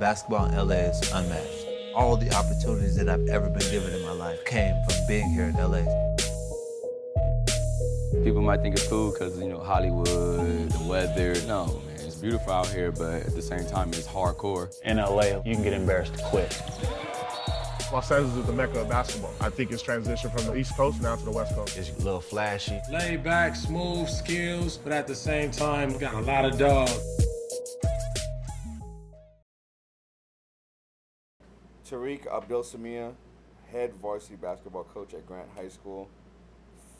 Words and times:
Basketball 0.00 0.46
in 0.46 0.56
LA 0.56 0.88
is 0.88 1.12
unmatched. 1.12 1.66
All 1.94 2.16
the 2.16 2.32
opportunities 2.34 2.96
that 2.96 3.10
I've 3.10 3.28
ever 3.28 3.50
been 3.50 3.70
given 3.70 3.92
in 3.92 4.00
my 4.00 4.12
life 4.12 4.42
came 4.46 4.74
from 4.88 4.96
being 5.06 5.28
here 5.28 5.44
in 5.44 5.54
LA. 5.56 5.82
People 8.24 8.40
might 8.40 8.62
think 8.62 8.76
it's 8.76 8.88
cool 8.88 9.12
because, 9.12 9.38
you 9.38 9.48
know, 9.48 9.60
Hollywood, 9.60 10.70
the 10.70 10.86
weather. 10.88 11.34
No, 11.46 11.66
man, 11.66 11.96
it's 11.96 12.14
beautiful 12.14 12.50
out 12.50 12.68
here, 12.68 12.90
but 12.90 13.26
at 13.26 13.34
the 13.34 13.42
same 13.42 13.66
time, 13.66 13.90
it's 13.90 14.06
hardcore. 14.06 14.74
In 14.86 14.96
LA, 14.96 15.42
you 15.44 15.54
can 15.54 15.62
get 15.62 15.74
embarrassed 15.74 16.16
quick. 16.24 16.50
Los 17.92 18.10
Angeles 18.10 18.36
is 18.36 18.46
the 18.46 18.54
mecca 18.54 18.80
of 18.80 18.88
basketball. 18.88 19.34
I 19.38 19.50
think 19.50 19.70
it's 19.70 19.82
transitioned 19.82 20.32
from 20.32 20.46
the 20.46 20.56
East 20.56 20.74
Coast 20.78 21.02
now 21.02 21.16
to 21.16 21.24
the 21.26 21.30
West 21.30 21.54
Coast. 21.54 21.76
It's 21.76 21.90
a 21.90 22.02
little 22.02 22.22
flashy. 22.22 22.80
Laid 22.90 23.22
back, 23.22 23.54
smooth 23.54 24.08
skills, 24.08 24.78
but 24.78 24.94
at 24.94 25.06
the 25.06 25.14
same 25.14 25.50
time, 25.50 25.98
got 25.98 26.14
a 26.14 26.20
lot 26.20 26.46
of 26.46 26.56
dog. 26.58 26.88
Tarek 31.90 32.28
Abdelsemeia, 32.28 33.14
head 33.72 33.92
varsity 33.94 34.36
basketball 34.36 34.84
coach 34.84 35.12
at 35.12 35.26
Grant 35.26 35.48
High 35.56 35.68
School. 35.68 36.08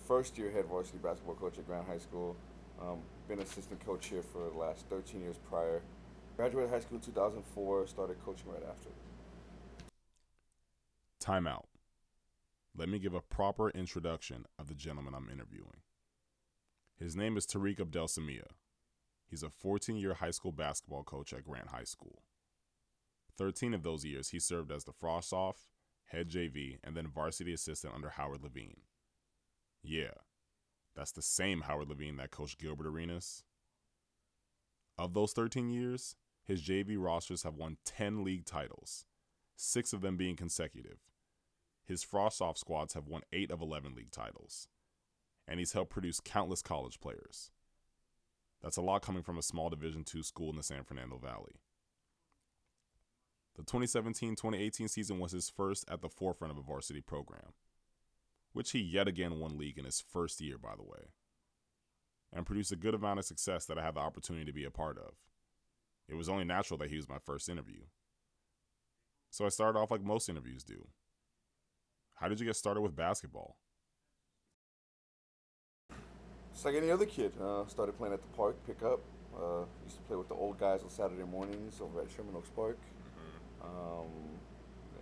First 0.09 0.37
year 0.37 0.51
head 0.51 0.65
varsity 0.65 0.99
basketball 0.99 1.37
coach 1.37 1.59
at 1.59 1.67
Grant 1.67 1.87
High 1.87 1.99
School. 1.99 2.37
Um, 2.83 2.99
been 3.29 3.39
assistant 3.39 3.85
coach 3.87 4.09
here 4.09 4.23
for 4.23 4.51
the 4.51 4.59
last 4.59 4.87
13 4.91 5.21
years 5.21 5.37
prior. 5.49 5.83
Graduated 6.37 6.71
high 6.71 6.81
school 6.81 6.97
in 6.97 7.03
2004, 7.03 7.87
started 7.87 8.17
coaching 8.25 8.51
right 8.51 8.63
after. 8.69 8.89
Timeout. 11.23 11.67
Let 12.77 12.89
me 12.89 12.99
give 12.99 13.15
a 13.15 13.21
proper 13.21 13.71
introduction 13.71 14.45
of 14.59 14.69
the 14.69 14.75
gentleman 14.75 15.15
I'm 15.15 15.29
interviewing. 15.31 15.83
His 16.99 17.15
name 17.15 17.37
is 17.37 17.47
Tarek 17.47 17.79
Abdelsemeia. 17.79 18.49
He's 19.29 19.45
a 19.45 19.51
14 19.51 19.97
year 19.97 20.15
high 20.15 20.33
school 20.33 20.51
basketball 20.51 21.05
coach 21.05 21.33
at 21.33 21.45
Grant 21.45 21.69
High 21.69 21.85
School. 21.85 22.23
13 23.31 23.75
of 23.75 23.83
those 23.83 24.05
years, 24.05 24.31
he 24.31 24.39
served 24.39 24.71
as 24.71 24.85
the 24.85 24.93
frosh-soph, 24.93 25.69
head 26.07 26.29
JV, 26.29 26.79
and 26.83 26.97
then 26.97 27.09
varsity 27.09 27.53
assistant 27.53 27.95
under 27.95 28.11
Howard 28.11 28.43
Levine. 28.43 28.83
Yeah, 29.83 30.15
that's 30.95 31.13
the 31.13 31.23
same 31.23 31.63
Howard 31.63 31.89
Levine 31.89 32.17
that 32.17 32.31
coached 32.31 32.59
Gilbert 32.59 32.87
Arenas. 32.87 33.45
Of 34.99 35.15
those 35.15 35.33
13 35.33 35.71
years, 35.71 36.17
his 36.45 36.63
JV 36.63 36.97
rosters 36.99 37.43
have 37.45 37.55
won 37.55 37.79
10 37.85 38.25
league 38.25 38.45
titles, 38.45 39.07
six 39.57 39.93
of 39.93 40.01
them 40.01 40.17
being 40.17 40.37
consecutive. 40.37 40.99
His 41.87 42.05
frosh-soph 42.05 42.59
squads 42.59 42.95
have 42.95 43.09
won 43.09 43.23
8 43.33 43.51
of 43.51 43.63
11 43.63 43.95
league 43.95 44.11
titles, 44.11 44.69
and 45.49 45.59
he's 45.59 45.73
helped 45.73 45.91
produce 45.91 46.21
countless 46.21 46.63
college 46.63 47.01
players. 47.01 47.51
That's 48.63 48.77
a 48.77 48.83
lot 48.83 49.03
coming 49.03 49.23
from 49.23 49.39
a 49.39 49.43
small 49.43 49.71
Division 49.71 50.05
II 50.15 50.23
school 50.23 50.51
in 50.51 50.57
the 50.57 50.63
San 50.63 50.85
Fernando 50.85 51.17
Valley. 51.17 51.63
The 53.61 53.67
2017 53.67 54.37
2018 54.37 54.89
season 54.89 55.19
was 55.19 55.33
his 55.33 55.51
first 55.51 55.85
at 55.91 56.01
the 56.01 56.09
forefront 56.09 56.51
of 56.51 56.57
a 56.57 56.63
varsity 56.63 57.03
program, 57.03 57.53
which 58.55 58.71
he 58.71 58.79
yet 58.79 59.07
again 59.07 59.39
won 59.39 59.59
league 59.59 59.77
in 59.77 59.85
his 59.85 60.01
first 60.01 60.41
year, 60.41 60.57
by 60.57 60.75
the 60.77 60.83
way, 60.83 61.11
and 62.33 62.47
produced 62.47 62.73
a 62.73 62.77
good 62.77 62.95
amount 62.95 63.19
of 63.19 63.27
success 63.27 63.67
that 63.67 63.79
I 63.79 63.85
had 63.85 63.97
the 63.97 64.01
opportunity 64.01 64.47
to 64.47 64.53
be 64.55 64.65
a 64.65 64.71
part 64.71 64.97
of. 64.97 65.13
It 66.09 66.15
was 66.15 66.27
only 66.27 66.45
natural 66.45 66.79
that 66.79 66.89
he 66.89 66.97
was 66.97 67.07
my 67.07 67.19
first 67.19 67.51
interview. 67.51 67.83
So 69.29 69.45
I 69.45 69.51
started 69.51 69.79
off 69.79 69.91
like 69.91 70.01
most 70.01 70.31
interviews 70.31 70.65
do. 70.65 70.89
How 72.15 72.29
did 72.29 72.41
you 72.41 72.47
get 72.47 72.57
started 72.57 72.81
with 72.81 72.97
basketball? 72.97 73.59
Just 76.55 76.65
like 76.65 76.77
any 76.77 76.91
other 76.91 77.05
kid, 77.05 77.35
uh, 77.39 77.67
started 77.67 77.99
playing 77.99 78.15
at 78.15 78.23
the 78.23 78.37
park, 78.39 78.57
pick 78.67 78.83
up. 78.83 79.01
Uh, 79.37 79.65
used 79.85 79.97
to 79.97 80.03
play 80.05 80.17
with 80.17 80.29
the 80.29 80.35
old 80.35 80.59
guys 80.59 80.83
on 80.83 80.89
Saturday 80.89 81.25
mornings 81.25 81.79
over 81.83 82.01
at 82.01 82.11
Sherman 82.11 82.35
Oaks 82.35 82.49
Park. 82.57 82.79
Um, 83.63 84.11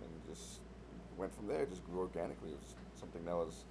and 0.01 0.09
just 0.29 0.59
went 1.17 1.35
from 1.35 1.47
there. 1.47 1.65
Just 1.65 1.85
grew 1.85 1.99
organically. 1.99 2.51
It 2.51 2.59
was 2.59 2.75
something 2.99 3.23
that 3.25 3.35
was, 3.35 3.65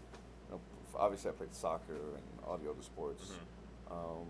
you 0.48 0.54
know, 0.54 0.60
obviously 0.96 1.30
I 1.30 1.34
played 1.34 1.54
soccer 1.54 1.94
and 1.94 2.24
all 2.46 2.58
the 2.58 2.70
other 2.70 2.82
sports. 2.82 3.32
Um, 3.90 4.26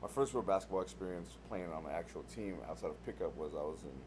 my 0.00 0.08
first 0.08 0.32
real 0.32 0.42
basketball 0.42 0.82
experience 0.82 1.36
playing 1.48 1.72
on 1.72 1.84
an 1.84 1.90
actual 1.92 2.22
team 2.34 2.56
outside 2.68 2.90
of 2.90 3.04
pickup 3.04 3.36
was 3.36 3.52
I 3.54 3.62
was 3.62 3.82
in. 3.82 3.98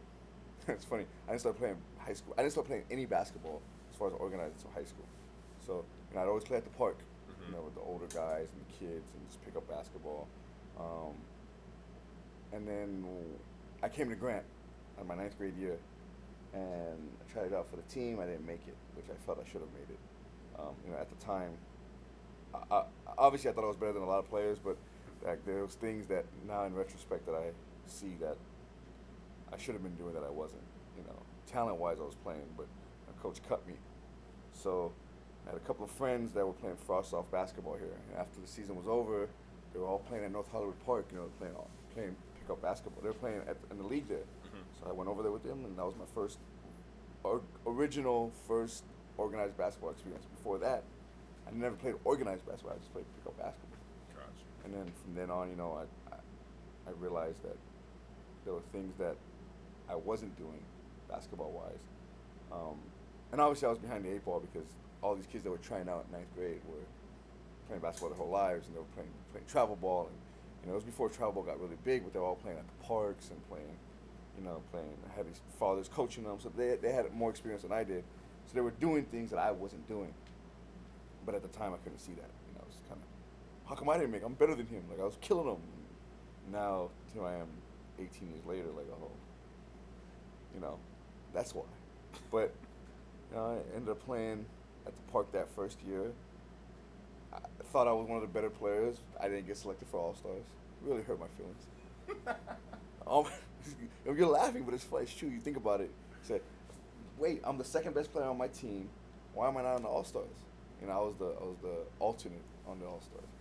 it's 0.73 0.85
funny. 0.85 1.05
I 1.27 1.31
didn't 1.31 1.41
start 1.41 1.57
playing 1.57 1.77
high 1.97 2.13
school. 2.13 2.33
I 2.37 2.41
didn't 2.41 2.53
start 2.53 2.67
playing 2.67 2.83
any 2.89 3.05
basketball 3.05 3.61
as 3.91 3.97
far 3.97 4.07
as 4.07 4.13
organized 4.13 4.55
until 4.57 4.71
high 4.71 4.87
school. 4.87 5.05
So 5.65 5.85
you 6.09 6.15
know, 6.15 6.21
I'd 6.21 6.27
always 6.27 6.43
play 6.43 6.57
at 6.57 6.63
the 6.63 6.77
park, 6.77 6.97
you 7.47 7.53
know, 7.53 7.61
with 7.61 7.75
the 7.75 7.81
older 7.81 8.05
guys 8.07 8.47
and 8.53 8.61
the 8.61 8.85
kids, 8.85 9.07
and 9.15 9.27
just 9.27 9.43
pick 9.43 9.55
up 9.55 9.67
basketball. 9.67 10.27
Um, 10.79 11.13
and 12.53 12.67
then 12.67 13.05
I 13.83 13.89
came 13.89 14.09
to 14.09 14.15
Grant 14.15 14.43
my 15.07 15.15
ninth 15.15 15.37
grade 15.37 15.57
year, 15.57 15.77
and 16.53 16.99
I 17.19 17.31
tried 17.31 17.47
it 17.47 17.53
out 17.53 17.69
for 17.69 17.77
the 17.77 17.83
team. 17.83 18.19
I 18.19 18.25
didn't 18.25 18.45
make 18.45 18.61
it, 18.67 18.75
which 18.95 19.05
I 19.09 19.25
felt 19.25 19.39
I 19.39 19.49
should 19.49 19.61
have 19.61 19.73
made 19.73 19.89
it. 19.89 19.99
Um, 20.59 20.75
you 20.85 20.91
know, 20.91 20.97
at 20.97 21.09
the 21.09 21.25
time, 21.25 21.51
I, 22.53 22.75
I, 22.75 22.83
obviously 23.17 23.49
I 23.49 23.53
thought 23.53 23.63
I 23.63 23.67
was 23.67 23.77
better 23.77 23.93
than 23.93 24.03
a 24.03 24.07
lot 24.07 24.19
of 24.19 24.29
players, 24.29 24.57
but 24.59 24.77
like 25.25 25.45
there 25.45 25.63
was 25.63 25.75
things 25.75 26.07
that 26.07 26.25
now 26.47 26.65
in 26.65 26.75
retrospect 26.75 27.25
that 27.25 27.35
I 27.35 27.51
see 27.87 28.15
that 28.19 28.37
I 29.53 29.57
should 29.57 29.73
have 29.73 29.83
been 29.83 29.95
doing 29.95 30.13
that 30.13 30.23
I 30.23 30.29
wasn't. 30.29 30.63
You 30.97 31.03
know, 31.03 31.17
talent-wise 31.47 31.97
I 31.99 32.03
was 32.03 32.15
playing, 32.15 32.47
but 32.57 32.67
my 33.07 33.21
coach 33.21 33.37
cut 33.47 33.65
me. 33.67 33.75
So 34.53 34.91
I 35.45 35.51
had 35.51 35.57
a 35.57 35.65
couple 35.65 35.85
of 35.85 35.91
friends 35.91 36.31
that 36.33 36.45
were 36.45 36.53
playing 36.53 36.77
frosh-soph 36.87 37.31
basketball 37.31 37.75
here, 37.77 37.93
and 38.09 38.19
after 38.19 38.39
the 38.39 38.47
season 38.47 38.75
was 38.75 38.87
over, 38.87 39.27
they 39.73 39.79
were 39.79 39.87
all 39.87 39.99
playing 39.99 40.25
at 40.25 40.31
North 40.31 40.51
Hollywood 40.51 40.79
Park. 40.85 41.07
You 41.11 41.17
know, 41.17 41.29
playing 41.39 41.55
playing 41.93 42.15
pickup 42.39 42.61
basketball. 42.61 43.01
They 43.01 43.09
were 43.09 43.13
playing 43.13 43.41
at, 43.47 43.57
in 43.69 43.77
the 43.77 43.87
league 43.87 44.07
there. 44.07 44.25
So 44.81 44.89
I 44.89 44.93
went 44.93 45.09
over 45.09 45.21
there 45.21 45.31
with 45.31 45.43
them, 45.43 45.65
and 45.65 45.77
that 45.77 45.85
was 45.85 45.95
my 45.95 46.05
first 46.13 46.37
or, 47.23 47.41
original 47.67 48.31
first 48.47 48.83
organized 49.17 49.57
basketball 49.57 49.91
experience. 49.91 50.25
Before 50.35 50.57
that, 50.59 50.83
I 51.47 51.51
never 51.53 51.75
played 51.75 51.95
organized 52.03 52.45
basketball. 52.47 52.73
I 52.73 52.79
just 52.79 52.93
played 52.93 53.05
pickup 53.17 53.37
basketball. 53.37 53.79
Gotcha. 54.15 54.65
And 54.65 54.73
then 54.73 54.91
from 55.03 55.15
then 55.15 55.29
on, 55.29 55.49
you 55.49 55.55
know, 55.55 55.77
I, 55.77 56.15
I, 56.15 56.17
I 56.87 56.91
realized 56.99 57.43
that 57.43 57.57
there 58.45 58.53
were 58.53 58.65
things 58.71 58.95
that 58.97 59.15
I 59.89 59.95
wasn't 59.95 60.35
doing 60.37 60.59
basketball 61.09 61.51
wise. 61.51 61.83
Um, 62.51 62.77
and 63.31 63.39
obviously, 63.39 63.67
I 63.67 63.69
was 63.69 63.79
behind 63.79 64.05
the 64.05 64.13
eight 64.13 64.25
ball 64.25 64.39
because 64.39 64.67
all 65.01 65.15
these 65.15 65.25
kids 65.25 65.43
that 65.43 65.51
were 65.51 65.57
trying 65.57 65.89
out 65.89 66.05
in 66.07 66.17
ninth 66.17 66.33
grade 66.35 66.61
were 66.67 66.85
playing 67.67 67.81
basketball 67.81 68.09
their 68.09 68.17
whole 68.17 68.29
lives, 68.29 68.67
and 68.67 68.75
they 68.75 68.79
were 68.79 68.93
playing 68.95 69.11
playing 69.31 69.45
travel 69.47 69.75
ball. 69.75 70.07
And 70.07 70.17
you 70.61 70.67
know, 70.67 70.73
it 70.73 70.75
was 70.75 70.83
before 70.83 71.09
travel 71.09 71.33
ball 71.33 71.43
got 71.43 71.59
really 71.59 71.77
big, 71.83 72.03
but 72.03 72.13
they 72.13 72.19
were 72.19 72.25
all 72.25 72.35
playing 72.35 72.57
at 72.57 72.65
the 72.67 72.85
parks 72.85 73.29
and 73.29 73.39
playing, 73.49 73.77
you 74.37 74.43
know, 74.43 74.61
playing. 74.71 74.87
I 75.11 75.15
had 75.15 75.27
these 75.27 75.41
fathers 75.59 75.89
coaching 75.89 76.23
them, 76.23 76.37
so 76.39 76.51
they 76.55 76.75
they 76.75 76.91
had 76.91 77.13
more 77.13 77.29
experience 77.29 77.63
than 77.63 77.71
I 77.71 77.83
did. 77.83 78.03
So 78.47 78.55
they 78.55 78.61
were 78.61 78.71
doing 78.71 79.05
things 79.05 79.29
that 79.31 79.39
I 79.39 79.51
wasn't 79.51 79.87
doing. 79.87 80.13
But 81.25 81.35
at 81.35 81.41
the 81.41 81.47
time, 81.49 81.73
I 81.73 81.77
couldn't 81.77 81.99
see 81.99 82.13
that. 82.13 82.29
You 82.47 82.53
know, 82.55 82.61
I 82.63 82.65
was 82.65 82.77
kind 82.89 82.99
of, 83.01 83.69
how 83.69 83.75
come 83.75 83.89
I 83.89 83.97
didn't 83.97 84.11
make? 84.11 84.23
I'm 84.23 84.33
better 84.33 84.55
than 84.55 84.67
him. 84.67 84.83
Like 84.89 84.99
I 84.99 85.05
was 85.05 85.17
killing 85.21 85.47
him. 85.47 85.61
Now 86.51 86.89
here 87.13 87.23
I 87.23 87.35
am, 87.35 87.47
18 87.99 88.29
years 88.29 88.45
later. 88.45 88.67
Like 88.75 88.87
oh, 88.91 89.11
you 90.53 90.61
know, 90.61 90.77
that's 91.33 91.53
why. 91.53 91.63
But 92.31 92.53
you 93.29 93.37
know, 93.37 93.45
I 93.45 93.75
ended 93.75 93.89
up 93.89 94.03
playing 94.05 94.45
at 94.85 94.95
the 94.95 95.11
park 95.11 95.31
that 95.33 95.47
first 95.55 95.79
year. 95.87 96.11
I 97.33 97.39
thought 97.71 97.87
I 97.87 97.93
was 97.93 98.07
one 98.07 98.17
of 98.17 98.21
the 98.21 98.27
better 98.27 98.49
players. 98.49 98.97
I 99.19 99.29
didn't 99.29 99.47
get 99.47 99.57
selected 99.57 99.87
for 99.89 99.99
All 99.99 100.15
Stars. 100.15 100.43
Really 100.83 101.03
hurt 101.03 101.19
my 101.19 101.27
feelings. 101.37 102.37
um, 103.07 103.25
you're 104.05 104.27
laughing, 104.27 104.63
but 104.63 104.73
it's, 104.73 104.85
it's 104.91 105.13
true. 105.13 105.29
You 105.29 105.39
think 105.39 105.57
about 105.57 105.81
it. 105.81 105.89
You 106.21 106.27
say, 106.35 106.41
wait, 107.17 107.41
I'm 107.43 107.57
the 107.57 107.63
second 107.63 107.95
best 107.95 108.11
player 108.11 108.25
on 108.25 108.37
my 108.37 108.47
team. 108.47 108.89
Why 109.33 109.47
am 109.47 109.57
I 109.57 109.63
not 109.63 109.75
on 109.75 109.83
the 109.83 109.87
All 109.87 110.03
Stars? 110.03 110.27
You 110.81 110.87
know, 110.87 110.93
I 110.93 110.97
was 110.97 111.15
the 111.19 111.25
I 111.25 111.43
was 111.45 111.57
the 111.61 111.77
alternate 111.99 112.41
on 112.67 112.79
the 112.79 112.85
All 112.85 113.01
Stars. 113.01 113.31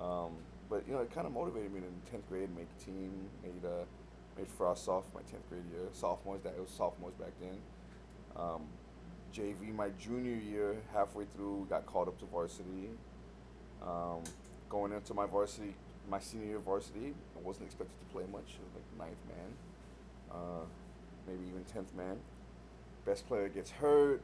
Um, 0.00 0.32
but 0.68 0.84
you 0.86 0.94
know, 0.94 1.00
it 1.00 1.12
kind 1.14 1.26
of 1.26 1.32
motivated 1.32 1.72
me 1.72 1.78
in 1.78 2.10
tenth 2.10 2.28
grade. 2.28 2.48
Make 2.56 2.66
the 2.78 2.84
team. 2.86 3.12
Made 3.42 3.64
uh, 3.64 3.84
made 4.36 4.48
frosh-soph 4.48 5.04
my 5.14 5.20
tenth 5.30 5.48
grade 5.48 5.62
year. 5.70 5.88
Sophomores 5.92 6.42
that 6.42 6.54
it 6.56 6.60
was 6.60 6.70
sophomores 6.70 7.14
back 7.14 7.32
then. 7.40 7.58
Um, 8.36 8.62
JV 9.34 9.74
my 9.74 9.88
junior 10.00 10.36
year, 10.36 10.76
halfway 10.92 11.24
through, 11.24 11.66
got 11.70 11.86
called 11.86 12.08
up 12.08 12.18
to 12.18 12.26
varsity. 12.26 12.90
Um, 13.82 14.22
going 14.68 14.92
into 14.92 15.14
my 15.14 15.26
varsity, 15.26 15.74
my 16.08 16.20
senior 16.20 16.46
year 16.46 16.58
varsity, 16.58 17.14
I 17.36 17.40
wasn't 17.42 17.66
expected 17.66 17.98
to 18.00 18.12
play 18.12 18.24
much. 18.30 18.56
Ninth 18.98 19.22
man, 19.28 19.50
uh, 20.30 20.64
maybe 21.26 21.44
even 21.48 21.64
tenth 21.64 21.94
man. 21.94 22.16
Best 23.04 23.26
player 23.26 23.48
gets 23.48 23.70
hurt, 23.70 24.22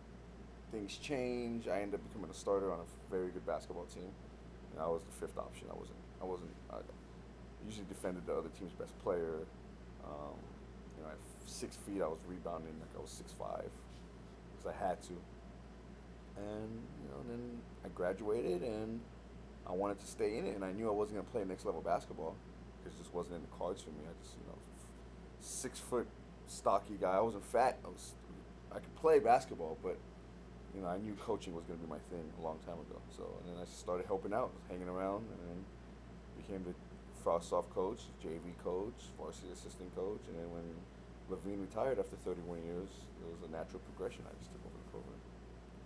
things 0.70 0.96
change. 0.96 1.66
I 1.68 1.80
end 1.80 1.94
up 1.94 2.00
becoming 2.08 2.30
a 2.30 2.34
starter 2.34 2.72
on 2.72 2.80
a 2.80 3.10
very 3.10 3.30
good 3.30 3.46
basketball 3.46 3.86
team. 3.86 4.10
And 4.72 4.80
I 4.80 4.86
was 4.86 5.00
the 5.02 5.26
fifth 5.26 5.38
option. 5.38 5.66
I 5.70 5.74
wasn't. 5.74 5.98
I 6.20 6.24
wasn't. 6.24 6.50
I 6.70 6.76
usually 7.66 7.86
defended 7.88 8.26
the 8.26 8.34
other 8.34 8.50
team's 8.58 8.72
best 8.72 8.96
player. 9.02 9.46
Um, 10.04 10.36
you 10.96 11.02
know, 11.02 11.10
at 11.10 11.18
six 11.46 11.76
feet, 11.76 12.02
I 12.02 12.06
was 12.06 12.18
rebounding 12.28 12.74
like 12.80 12.90
I 12.96 13.00
was 13.00 13.10
six 13.10 13.32
five, 13.32 13.70
because 14.52 14.66
I 14.72 14.86
had 14.88 15.02
to. 15.02 15.16
And 16.36 16.70
you 17.02 17.08
know, 17.10 17.20
then 17.28 17.60
I 17.84 17.88
graduated 17.88 18.62
and 18.62 19.00
I 19.66 19.72
wanted 19.72 19.98
to 20.00 20.06
stay 20.06 20.38
in 20.38 20.46
it, 20.46 20.54
and 20.54 20.64
I 20.64 20.72
knew 20.72 20.88
I 20.88 20.92
wasn't 20.92 21.18
gonna 21.18 21.30
play 21.30 21.44
next 21.44 21.64
level 21.64 21.80
basketball 21.80 22.36
because 22.78 22.98
it 22.98 23.02
just 23.02 23.14
wasn't 23.14 23.36
in 23.36 23.42
the 23.42 23.56
cards 23.58 23.82
for 23.82 23.90
me. 23.90 24.04
I 24.04 24.14
just, 24.22 24.36
you 24.36 24.46
know, 24.46 24.57
six 25.48 25.78
foot 25.78 26.06
stocky 26.46 26.96
guy. 27.00 27.16
I 27.16 27.20
wasn't 27.20 27.44
fat. 27.44 27.78
I 27.84 27.88
was 27.88 28.12
I 28.70 28.78
could 28.78 28.94
play 28.96 29.18
basketball, 29.18 29.78
but 29.82 29.96
you 30.74 30.82
know 30.82 30.88
I 30.88 30.98
knew 30.98 31.14
coaching 31.20 31.54
was 31.54 31.64
going 31.64 31.80
to 31.80 31.84
be 31.84 31.90
my 31.90 32.00
thing 32.10 32.24
a 32.38 32.42
long 32.42 32.58
time 32.66 32.76
ago. 32.76 33.00
So 33.16 33.24
and 33.40 33.56
then 33.56 33.62
I 33.62 33.66
started 33.66 34.06
helping 34.06 34.32
out, 34.32 34.52
hanging 34.68 34.88
around, 34.88 35.24
and 35.32 35.40
then 35.48 35.58
became 36.36 36.64
the 36.64 36.74
Frosh-Soph 37.24 37.68
coach, 37.74 38.00
JV 38.24 38.54
coach, 38.62 39.10
varsity 39.18 39.48
assistant 39.52 39.94
coach, 39.96 40.20
and 40.28 40.38
then 40.38 40.48
when 40.52 40.64
Levine 41.28 41.60
retired 41.60 41.98
after 41.98 42.16
31 42.16 42.62
years, 42.64 42.88
it 43.20 43.26
was 43.28 43.48
a 43.48 43.52
natural 43.52 43.80
progression. 43.92 44.24
I 44.24 44.32
just 44.38 44.52
took 44.52 44.64
over 44.64 44.78
the 44.78 44.90
program. 44.90 45.20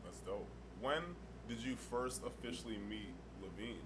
That's 0.04 0.20
dope. 0.20 0.46
When 0.80 1.02
did 1.48 1.58
you 1.64 1.74
first 1.74 2.22
officially 2.24 2.78
meet 2.88 3.10
Levine? 3.42 3.82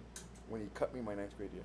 When 0.48 0.60
he 0.60 0.68
cut 0.74 0.94
me 0.94 1.00
my 1.00 1.14
ninth 1.14 1.36
grade 1.36 1.52
year. 1.54 1.64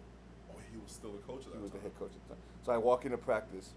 Oh, 0.49 0.59
he 0.71 0.77
was 0.77 0.91
still 0.91 1.11
the 1.11 1.23
coach 1.27 1.45
at 1.45 1.51
that 1.51 1.57
He 1.57 1.63
was 1.63 1.71
the 1.71 1.79
head 1.79 1.91
coach 1.99 2.11
at 2.15 2.21
the 2.27 2.35
time. 2.35 2.43
So 2.63 2.71
I 2.71 2.77
walk 2.77 3.05
into 3.05 3.17
practice, 3.17 3.73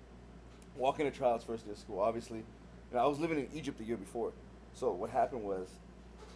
walk 0.76 1.00
into 1.00 1.10
tryouts 1.16 1.44
first 1.44 1.64
day 1.64 1.72
of 1.72 1.78
school. 1.78 2.00
Obviously, 2.00 2.38
you 2.38 2.44
know, 2.92 3.00
I 3.00 3.06
was 3.06 3.18
living 3.18 3.38
in 3.38 3.48
Egypt 3.54 3.78
the 3.78 3.84
year 3.84 3.96
before. 3.96 4.32
So 4.74 4.92
what 4.92 5.10
happened 5.10 5.42
was, 5.42 5.68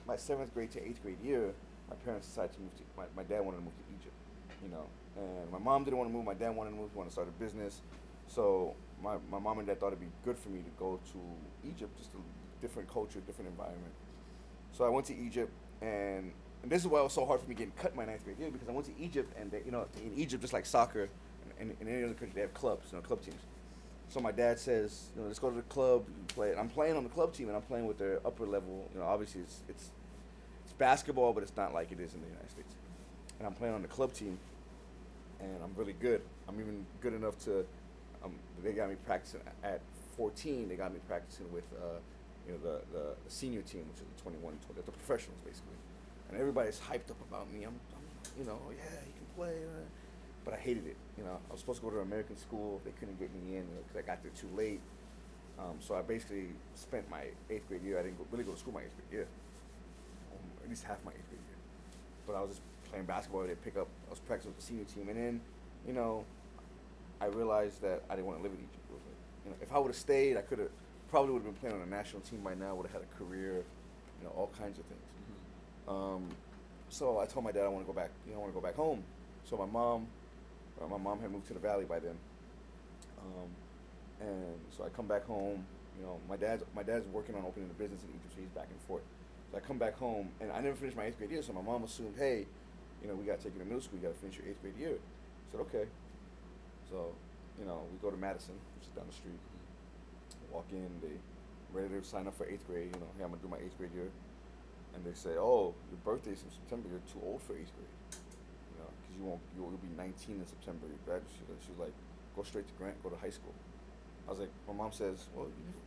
my 0.07 0.17
seventh 0.17 0.55
grade 0.55 0.71
to 0.73 0.85
eighth 0.87 1.03
grade 1.03 1.21
year, 1.23 1.53
my 1.91 1.97
parents 1.97 2.29
decided 2.29 2.53
to 2.55 2.61
move 2.61 2.77
to. 2.77 2.83
My, 2.97 3.05
my 3.17 3.23
dad 3.23 3.41
wanted 3.45 3.59
to 3.59 3.65
move 3.65 3.75
to 3.77 3.95
Egypt, 3.99 4.15
you 4.63 4.71
know, 4.71 4.87
and 5.17 5.51
my 5.51 5.59
mom 5.59 5.85
didn't 5.85 5.99
want 5.99 6.11
to 6.11 6.15
move. 6.15 6.25
My 6.25 6.35
dad 6.35 6.55
wanted 6.55 6.71
to 6.71 6.77
move. 6.77 6.95
Wanted 6.95 7.09
to 7.09 7.13
start 7.13 7.29
a 7.29 7.43
business. 7.43 7.81
So 8.27 8.75
my, 9.03 9.17
my 9.31 9.39
mom 9.39 9.59
and 9.59 9.67
dad 9.67 9.81
thought 9.81 9.89
it'd 9.89 10.01
be 10.01 10.07
good 10.25 10.39
for 10.39 10.51
me 10.51 10.61
to 10.61 10.71
go 10.79 11.01
to 11.13 11.69
Egypt, 11.69 11.97
just 11.97 12.11
a 12.15 12.19
different 12.61 12.93
culture, 12.93 13.21
different 13.21 13.51
environment. 13.51 13.93
So 14.73 14.85
I 14.85 14.89
went 14.89 15.07
to 15.07 15.17
Egypt, 15.17 15.51
and, 15.81 16.31
and 16.63 16.71
this 16.71 16.83
is 16.83 16.89
why 16.89 17.01
it 17.01 17.05
was 17.05 17.15
so 17.15 17.25
hard 17.25 17.41
for 17.41 17.49
me 17.49 17.55
getting 17.55 17.73
cut 17.73 17.97
my 17.97 18.05
ninth 18.05 18.25
grade 18.25 18.39
year 18.39 18.51
because 18.51 18.69
I 18.69 18.73
went 18.73 18.87
to 18.87 19.03
Egypt, 19.03 19.33
and 19.41 19.51
they, 19.51 19.63
you 19.65 19.73
know, 19.73 19.87
in 20.05 20.13
Egypt, 20.17 20.43
just 20.43 20.53
like 20.53 20.67
soccer, 20.67 21.09
and 21.59 21.75
in 21.81 21.89
any 21.89 22.05
other 22.05 22.15
country, 22.15 22.33
they 22.35 22.43
have 22.43 22.55
clubs, 22.55 22.89
you 22.93 22.99
know, 22.99 23.03
club 23.03 23.23
teams. 23.23 23.41
So 24.11 24.21
my 24.21 24.33
dad 24.33 24.59
says, 24.59 25.11
you 25.15 25.21
know, 25.21 25.29
let's 25.29 25.39
go 25.39 25.51
to 25.51 25.57
the 25.57 25.63
club 25.63 26.05
and 26.07 26.29
play. 26.29 26.51
And 26.51 26.59
I'm 26.59 26.69
playing 26.69 26.97
on 26.97 27.05
the 27.05 27.11
club 27.11 27.35
team, 27.35 27.49
and 27.49 27.57
I'm 27.57 27.63
playing 27.63 27.87
with 27.87 27.99
their 27.99 28.21
upper 28.27 28.47
level. 28.47 28.89
You 28.95 29.01
know, 29.01 29.07
obviously 29.07 29.43
it's 29.43 29.61
it's 29.69 29.91
it's 30.65 30.73
basketball, 30.75 31.33
but 31.33 31.43
it's 31.43 31.57
not 31.57 31.75
like 31.75 31.93
it 31.93 32.01
is 32.01 32.15
in 32.15 32.21
the 32.21 32.27
United 32.27 32.51
States. 32.51 32.75
And 33.39 33.47
I'm 33.47 33.55
playing 33.55 33.75
on 33.75 33.83
the 33.83 33.89
club 33.89 34.13
team, 34.13 34.39
and 35.41 35.57
I'm 35.63 35.73
really 35.77 35.95
good. 35.95 36.23
I'm 36.49 36.59
even 36.61 36.87
good 37.01 37.15
enough 37.15 37.39
to. 37.45 37.65
Um, 38.25 38.35
they 38.65 38.73
got 38.73 38.89
me 38.89 38.97
practicing 39.07 39.41
at 39.63 39.81
14. 40.19 40.69
They 40.69 40.75
got 40.75 40.93
me 40.93 40.99
practicing 41.07 41.51
with, 41.53 41.65
uh, 41.81 42.03
you 42.47 42.53
know, 42.53 42.59
the, 42.59 42.81
the 42.93 43.05
senior 43.29 43.63
team, 43.63 43.87
which 43.89 44.03
is 44.03 44.09
the 44.17 44.23
21, 44.23 44.59
20, 44.67 44.83
the 44.85 44.91
professionals 44.91 45.39
basically. 45.47 45.79
And 46.29 46.39
everybody's 46.39 46.79
hyped 46.79 47.09
up 47.09 47.21
about 47.31 47.51
me. 47.53 47.63
I'm, 47.63 47.79
I'm 47.95 48.05
you 48.37 48.45
know, 48.45 48.59
oh, 48.59 48.71
yeah, 48.71 48.99
he 49.07 49.13
can 49.13 49.27
play. 49.37 49.55
Uh, 49.65 49.87
but 50.49 50.57
I 50.57 50.63
hated 50.63 50.87
it. 50.87 50.97
You 51.19 51.25
know, 51.25 51.37
I 51.51 51.53
was 51.53 51.61
supposed 51.61 51.81
to 51.81 51.85
go 51.85 51.91
to 51.91 52.01
an 52.01 52.07
American 52.07 52.39
school. 52.39 52.81
They 52.83 52.93
couldn't 52.93 53.19
get 53.21 53.29
me 53.35 53.59
in 53.59 53.67
because 53.85 53.99
I 53.99 54.01
got 54.01 54.23
there 54.23 54.33
too 54.33 54.49
late. 54.57 54.81
Um, 55.59 55.77
so 55.79 55.95
I 55.95 56.01
basically 56.01 56.47
spent 56.75 57.05
my 57.11 57.25
eighth 57.51 57.69
grade 57.69 57.83
year. 57.83 57.99
I 57.99 58.03
didn't 58.03 58.17
go, 58.17 58.25
really 58.33 58.45
go 58.45 58.53
to 58.53 58.59
school 58.59 58.73
my 58.73 58.81
eighth 58.81 58.97
grade 58.97 59.13
year, 59.13 59.27
um, 60.33 60.65
at 60.65 60.71
least 60.71 60.85
half 60.85 61.05
my 61.05 61.11
eighth 61.11 61.29
grade 61.29 61.45
year. 61.45 61.59
But 62.27 62.37
I 62.37 62.41
was 62.41 62.51
just 62.53 62.63
playing 62.89 63.05
basketball. 63.05 63.43
They 63.43 63.57
pick 63.57 63.77
up. 63.77 63.89
I 64.07 64.11
was 64.11 64.21
practicing 64.21 64.53
with 64.53 64.61
the 64.61 64.65
senior 64.65 64.85
team, 64.85 65.11
and 65.11 65.19
then, 65.19 65.41
you 65.87 65.93
know, 65.93 66.25
I 67.21 67.27
realized 67.27 67.83
that 67.83 68.05
I 68.09 68.17
didn't 68.17 68.29
want 68.29 68.39
to 68.39 68.43
live 68.43 68.53
in 68.53 68.59
Egypt. 68.59 68.87
You 69.45 69.51
know, 69.51 69.57
if 69.61 69.71
I 69.71 69.79
would 69.79 69.89
have 69.89 69.97
stayed, 69.97 70.39
I 70.39 70.41
could 70.41 70.61
have 70.61 70.71
probably 71.11 71.33
would 71.35 71.43
have 71.43 71.53
been 71.53 71.61
playing 71.61 71.77
on 71.77 71.87
a 71.87 71.91
national 71.91 72.23
team 72.23 72.41
by 72.41 72.55
now. 72.55 72.75
Would 72.75 72.87
have 72.87 73.03
had 73.03 73.05
a 73.05 73.19
career, 73.23 73.65
you 74.17 74.25
know, 74.25 74.33
all 74.35 74.51
kinds 74.59 74.79
of 74.79 74.87
things. 74.87 75.11
Um, 75.87 76.25
so 76.89 77.19
I 77.19 77.27
told 77.27 77.45
my 77.45 77.53
dad 77.53 77.65
I 77.65 77.69
want 77.69 77.85
to 77.85 77.93
go 77.93 77.93
back. 77.93 78.13
You 78.25 78.33
know, 78.33 78.39
I 78.39 78.41
want 78.41 78.55
to 78.55 78.61
go 78.61 78.67
back 78.67 78.77
home. 78.77 79.05
So 79.45 79.59
my 79.59 79.67
mom, 79.67 80.07
uh, 80.83 80.89
my 80.89 80.99
mom 80.99 81.21
had 81.21 81.31
moved 81.31 81.47
to 81.49 81.55
the 81.55 81.61
valley 81.61 81.85
by 81.85 81.99
then. 81.99 82.17
Um, 83.21 83.49
and 84.21 84.55
so 84.77 84.85
I 84.85 84.89
come 84.89 85.07
back 85.07 85.27
home. 85.27 85.65
You 85.99 86.07
know, 86.07 86.19
my 86.29 86.37
dad's 86.37 86.63
my 86.75 86.83
dad's 86.83 87.07
working 87.09 87.35
on 87.35 87.45
opening 87.45 87.71
a 87.71 87.79
business 87.79 88.03
in 88.05 88.11
Egypt, 88.11 88.33
so 88.35 88.41
he's 88.41 88.51
back 88.51 88.69
and 88.71 88.81
forth. 88.87 89.03
So 89.51 89.57
I 89.57 89.61
come 89.61 89.79
back 89.79 89.97
home, 89.97 90.29
and 90.41 90.53
I 90.53 90.61
never 90.61 90.77
finished 90.77 90.97
my 90.97 91.05
eighth 91.05 91.19
grade 91.19 91.31
year. 91.31 91.43
So 91.43 91.53
my 91.53 91.63
mom 91.63 91.83
assumed, 91.85 92.15
hey, 92.19 92.47
you 93.03 93.09
know, 93.09 93.15
we 93.15 93.25
got 93.25 93.39
to 93.39 93.45
take 93.45 93.55
you 93.55 93.61
to 93.61 93.65
middle 93.65 93.81
school. 93.81 93.99
You 93.99 94.07
got 94.07 94.15
to 94.15 94.21
finish 94.21 94.37
your 94.39 94.47
eighth 94.47 94.61
grade 94.61 94.77
year. 94.79 94.99
I 94.99 95.51
said, 95.51 95.61
okay. 95.63 95.85
So, 96.91 97.15
you 97.59 97.65
know, 97.65 97.83
we 97.91 97.99
go 97.99 98.11
to 98.11 98.17
Madison, 98.17 98.55
which 98.77 98.89
is 98.89 98.95
down 98.95 99.07
the 99.09 99.15
street. 99.15 99.39
Walk 100.53 100.67
in, 100.71 100.89
they 101.03 101.17
ready 101.73 101.89
to 101.89 102.05
sign 102.05 102.27
up 102.27 102.37
for 102.37 102.47
eighth 102.47 102.67
grade. 102.67 102.91
You 102.95 103.01
know, 103.01 103.09
hey, 103.17 103.25
I'm 103.25 103.31
gonna 103.31 103.43
do 103.43 103.49
my 103.49 103.59
eighth 103.59 103.77
grade 103.77 103.93
year. 103.95 104.11
And 104.95 105.05
they 105.05 105.13
say, 105.13 105.37
oh, 105.37 105.75
your 105.91 106.01
birthday's 106.05 106.43
in 106.43 106.51
September. 106.51 106.89
You're 106.91 107.05
too 107.13 107.21
old 107.25 107.43
for 107.43 107.53
eighth 107.53 107.73
grade. 107.77 107.98
You 109.19 109.25
won't, 109.25 109.43
you'll, 109.57 109.75
be 109.83 109.91
19 109.97 110.39
in 110.39 110.47
September. 110.47 110.87
You 110.87 110.99
graduate. 111.05 111.27
She, 111.35 111.43
she 111.67 111.71
was 111.75 111.91
like, 111.91 111.97
go 112.37 112.43
straight 112.43 112.67
to 112.69 112.75
Grant, 112.79 113.03
go 113.03 113.11
to 113.11 113.19
high 113.19 113.35
school. 113.35 113.55
I 114.27 114.31
was 114.31 114.39
like, 114.39 114.53
my 114.67 114.75
mom 114.75 114.93
says, 114.93 115.27
well, 115.35 115.47
you 115.47 115.65
never, 115.67 115.83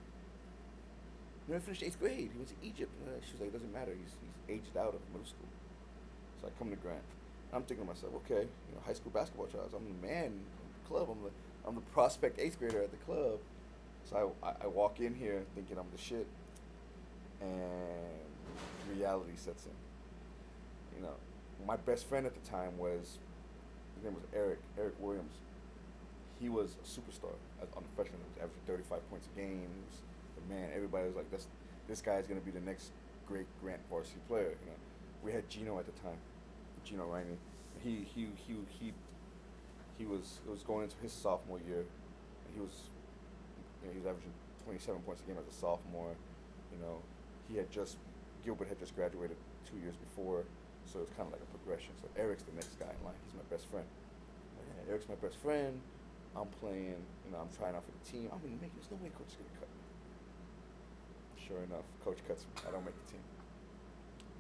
you 1.47 1.53
never 1.53 1.63
finished 1.63 1.83
eighth 1.83 1.99
grade. 1.99 2.29
He 2.33 2.37
went 2.37 2.49
to 2.49 2.59
Egypt. 2.63 2.91
Uh, 3.05 3.21
She 3.23 3.33
was 3.33 3.41
like, 3.41 3.49
it 3.49 3.53
doesn't 3.53 3.71
matter. 3.71 3.93
He's, 3.95 4.17
he's 4.19 4.59
aged 4.59 4.75
out 4.75 4.93
of 4.93 5.01
middle 5.13 5.27
school. 5.27 5.47
So 6.41 6.47
I 6.47 6.51
come 6.57 6.69
to 6.71 6.75
Grant. 6.75 7.05
I'm 7.53 7.63
thinking 7.63 7.85
to 7.85 7.93
myself, 7.93 8.13
okay, 8.25 8.47
you 8.47 8.71
know, 8.73 8.81
high 8.85 8.93
school 8.93 9.11
basketball 9.11 9.47
tryouts. 9.47 9.73
I'm 9.73 9.85
the 9.85 10.07
man 10.07 10.27
of 10.27 10.69
the 10.81 10.87
club. 10.87 11.07
I'm 11.11 11.23
the, 11.23 11.31
I'm 11.67 11.75
the 11.75 11.87
prospect 11.93 12.39
eighth 12.39 12.57
grader 12.59 12.81
at 12.81 12.91
the 12.91 12.97
club. 12.97 13.39
So 14.09 14.33
I, 14.41 14.53
I 14.63 14.67
walk 14.67 14.99
in 14.99 15.13
here 15.13 15.43
thinking 15.53 15.77
I'm 15.77 15.85
the 15.95 16.01
shit, 16.01 16.25
and 17.39 18.97
reality 18.97 19.33
sets 19.35 19.65
in. 19.65 20.97
You 20.97 21.03
know, 21.03 21.13
my 21.65 21.77
best 21.77 22.07
friend 22.07 22.25
at 22.25 22.33
the 22.33 22.49
time 22.49 22.77
was, 22.77 23.17
his 23.95 24.03
name 24.03 24.13
was 24.13 24.23
Eric, 24.33 24.59
Eric 24.77 24.95
Williams. 24.99 25.33
He 26.39 26.49
was 26.49 26.75
a 26.81 26.87
superstar 26.87 27.35
on 27.61 27.83
the 27.83 27.89
freshman. 27.95 28.19
He 28.19 28.39
was 28.39 28.49
averaging 28.49 28.65
35 28.65 29.09
points 29.09 29.27
a 29.33 29.39
game. 29.39 29.69
The 30.35 30.53
man. 30.53 30.69
Everybody 30.73 31.05
was 31.07 31.15
like, 31.15 31.29
"This, 31.29 31.47
this 31.87 32.01
guy 32.01 32.17
is 32.17 32.25
gonna 32.25 32.41
be 32.41 32.51
the 32.51 32.61
next 32.61 32.91
great 33.27 33.45
Grant 33.61 33.81
varsity 33.89 34.19
player." 34.27 34.49
You 34.49 34.67
know, 34.71 34.79
we 35.23 35.31
had 35.31 35.47
Gino 35.49 35.77
at 35.77 35.85
the 35.85 35.91
time, 36.01 36.17
Gino 36.83 37.05
Riney. 37.05 37.37
He 37.83 38.07
he 38.15 38.29
he 38.47 38.55
he 38.79 38.93
he 39.99 40.05
was 40.05 40.39
it 40.47 40.49
was 40.49 40.63
going 40.63 40.83
into 40.83 40.97
his 41.01 41.11
sophomore 41.11 41.59
year. 41.67 41.85
And 42.45 42.55
he 42.55 42.59
was 42.59 42.89
you 43.81 43.87
know, 43.87 43.93
he 43.93 43.99
was 43.99 44.07
averaging 44.07 44.33
27 44.65 45.01
points 45.01 45.21
a 45.21 45.27
game 45.29 45.37
as 45.37 45.47
a 45.47 45.57
sophomore. 45.57 46.15
You 46.73 46.79
know, 46.81 47.01
he 47.47 47.57
had 47.57 47.69
just 47.69 47.97
Gilbert 48.43 48.67
had 48.67 48.79
just 48.79 48.95
graduated 48.95 49.37
two 49.69 49.77
years 49.77 49.95
before, 49.95 50.43
so 50.85 50.99
it's 50.99 51.11
kind 51.15 51.27
of 51.27 51.33
like 51.33 51.41
a 51.43 51.51
progression. 51.57 51.91
So 52.01 52.07
Eric's 52.17 52.43
the 52.43 52.53
next 52.55 52.77
guy 52.79 52.89
in 52.91 52.99
line. 53.05 53.15
He's 53.25 53.35
my 53.35 53.47
best 53.49 53.65
friend. 53.71 53.85
Like, 54.57 54.67
yeah, 54.71 54.91
Eric's 54.91 55.07
my 55.09 55.15
best 55.19 55.37
friend. 55.39 55.79
I'm 56.35 56.47
playing. 56.63 56.99
You 57.25 57.31
know, 57.31 57.39
I'm 57.43 57.51
trying 57.57 57.75
out 57.75 57.83
for 57.83 57.91
the 57.91 58.03
team. 58.07 58.29
I'm 58.31 58.39
gonna 58.39 58.59
make. 58.61 58.71
There's 58.75 58.91
no 58.91 58.97
way 59.03 59.11
coach 59.15 59.31
is 59.31 59.39
gonna 59.39 59.55
cut 59.59 59.67
me. 59.71 59.81
Sure 61.47 61.61
enough, 61.63 61.85
coach 62.03 62.17
cuts 62.27 62.43
me. 62.45 62.51
I 62.67 62.71
don't 62.71 62.85
make 62.85 62.95
the 63.05 63.11
team. 63.11 63.23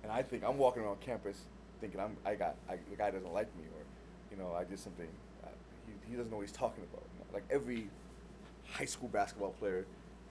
And 0.03 0.11
I 0.11 0.23
think 0.23 0.43
I'm 0.43 0.57
walking 0.57 0.83
around 0.83 0.99
campus 1.01 1.45
thinking 1.79 1.99
I'm 1.99 2.15
I 2.25 2.35
got 2.35 2.55
I, 2.69 2.77
the 2.89 2.95
guy 2.95 3.11
doesn't 3.11 3.33
like 3.33 3.49
me 3.57 3.63
or 3.75 3.83
you 4.31 4.37
know 4.41 4.53
I 4.55 4.63
did 4.63 4.79
something. 4.79 5.07
Uh, 5.43 5.47
he 5.85 5.93
he 6.11 6.15
doesn't 6.15 6.31
know 6.31 6.37
what 6.37 6.47
he's 6.47 6.55
talking 6.55 6.83
about. 6.83 7.03
You 7.13 7.19
know, 7.19 7.25
Like 7.33 7.43
every 7.49 7.89
high 8.69 8.85
school 8.85 9.09
basketball 9.09 9.51
player 9.51 9.85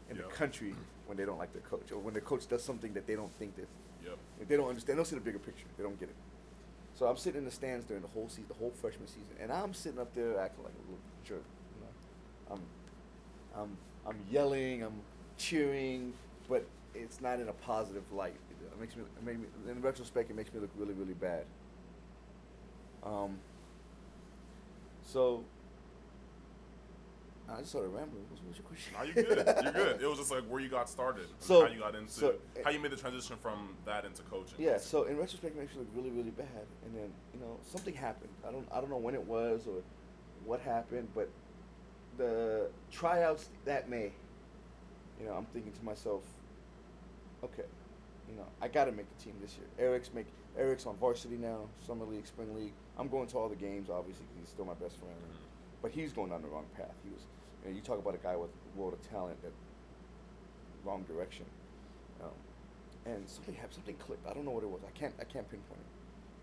in 0.09 0.17
Yep. 0.17 0.29
the 0.29 0.35
country 0.35 0.75
when 1.07 1.17
they 1.17 1.25
don't 1.25 1.39
like 1.39 1.53
their 1.53 1.63
coach 1.63 1.93
or 1.93 1.99
when 1.99 2.15
their 2.15 2.23
coach 2.23 2.49
does 2.49 2.63
something 2.65 2.93
that 2.95 3.07
they 3.07 3.15
don't 3.15 3.33
think 3.39 3.55
that 3.57 3.69
Yep. 4.05 4.19
if 4.41 4.49
they 4.49 4.57
don't 4.57 4.69
understand, 4.69 4.97
they 4.97 4.99
don't 4.99 5.07
see 5.07 5.17
the 5.17 5.21
bigger 5.21 5.39
picture. 5.39 5.67
They 5.77 5.83
don't 5.83 5.99
get 5.99 6.09
it. 6.09 6.17
So 6.95 7.07
I'm 7.07 7.17
sitting 7.17 7.39
in 7.39 7.45
the 7.45 7.51
stands 7.51 7.85
during 7.87 8.03
the 8.03 8.09
whole 8.09 8.29
season, 8.29 8.47
the 8.49 8.55
whole 8.55 8.73
freshman 8.81 9.07
season, 9.07 9.37
and 9.41 9.53
I'm 9.53 9.73
sitting 9.73 9.99
up 9.99 10.15
there 10.15 10.39
acting 10.39 10.65
like 10.65 10.75
a 10.75 10.83
little 10.83 10.99
jerk. 11.25 11.45
You 11.77 11.87
know, 11.87 12.61
I'm, 13.55 13.63
I'm, 13.63 13.77
I'm 14.07 14.17
yelling, 14.31 14.83
I'm 14.83 15.01
cheering, 15.39 16.13
but 16.49 16.67
it's 16.95 17.21
not 17.21 17.41
in 17.41 17.49
a 17.49 17.53
positive 17.53 18.03
light. 18.13 18.35
It 18.61 18.81
makes 18.81 18.97
me, 18.97 19.03
it 19.17 19.25
me, 19.25 19.47
in 19.69 19.81
retrospect, 19.81 20.31
it 20.31 20.37
makes 20.37 20.53
me 20.53 20.61
look 20.61 20.71
really, 20.77 20.95
really 20.95 21.15
bad. 21.15 21.45
Um. 23.03 23.39
So. 25.03 25.45
I 27.53 27.59
just 27.59 27.71
started 27.71 27.89
rambling. 27.89 28.23
What's, 28.29 28.43
what's 28.45 28.59
your 28.59 28.67
question? 28.67 28.93
Now 28.97 29.03
you're 29.03 29.15
good. 29.45 29.65
You're 29.65 29.73
good. 29.95 30.03
It 30.03 30.07
was 30.09 30.19
just 30.19 30.31
like 30.31 30.45
where 30.45 30.61
you 30.61 30.69
got 30.69 30.89
started, 30.89 31.27
So- 31.39 31.67
how 31.67 31.73
you 31.73 31.81
got 31.81 31.95
into, 31.95 32.11
so- 32.13 32.35
eh, 32.57 32.61
how 32.65 32.71
you 32.71 32.79
made 32.79 32.93
the 32.93 32.97
transition 32.97 33.37
from 33.41 33.77
that 33.85 34.05
into 34.05 34.23
coaching. 34.23 34.55
Yeah, 34.59 34.79
so 34.79 35.05
in 35.05 35.17
retrospect, 35.17 35.57
it 35.57 35.59
makes 35.61 35.75
you 35.75 35.81
look 35.81 35.89
really, 35.95 36.11
really 36.11 36.31
bad. 36.31 36.47
And 36.85 36.95
then 36.95 37.11
you 37.35 37.41
know 37.41 37.59
something 37.65 37.95
happened. 37.95 38.31
I 38.47 38.53
don't, 38.53 38.67
I 38.73 38.81
don't 38.81 38.91
know 38.91 38.99
when 38.99 39.15
it 39.15 39.25
was 39.25 39.67
or 39.67 39.83
what 40.45 40.61
happened, 40.61 41.09
but 41.15 41.29
the 42.19 42.71
tryouts 42.91 43.49
that 43.65 43.89
May, 43.89 44.13
you 45.21 45.27
know, 45.27 45.33
I'm 45.35 45.47
thinking 45.47 45.73
to 45.73 45.85
myself, 45.85 46.23
okay, 47.43 47.65
you 48.29 48.37
know, 48.37 48.47
I 48.63 48.69
got 48.69 48.85
to 48.85 48.93
make 48.93 49.07
the 49.19 49.25
team 49.25 49.35
this 49.43 49.57
year. 49.57 49.67
Eric's 49.79 50.11
make 50.15 50.27
Eric's 50.59 50.87
on 50.87 50.97
varsity 50.97 51.37
now, 51.37 51.61
summer 51.87 52.05
league, 52.05 52.27
spring 52.27 52.55
league. 52.55 52.73
I'm 52.99 53.09
going 53.09 53.27
to 53.29 53.39
all 53.39 53.49
the 53.49 53.57
games, 53.57 53.89
obviously, 53.91 54.25
'cause 54.27 54.37
he's 54.41 54.49
still 54.49 54.65
my 54.65 54.75
best 54.75 54.99
friend. 54.99 55.15
Mm-hmm. 55.15 55.45
But 55.83 55.93
he's 55.93 56.13
going 56.13 56.31
down 56.31 56.43
the 56.43 56.49
wrong 56.49 56.67
path. 56.77 56.93
He 57.05 57.11
was, 57.11 57.23
you 57.69 57.81
talk 57.81 57.99
about 57.99 58.15
a 58.15 58.19
guy 58.19 58.37
with 58.37 58.51
a 58.51 58.81
world 58.81 58.95
of 58.95 59.03
talent 59.11 59.41
that 59.43 59.53
wrong 60.85 61.05
direction. 61.05 61.45
Um, 62.23 62.31
and 63.07 63.29
something 63.29 63.55
happened, 63.55 63.75
something 63.75 63.97
clicked. 63.97 64.27
I 64.27 64.33
don't 64.33 64.45
know 64.45 64.51
what 64.51 64.65
it 64.65 64.71
was. 64.71 64.81
I 64.87 64.99
can't, 64.99 65.15
I 65.21 65.25
can't 65.25 65.49
pinpoint 65.49 65.81
it. 65.81 65.93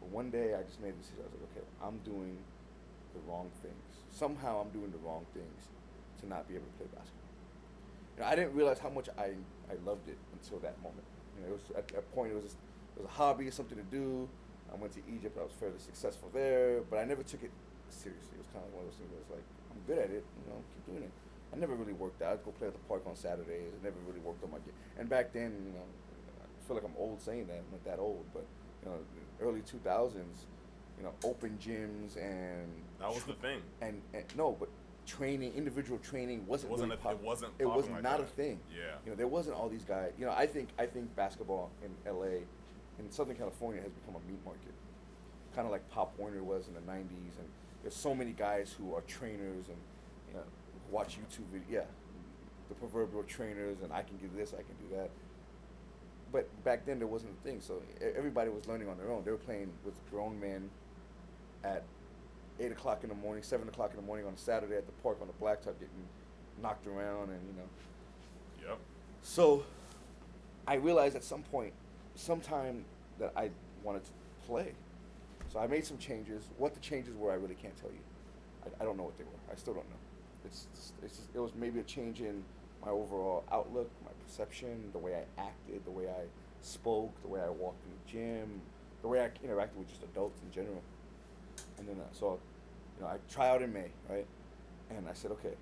But 0.01 0.09
one 0.09 0.29
day 0.29 0.53
I 0.53 0.63
just 0.63 0.81
made 0.81 0.93
a 0.93 0.99
decision. 1.01 1.21
I 1.21 1.29
was 1.29 1.41
like, 1.41 1.49
okay, 1.57 1.65
I'm 1.81 1.97
doing 2.05 2.37
the 3.13 3.21
wrong 3.29 3.49
things. 3.61 4.05
Somehow 4.11 4.61
I'm 4.61 4.69
doing 4.69 4.91
the 4.91 5.01
wrong 5.05 5.25
things 5.33 5.69
to 6.21 6.27
not 6.27 6.47
be 6.47 6.55
able 6.55 6.65
to 6.65 6.77
play 6.77 6.87
basketball. 6.93 7.27
I 8.17 8.35
didn't 8.35 8.55
realize 8.55 8.79
how 8.79 8.89
much 8.89 9.09
I 9.17 9.37
I 9.69 9.77
loved 9.85 10.09
it 10.09 10.17
until 10.33 10.57
that 10.59 10.81
moment. 10.81 11.05
You 11.37 11.45
know, 11.45 11.53
it 11.53 11.61
was 11.61 11.77
at 11.77 11.87
that 11.89 12.09
point 12.15 12.31
it 12.31 12.35
was 12.35 12.45
just, 12.45 12.57
it 12.97 13.03
was 13.03 13.09
a 13.09 13.13
hobby, 13.13 13.51
something 13.51 13.77
to 13.77 13.83
do. 13.93 14.27
I 14.73 14.75
went 14.75 14.93
to 14.93 15.01
Egypt. 15.05 15.37
I 15.39 15.43
was 15.43 15.53
fairly 15.53 15.77
successful 15.77 16.29
there, 16.33 16.81
but 16.89 16.97
I 16.97 17.05
never 17.05 17.21
took 17.21 17.43
it 17.43 17.51
seriously. 17.89 18.35
It 18.35 18.41
was 18.41 18.49
kind 18.49 18.65
of 18.65 18.73
one 18.73 18.85
of 18.85 18.89
those 18.89 18.97
things 18.97 19.11
where 19.13 19.37
like 19.37 19.45
I'm 19.77 19.83
good 19.85 19.97
at 20.03 20.09
it. 20.09 20.25
You 20.25 20.45
know, 20.51 20.59
keep 20.73 20.85
doing 20.93 21.03
it. 21.03 21.11
I 21.53 21.57
never 21.57 21.75
really 21.75 21.93
worked 21.93 22.21
out. 22.21 22.33
I'd 22.33 22.43
go 22.45 22.51
play 22.51 22.67
at 22.67 22.73
the 22.73 22.79
park 22.89 23.03
on 23.07 23.15
Saturdays. 23.15 23.71
I 23.79 23.83
never 23.83 23.95
really 24.07 24.19
worked 24.19 24.43
on 24.43 24.51
my 24.51 24.57
game. 24.57 24.73
And 24.99 25.07
back 25.07 25.31
then, 25.33 25.53
you 25.65 25.71
know, 25.73 25.85
I 26.41 26.67
feel 26.67 26.75
like 26.75 26.85
I'm 26.85 26.97
old 26.97 27.21
saying 27.21 27.47
that. 27.47 27.57
I'm 27.57 27.71
not 27.71 27.83
that 27.85 27.99
old, 27.99 28.25
but 28.33 28.45
you 28.83 28.89
know, 28.89 28.97
early 29.41 29.61
2000s, 29.61 30.15
you 30.97 31.03
know, 31.03 31.13
open 31.23 31.57
gyms 31.61 32.17
and 32.17 32.67
That 32.99 33.09
was 33.13 33.23
the 33.23 33.33
thing. 33.33 33.61
and, 33.81 34.01
and 34.13 34.23
no, 34.35 34.57
but 34.59 34.67
training, 35.05 35.53
individual 35.55 35.99
training 35.99 36.45
wasn't 36.47 36.69
It 36.69 36.71
wasn't 36.73 36.89
really 36.91 36.99
a- 36.99 37.03
pop- 37.03 37.13
it 37.13 37.21
wasn't 37.25 37.51
It 37.59 37.65
was 37.65 37.87
like 37.89 38.03
not 38.03 38.19
a 38.19 38.25
thing. 38.25 38.59
Yeah. 38.75 38.95
You 39.05 39.11
know, 39.11 39.15
there 39.15 39.27
wasn't 39.27 39.55
all 39.55 39.69
these 39.69 39.85
guys. 39.85 40.11
You 40.19 40.25
know, 40.25 40.33
I 40.35 40.45
think 40.47 40.69
I 40.77 40.85
think 40.85 41.15
basketball 41.15 41.71
in 41.83 41.91
L.A. 42.05 42.41
in 42.99 43.09
Southern 43.09 43.35
California 43.37 43.81
has 43.81 43.91
become 43.93 44.15
a 44.21 44.31
meat 44.31 44.39
market, 44.43 44.73
kind 45.55 45.65
of 45.65 45.71
like 45.71 45.87
Pop 45.89 46.13
Warner 46.17 46.43
was 46.43 46.67
in 46.67 46.73
the 46.73 46.81
'90s. 46.81 47.37
And 47.39 47.47
there's 47.87 47.95
so 47.95 48.13
many 48.13 48.33
guys 48.33 48.75
who 48.77 48.93
are 48.93 49.01
trainers 49.07 49.69
and 49.69 49.77
you 50.27 50.33
know 50.33 50.43
watch 50.91 51.17
YouTube 51.17 51.45
videos. 51.55 51.71
Yeah, 51.71 51.85
the 52.67 52.75
proverbial 52.75 53.23
trainers, 53.23 53.77
and 53.81 53.93
I 53.93 54.01
can 54.01 54.17
do 54.17 54.29
this, 54.35 54.53
I 54.53 54.57
can 54.57 54.75
do 54.89 54.97
that. 54.97 55.09
But 56.33 56.49
back 56.65 56.85
then 56.85 56.99
there 56.99 57.07
wasn't 57.07 57.31
a 57.39 57.43
thing, 57.47 57.61
so 57.61 57.81
everybody 58.17 58.49
was 58.49 58.67
learning 58.67 58.89
on 58.89 58.97
their 58.97 59.09
own. 59.09 59.23
They 59.23 59.31
were 59.31 59.37
playing 59.37 59.71
with 59.85 59.93
grown 60.11 60.37
men 60.37 60.69
at 61.63 61.83
eight 62.59 62.73
o'clock 62.73 63.03
in 63.03 63.09
the 63.09 63.15
morning, 63.15 63.41
seven 63.41 63.69
o'clock 63.69 63.91
in 63.91 63.95
the 63.95 64.05
morning 64.05 64.27
on 64.27 64.33
a 64.33 64.37
Saturday 64.37 64.75
at 64.75 64.85
the 64.85 64.91
park 65.01 65.19
on 65.21 65.27
the 65.27 65.45
blacktop, 65.45 65.79
getting 65.79 66.03
knocked 66.61 66.87
around, 66.87 67.29
and 67.29 67.39
you 67.47 67.53
know. 67.55 68.67
Yep. 68.67 68.79
So, 69.21 69.63
I 70.67 70.73
realized 70.73 71.15
at 71.15 71.23
some 71.23 71.43
point, 71.43 71.71
sometime 72.15 72.83
that 73.17 73.31
I 73.37 73.49
wanted 73.81 74.03
to 74.03 74.11
play. 74.45 74.73
So 75.51 75.59
I 75.59 75.67
made 75.67 75.85
some 75.85 75.97
changes. 75.97 76.43
What 76.57 76.73
the 76.73 76.79
changes 76.79 77.15
were, 77.15 77.31
I 77.31 77.35
really 77.35 77.55
can't 77.55 77.75
tell 77.77 77.91
you. 77.91 77.99
I, 78.65 78.83
I 78.83 78.85
don't 78.85 78.97
know 78.97 79.03
what 79.03 79.17
they 79.17 79.23
were. 79.23 79.39
I 79.51 79.55
still 79.55 79.73
don't 79.73 79.89
know. 79.89 79.95
It's 80.45 80.67
it's 81.03 81.17
just, 81.17 81.29
it 81.33 81.39
was 81.39 81.51
maybe 81.55 81.79
a 81.79 81.83
change 81.83 82.21
in 82.21 82.43
my 82.83 82.91
overall 82.91 83.43
outlook, 83.51 83.89
my 84.05 84.11
perception, 84.25 84.89
the 84.91 84.99
way 84.99 85.15
I 85.15 85.41
acted, 85.41 85.83
the 85.85 85.91
way 85.91 86.07
I 86.09 86.25
spoke, 86.61 87.19
the 87.21 87.27
way 87.27 87.41
I 87.41 87.49
walked 87.49 87.83
in 87.85 87.91
the 87.91 88.11
gym, 88.11 88.61
the 89.01 89.07
way 89.07 89.21
I 89.21 89.29
interacted 89.45 89.75
with 89.75 89.89
just 89.89 90.03
adults 90.03 90.39
in 90.43 90.51
general. 90.51 90.81
And 91.77 91.87
then 91.87 91.97
uh, 91.99 92.03
so, 92.11 92.39
you 92.97 93.03
know, 93.03 93.09
I 93.09 93.17
try 93.31 93.49
out 93.49 93.61
in 93.61 93.73
May, 93.73 93.89
right? 94.09 94.25
And 94.89 95.07
I 95.09 95.13
said, 95.13 95.31
okay. 95.31 95.53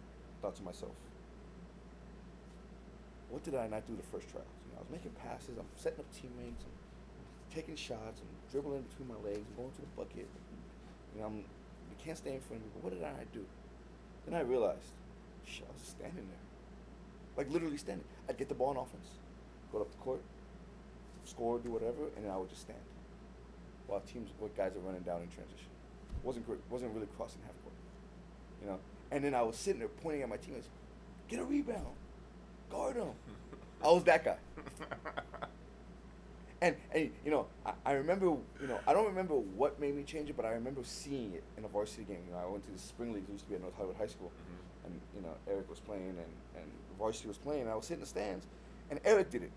Thought 0.41 0.55
to 0.57 0.63
myself, 0.63 0.91
what 3.29 3.41
did 3.43 3.55
I 3.55 3.67
not 3.67 3.87
do 3.87 3.95
the 3.95 4.03
first 4.03 4.29
tryouts? 4.29 4.51
You 4.67 4.73
know, 4.73 4.79
I 4.79 4.81
was 4.81 4.91
making 4.91 5.11
passes, 5.11 5.57
I'm 5.57 5.65
setting 5.75 5.99
up 5.99 6.05
teammates, 6.13 6.65
taking 7.55 7.75
shots, 7.75 8.19
I'm 8.19 8.51
dribbling 8.51 8.83
between 8.83 9.07
my 9.07 9.19
legs, 9.23 9.47
I'm 9.47 9.55
going 9.55 9.71
to 9.71 9.81
the 9.81 9.87
bucket. 9.95 10.27
You 11.15 11.21
know, 11.21 11.27
I'm, 11.27 11.37
you 11.37 11.95
can't 12.03 12.17
stay 12.17 12.35
in 12.35 12.41
front 12.41 12.61
of 12.61 12.67
me, 12.67 12.71
but 12.75 12.83
what 12.83 12.93
did 12.93 13.03
I 13.03 13.23
do? 13.31 13.45
Then 14.27 14.35
I 14.35 14.41
realized, 14.41 14.91
shit, 15.45 15.63
I 15.63 15.71
was 15.71 15.81
just 15.81 15.95
standing 15.97 16.27
there. 16.27 16.45
Like 17.37 17.51
literally 17.51 17.77
standing. 17.77 18.05
I'd 18.27 18.37
get 18.37 18.49
the 18.49 18.55
ball 18.55 18.69
on 18.69 18.77
offense, 18.77 19.07
go 19.71 19.79
up 19.79 19.91
the 19.91 19.97
court, 19.97 20.21
score, 21.23 21.59
do 21.59 21.69
whatever, 21.69 22.11
and 22.15 22.25
then 22.25 22.31
I 22.31 22.37
would 22.37 22.49
just 22.49 22.61
stand. 22.61 22.79
While 23.87 24.01
teams, 24.01 24.29
while 24.39 24.51
guys 24.57 24.75
are 24.75 24.79
running 24.79 25.01
down 25.01 25.21
in 25.21 25.29
transition. 25.29 25.71
Wasn't 26.23 26.45
great, 26.45 26.59
wasn't 26.69 26.93
really 26.93 27.07
crossing 27.15 27.39
half 27.43 27.55
court. 27.63 27.75
You 28.61 28.67
know? 28.67 28.79
And 29.11 29.23
then 29.23 29.33
I 29.35 29.43
was 29.43 29.55
sitting 29.55 29.79
there 29.79 29.87
pointing 29.87 30.23
at 30.23 30.29
my 30.29 30.37
teammates, 30.37 30.67
get 31.29 31.39
a 31.39 31.43
rebound, 31.43 31.95
guard 32.69 32.95
him. 32.95 33.09
I 33.83 33.87
was 33.89 34.03
that 34.05 34.25
guy. 34.25 34.37
And, 36.61 36.75
and 36.93 37.11
you 37.23 37.31
know, 37.31 37.47
I, 37.65 37.73
I 37.85 37.91
remember, 37.93 38.25
you 38.25 38.67
know, 38.67 38.79
I 38.87 38.93
don't 38.93 39.05
remember 39.05 39.35
what 39.35 39.79
made 39.79 39.95
me 39.95 40.03
change 40.03 40.29
it, 40.29 40.37
but 40.37 40.45
I 40.45 40.51
remember 40.51 40.81
seeing 40.83 41.33
it 41.33 41.43
in 41.57 41.65
a 41.65 41.67
varsity 41.67 42.03
game. 42.03 42.19
You 42.27 42.33
know, 42.33 42.39
I 42.39 42.45
went 42.49 42.63
to 42.65 42.71
the 42.71 42.79
spring 42.79 43.13
league, 43.13 43.23
it 43.27 43.31
used 43.31 43.45
to 43.45 43.49
be 43.49 43.55
at 43.55 43.61
North 43.61 43.75
Hollywood 43.75 43.97
High 43.97 44.07
School, 44.07 44.31
mm-hmm. 44.31 44.87
and 44.87 45.01
you 45.15 45.21
know, 45.21 45.35
Eric 45.49 45.69
was 45.69 45.79
playing, 45.79 46.09
and 46.09 46.31
and 46.55 46.65
varsity 46.97 47.27
was 47.27 47.37
playing. 47.37 47.63
And 47.63 47.69
I 47.69 47.75
was 47.75 47.85
sitting 47.85 47.97
in 47.97 48.01
the 48.01 48.07
stands, 48.07 48.45
and 48.89 48.99
Eric 49.03 49.29
did 49.29 49.43
it. 49.43 49.51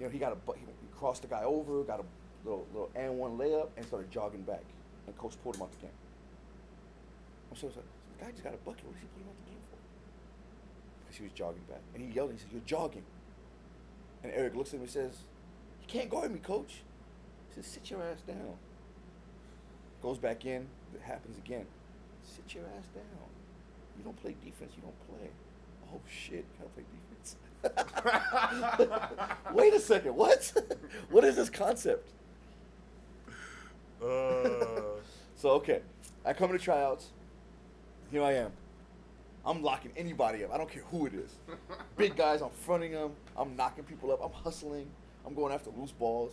You 0.00 0.06
know, 0.06 0.12
he 0.12 0.18
got 0.18 0.32
a 0.32 0.52
he, 0.52 0.60
he 0.60 0.88
crossed 0.98 1.22
the 1.22 1.28
guy 1.28 1.44
over, 1.44 1.82
got 1.84 2.00
a 2.00 2.04
little 2.44 2.66
little 2.72 2.90
and 2.96 3.18
one 3.18 3.38
layup, 3.38 3.68
and 3.76 3.86
started 3.86 4.10
jogging 4.10 4.42
back. 4.42 4.64
And 5.06 5.16
coach 5.16 5.34
pulled 5.44 5.56
him 5.56 5.62
out 5.62 5.70
the 5.72 5.78
game. 5.78 5.96
I'm 7.50 7.56
so 7.56 7.70
sorry. 7.70 7.86
The 8.18 8.24
guy 8.24 8.30
just 8.32 8.42
got 8.42 8.52
a 8.52 8.58
bucket. 8.58 8.84
What 8.84 8.96
is 8.96 9.02
he 9.02 9.06
pulling 9.14 9.28
out 9.28 9.36
the 9.44 9.50
game 9.52 9.62
for? 9.70 9.78
Because 11.06 11.16
he 11.18 11.22
was 11.22 11.32
jogging 11.32 11.62
back, 11.70 11.82
and 11.94 12.02
he 12.02 12.12
yelled. 12.12 12.32
He 12.32 12.38
said, 12.38 12.48
"You're 12.50 12.66
jogging." 12.66 13.04
And 14.24 14.32
Eric 14.34 14.56
looks 14.56 14.70
at 14.70 14.76
him 14.76 14.80
and 14.82 14.90
says, 14.90 15.22
"You 15.86 16.00
can't 16.00 16.10
guard 16.10 16.32
me, 16.32 16.38
coach." 16.38 16.82
He 17.48 17.54
says, 17.54 17.66
"Sit 17.66 17.90
your 17.90 18.02
ass 18.02 18.20
down." 18.26 18.56
Goes 20.02 20.18
back 20.18 20.44
in. 20.44 20.66
It 20.94 21.02
happens 21.02 21.38
again. 21.38 21.66
Sit 22.22 22.54
your 22.54 22.64
ass 22.78 22.86
down. 22.94 23.28
You 23.98 24.04
don't 24.04 24.20
play 24.20 24.34
defense. 24.44 24.72
You 24.76 24.82
don't 24.82 25.08
play. 25.08 25.30
Oh 25.92 26.00
shit! 26.08 26.44
Gotta 26.58 26.70
play 26.70 26.84
defense. 26.92 27.36
Wait 29.54 29.74
a 29.74 29.80
second. 29.80 30.14
What? 30.14 30.52
what 31.10 31.24
is 31.24 31.36
this 31.36 31.50
concept? 31.50 32.08
Uh, 34.02 34.46
So 35.36 35.50
okay, 35.50 35.82
I 36.24 36.32
come 36.32 36.50
to 36.52 36.58
tryouts. 36.58 37.08
Here 38.10 38.22
I 38.22 38.32
am. 38.32 38.52
I'm 39.44 39.62
locking 39.62 39.92
anybody 39.96 40.44
up. 40.44 40.52
I 40.52 40.58
don't 40.58 40.68
care 40.68 40.82
who 40.90 41.06
it 41.06 41.14
is. 41.14 41.36
Big 41.96 42.16
guys, 42.16 42.40
I'm 42.40 42.50
fronting 42.50 42.92
them. 42.92 43.12
I'm 43.36 43.54
knocking 43.54 43.84
people 43.84 44.10
up. 44.10 44.20
I'm 44.24 44.32
hustling. 44.32 44.86
I'm 45.26 45.34
going 45.34 45.52
after 45.52 45.70
loose 45.76 45.92
balls. 45.92 46.32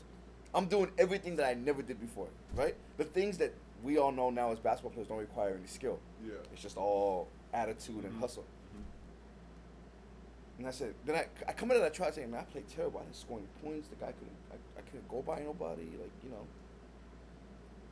I'm 0.54 0.68
doing 0.68 0.92
everything 1.00 1.36
that 1.38 1.48
I 1.48 1.56
never 1.56 1.82
did 1.82 2.00
before. 2.00 2.28
Right? 2.56 2.76
The 2.98 3.06
things 3.06 3.38
that 3.40 3.54
we 3.84 3.98
all 3.98 4.12
know 4.12 4.30
now 4.30 4.52
as 4.52 4.60
basketball 4.60 4.92
players 4.92 5.08
don't 5.08 5.18
require 5.18 5.56
any 5.58 5.68
skill. 5.68 6.00
Yeah. 6.26 6.34
It's 6.54 6.62
just 6.62 6.78
all 6.78 7.28
attitude 7.54 8.04
and 8.04 8.06
mm-hmm. 8.06 8.22
hustle. 8.22 8.44
Mm-hmm. 8.44 8.84
And 10.60 10.68
I 10.68 10.72
said, 10.72 10.94
then 11.06 11.16
I, 11.16 11.26
I 11.48 11.54
come 11.54 11.72
into 11.72 11.82
that 11.82 11.94
tryout 11.94 12.16
saying, 12.16 12.32
man, 12.32 12.42
I 12.42 12.44
played 12.44 12.68
terrible. 12.70 13.00
I 13.00 13.04
didn't 13.04 13.16
score 13.18 13.40
any 13.40 13.48
points. 13.64 13.88
The 13.90 13.96
guy 13.96 14.14
couldn't, 14.14 14.38
I, 14.52 14.56
I 14.80 14.82
couldn't 14.84 15.10
go 15.10 15.22
by 15.22 15.42
nobody. 15.42 15.84
Like, 16.00 16.12
you 16.24 16.30
know, 16.30 16.46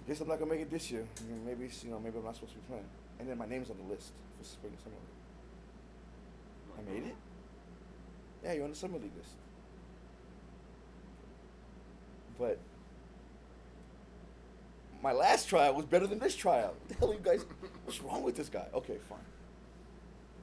I 0.06 0.08
guess 0.08 0.22
I'm 0.22 0.28
not 0.28 0.40
gonna 0.40 0.52
make 0.52 0.62
it 0.62 0.70
this 0.72 0.90
year. 0.92 1.06
I 1.20 1.24
mean, 1.30 1.46
Maybe 1.46 1.66
it's, 1.66 1.84
you 1.84 1.92
know, 1.92 2.00
maybe 2.00 2.18
I'm 2.18 2.26
not 2.26 2.36
supposed 2.36 2.54
to 2.54 2.60
be 2.60 2.66
playing. 2.68 2.90
And 3.20 3.30
then 3.30 3.38
my 3.38 3.46
name's 3.46 3.70
on 3.70 3.78
the 3.78 3.94
list 3.94 4.14
for 4.38 4.46
spring 4.46 4.74
and 4.74 4.82
summer 4.82 4.96
league. 4.96 5.12
I 6.80 6.94
made 6.94 7.10
it. 7.10 7.16
Yeah, 8.44 8.54
you're 8.54 8.64
on 8.64 8.72
the 8.72 8.76
summer 8.76 8.98
league 8.98 9.16
list. 9.18 9.36
But 12.42 12.58
my 15.04 15.12
last 15.12 15.48
tryout 15.48 15.76
was 15.76 15.86
better 15.86 16.08
than 16.08 16.18
this 16.18 16.36
tryout. 16.36 16.74
What 16.74 16.88
the 16.90 16.96
hell, 16.96 17.14
you 17.14 17.20
guys? 17.22 17.46
What's 17.86 18.02
wrong 18.02 18.24
with 18.24 18.36
this 18.36 18.50
guy? 18.50 18.66
Okay, 18.74 18.98
fine. 19.08 19.20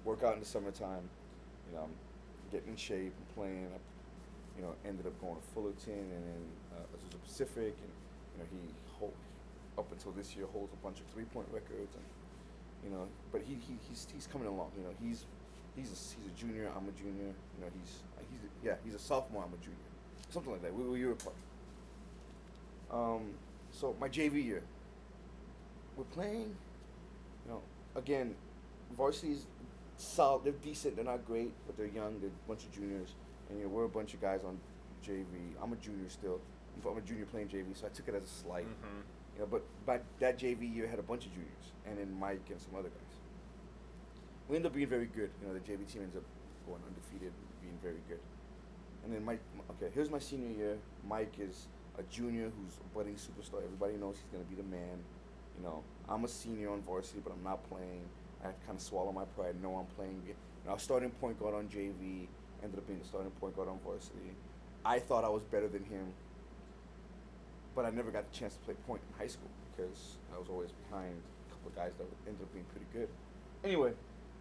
Work 0.05 0.23
out 0.23 0.35
in 0.35 0.41
the 0.41 0.47
summertime. 0.47 1.11
You 1.69 1.77
know, 1.77 1.83
I'm 1.83 1.95
getting 2.53 2.69
in 2.69 2.77
shape 2.77 3.13
and 3.19 3.35
playing. 3.35 3.67
I, 3.75 3.79
you 4.57 4.63
know, 4.63 4.75
ended 4.87 5.07
up 5.07 5.21
going 5.21 5.37
to 5.37 5.43
Fullerton 5.53 5.93
and 5.93 6.23
then 6.23 6.43
uh, 6.73 6.97
Azusa 6.97 7.21
Pacific, 7.23 7.75
and 7.83 7.91
you 8.33 8.39
know 8.39 8.47
he 8.51 8.59
hold, 8.99 9.13
up 9.77 9.91
until 9.91 10.13
this 10.13 10.37
year 10.37 10.47
holds 10.53 10.73
a 10.73 10.77
bunch 10.77 11.01
of 11.01 11.07
three 11.13 11.25
point 11.25 11.49
records, 11.53 11.95
and 11.95 12.05
you 12.85 12.91
know, 12.97 13.09
but 13.33 13.43
he, 13.43 13.55
he 13.55 13.75
he's 13.89 14.07
he's 14.15 14.29
coming 14.29 14.47
along. 14.47 14.71
You 14.79 14.85
know, 14.85 14.95
he's 15.03 15.27
he's 15.75 15.91
a, 15.91 15.99
he's 16.15 16.31
a 16.31 16.37
junior. 16.39 16.71
I'm 16.77 16.89
a 16.89 16.93
junior. 16.93 17.35
You 17.35 17.61
know, 17.61 17.71
he's 17.75 18.03
he's 18.31 18.51
yeah 18.63 18.75
he's 18.85 18.95
a 18.95 19.01
sophomore. 19.03 19.43
I'm 19.43 19.53
a 19.53 19.63
junior, 19.63 19.91
something 20.31 20.53
like 20.53 20.63
that. 20.63 20.73
We 20.73 20.85
we 20.85 21.05
were 21.05 21.13
apart. 21.13 21.35
Um, 22.91 23.33
so 23.71 23.95
my 24.01 24.09
JV 24.09 24.45
year, 24.45 24.63
we're 25.97 26.05
playing. 26.05 26.57
You 27.45 27.53
know, 27.53 27.61
again, 27.97 28.35
varsity's 28.97 29.47
solid. 29.97 30.45
They're 30.45 30.53
decent. 30.53 30.97
They're 30.97 31.05
not 31.05 31.27
great, 31.27 31.53
but 31.67 31.77
they're 31.77 31.87
young. 31.87 32.21
They're 32.21 32.31
a 32.31 32.49
bunch 32.49 32.65
of 32.65 32.73
juniors, 32.73 33.15
and 33.49 33.59
you 33.59 33.65
know 33.65 33.71
we're 33.71 33.85
a 33.85 33.89
bunch 33.89 34.15
of 34.15 34.21
guys 34.21 34.41
on 34.45 34.59
JV. 35.07 35.25
I'm 35.63 35.73
a 35.73 35.77
junior 35.77 36.09
still. 36.09 36.41
I'm 36.87 36.97
a 36.97 37.01
junior 37.01 37.27
playing 37.27 37.49
JV, 37.49 37.75
so 37.75 37.87
I 37.87 37.91
took 37.91 38.09
it 38.09 38.15
as 38.15 38.23
a 38.23 38.27
slight. 38.27 38.67
Mhm. 38.67 39.03
You 39.35 39.41
know, 39.41 39.47
but 39.47 39.63
but 39.87 40.03
that 40.21 40.39
JV 40.39 40.67
year 40.73 40.87
had 40.87 40.99
a 40.99 41.03
bunch 41.03 41.27
of 41.27 41.33
juniors, 41.33 41.73
and 41.87 41.99
then 41.99 42.19
Mike 42.19 42.49
and 42.51 42.61
some 42.61 42.75
other 42.75 42.89
guys. 42.89 43.17
We 44.49 44.57
ended 44.57 44.71
up 44.71 44.75
being 44.77 44.89
very 44.89 45.07
good. 45.07 45.31
You 45.43 45.49
know, 45.49 45.55
the 45.55 45.61
JV 45.61 45.85
team 45.85 46.03
ends 46.03 46.17
up 46.17 46.23
going 46.67 46.81
undefeated, 46.87 47.33
being 47.61 47.79
very 47.83 48.01
good. 48.09 48.21
And 49.05 49.13
then 49.13 49.25
Mike, 49.25 49.41
okay, 49.73 49.91
here's 49.95 50.11
my 50.11 50.19
senior 50.19 50.51
year. 50.57 50.79
Mike 51.07 51.35
is 51.39 51.67
a 51.99 52.03
junior 52.05 52.45
who's 52.45 52.77
a 52.77 52.97
budding 52.97 53.15
superstar. 53.15 53.63
Everybody 53.65 53.97
knows 53.97 54.17
he's 54.17 54.31
gonna 54.33 54.45
be 54.45 54.55
the 54.55 54.69
man. 54.69 54.99
You 55.59 55.65
know, 55.65 55.83
I'm 56.09 56.25
a 56.25 56.29
senior 56.29 56.71
on 56.71 56.83
varsity, 56.83 57.21
but 57.23 57.33
I'm 57.33 57.43
not 57.43 57.69
playing. 57.69 58.03
I 58.43 58.47
have 58.47 58.61
to 58.61 58.67
kind 58.67 58.77
of 58.79 58.83
swallow 58.83 59.13
my 59.13 59.25
pride. 59.37 59.61
know 59.61 59.77
I'm 59.77 59.87
playing. 59.97 60.23
You 60.27 60.35
know, 60.65 60.71
I 60.71 60.75
was 60.75 60.83
starting 60.83 61.11
point 61.11 61.39
guard 61.41 61.55
on 61.55 61.69
JV. 61.69 62.29
Ended 62.63 62.79
up 62.79 62.87
being 62.87 63.01
the 63.01 63.05
starting 63.05 63.31
point 63.33 63.57
guard 63.57 63.69
on 63.69 63.79
varsity. 63.85 64.33
I 64.85 64.99
thought 65.01 65.25
I 65.25 65.29
was 65.29 65.43
better 65.43 65.69
than 65.69 65.85
him, 65.85 66.13
but 67.75 67.85
I 67.85 67.91
never 67.91 68.11
got 68.11 68.31
the 68.31 68.39
chance 68.39 68.55
to 68.55 68.61
play 68.61 68.75
point 68.87 69.03
in 69.09 69.19
high 69.19 69.27
school 69.27 69.51
because 69.77 70.17
I 70.35 70.39
was 70.39 70.49
always 70.49 70.71
behind 70.89 71.15
a 71.49 71.53
couple 71.53 71.71
of 71.71 71.77
guys 71.77 71.93
that 71.99 72.07
ended 72.27 72.43
up 72.43 72.53
being 72.53 72.65
pretty 72.67 72.87
good. 72.93 73.09
Anyway, 73.65 73.93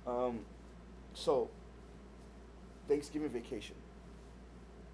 um, 0.05 0.39
so 1.13 1.49
Thanksgiving 2.87 3.29
vacation. 3.29 3.75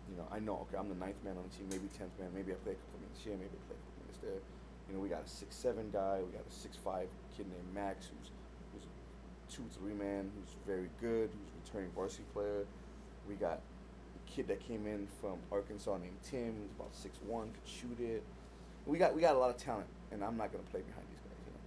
You 0.09 0.17
know, 0.17 0.27
I 0.31 0.39
know. 0.39 0.67
Okay, 0.67 0.77
I'm 0.77 0.89
the 0.89 0.99
ninth 0.99 1.17
man 1.23 1.37
on 1.37 1.43
the 1.47 1.53
team, 1.55 1.67
maybe 1.69 1.87
tenth 1.97 2.11
man. 2.19 2.29
Maybe 2.35 2.51
I 2.51 2.57
play 2.61 2.73
a 2.73 2.79
couple 2.79 2.99
minutes 2.99 3.23
here, 3.23 3.33
maybe 3.33 3.55
I 3.55 3.61
play 3.71 3.77
a 3.79 3.83
couple 3.87 4.01
minutes 4.03 4.19
there. 4.21 4.41
You 4.87 4.95
know, 4.95 4.99
we 4.99 5.09
got 5.09 5.23
a 5.23 5.29
six 5.29 5.55
seven 5.55 5.89
guy. 5.91 6.19
We 6.19 6.31
got 6.35 6.43
a 6.43 6.53
six 6.53 6.75
five 6.75 7.07
kid 7.35 7.47
named 7.47 7.69
Max, 7.73 8.11
who's 8.11 8.29
who's 8.73 8.83
a 8.83 8.91
two 9.47 9.63
three 9.71 9.95
man, 9.95 10.29
who's 10.35 10.55
very 10.67 10.89
good, 10.99 11.31
who's 11.31 11.49
a 11.49 11.57
returning 11.63 11.91
varsity 11.95 12.27
player. 12.33 12.67
We 13.27 13.35
got 13.35 13.63
a 13.63 14.31
kid 14.31 14.47
that 14.49 14.59
came 14.59 14.85
in 14.87 15.07
from 15.21 15.39
Arkansas 15.51 15.97
named 15.97 16.19
Tim, 16.23 16.53
who's 16.59 16.71
about 16.75 16.91
six 16.91 17.17
one, 17.25 17.47
could 17.55 17.67
shoot 17.67 17.99
it. 17.99 18.23
We 18.85 18.97
got 18.97 19.15
we 19.15 19.21
got 19.21 19.35
a 19.35 19.39
lot 19.39 19.49
of 19.49 19.57
talent, 19.57 19.87
and 20.11 20.23
I'm 20.23 20.35
not 20.35 20.51
gonna 20.51 20.67
play 20.67 20.81
behind 20.81 21.07
these 21.07 21.23
guys, 21.23 21.39
you 21.47 21.53
know. 21.55 21.63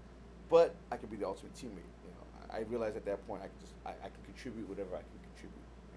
But 0.52 0.76
I 0.92 1.00
could 1.00 1.10
be 1.10 1.16
the 1.16 1.26
ultimate 1.26 1.54
teammate. 1.54 1.88
You 2.04 2.12
know, 2.12 2.24
I, 2.52 2.58
I 2.58 2.60
realized 2.68 2.96
at 2.96 3.06
that 3.06 3.26
point 3.26 3.40
I 3.42 3.48
could 3.48 3.60
just 3.60 3.72
I, 3.86 3.96
I 4.04 4.08
can 4.12 4.20
contribute 4.28 4.68
whatever 4.68 4.92
I 4.94 5.00
can 5.00 5.15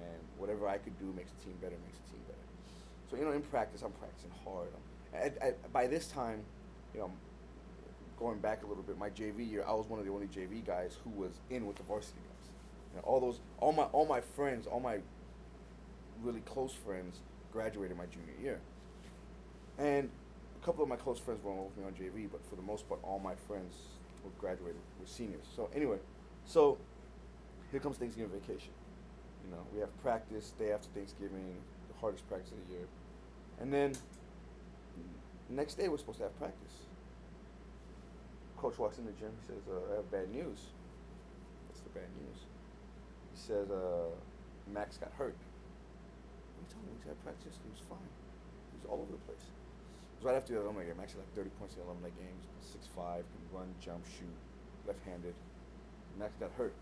and 0.01 0.19
whatever 0.37 0.67
I 0.67 0.77
could 0.77 0.97
do 0.99 1.13
makes 1.15 1.31
the 1.31 1.45
team 1.45 1.55
better, 1.61 1.75
makes 1.85 1.97
the 1.99 2.11
team 2.11 2.21
better. 2.27 2.39
So 3.09 3.17
you 3.17 3.25
know, 3.25 3.31
in 3.31 3.41
practice, 3.41 3.81
I'm 3.81 3.91
practicing 3.91 4.31
hard. 4.43 4.69
I'm, 5.13 5.53
by 5.73 5.87
this 5.87 6.07
time, 6.07 6.43
you 6.93 7.01
know, 7.01 7.11
going 8.19 8.39
back 8.39 8.63
a 8.63 8.67
little 8.67 8.83
bit, 8.83 8.97
my 8.97 9.09
JV 9.09 9.49
year, 9.49 9.63
I 9.67 9.73
was 9.73 9.87
one 9.87 9.99
of 9.99 10.05
the 10.05 10.11
only 10.11 10.27
JV 10.27 10.65
guys 10.65 10.97
who 11.03 11.09
was 11.11 11.31
in 11.49 11.65
with 11.65 11.77
the 11.77 11.83
varsity 11.83 12.19
guys. 12.19 12.49
Know, 12.95 13.01
all 13.03 13.19
those, 13.19 13.39
all 13.59 13.71
my, 13.71 13.83
all 13.83 14.05
my 14.05 14.21
friends, 14.21 14.67
all 14.67 14.79
my 14.79 14.97
really 16.21 16.41
close 16.41 16.73
friends 16.73 17.19
graduated 17.51 17.97
my 17.97 18.05
junior 18.05 18.33
year, 18.41 18.59
and 19.77 20.09
a 20.61 20.65
couple 20.65 20.83
of 20.83 20.89
my 20.89 20.95
close 20.95 21.19
friends 21.19 21.43
weren't 21.43 21.59
with 21.59 21.77
me 21.77 21.83
on 21.85 21.93
JV, 21.93 22.29
but 22.31 22.41
for 22.49 22.55
the 22.55 22.61
most 22.61 22.87
part, 22.87 22.99
all 23.03 23.19
my 23.19 23.35
friends 23.47 23.75
were 24.23 24.31
graduated 24.39 24.81
were 24.99 25.07
seniors. 25.07 25.45
So 25.55 25.69
anyway, 25.73 25.97
so 26.45 26.77
here 27.71 27.79
comes 27.79 27.97
Thanksgiving 27.97 28.31
vacation. 28.31 28.71
You 29.49 29.55
know, 29.55 29.65
we 29.73 29.79
have 29.81 29.89
practice 30.03 30.53
day 30.59 30.71
after 30.71 30.87
Thanksgiving, 30.93 31.57
the 31.89 31.97
hardest 31.99 32.27
practice 32.29 32.51
of 32.51 32.61
the 32.67 32.73
year. 32.77 32.85
And 33.59 33.73
then 33.73 33.97
next 35.49 35.73
day 35.73 35.89
we're 35.89 35.97
supposed 35.97 36.19
to 36.19 36.25
have 36.25 36.37
practice. 36.37 36.85
Coach 38.57 38.77
walks 38.77 38.99
in 38.99 39.05
the 39.05 39.11
gym. 39.17 39.33
He 39.41 39.53
says, 39.53 39.65
uh, 39.65 39.93
"I 39.93 39.95
have 39.97 40.11
bad 40.11 40.29
news." 40.29 40.69
What's 41.67 41.81
the 41.81 41.89
bad 41.89 42.09
news? 42.21 42.45
He 43.33 43.39
says, 43.39 43.71
uh, 43.71 44.13
"Max 44.67 44.97
got 44.97 45.11
hurt." 45.13 45.33
What 45.33 46.61
are 46.61 46.61
you 46.61 46.69
talking 46.69 46.89
about? 46.91 47.03
He 47.03 47.09
had 47.09 47.23
practice. 47.23 47.57
He 47.63 47.69
was 47.71 47.81
fine. 47.89 48.11
He 48.69 48.77
was 48.77 48.85
all 48.85 49.01
over 49.01 49.11
the 49.11 49.23
place. 49.25 49.49
It 49.49 50.15
was 50.21 50.25
right 50.29 50.35
after 50.35 50.53
the 50.53 50.61
alumni 50.61 50.83
game. 50.83 50.97
Max 50.97 51.13
had 51.13 51.25
like 51.25 51.33
30 51.33 51.49
points 51.57 51.73
in 51.73 51.81
the 51.81 51.87
alumni 51.89 52.13
games. 52.13 52.45
Six 52.61 52.85
five, 52.93 53.25
can 53.25 53.41
run, 53.49 53.73
jump, 53.81 54.05
shoot, 54.05 54.37
left-handed. 54.85 55.33
Max 56.19 56.35
got 56.37 56.51
hurt. 56.51 56.75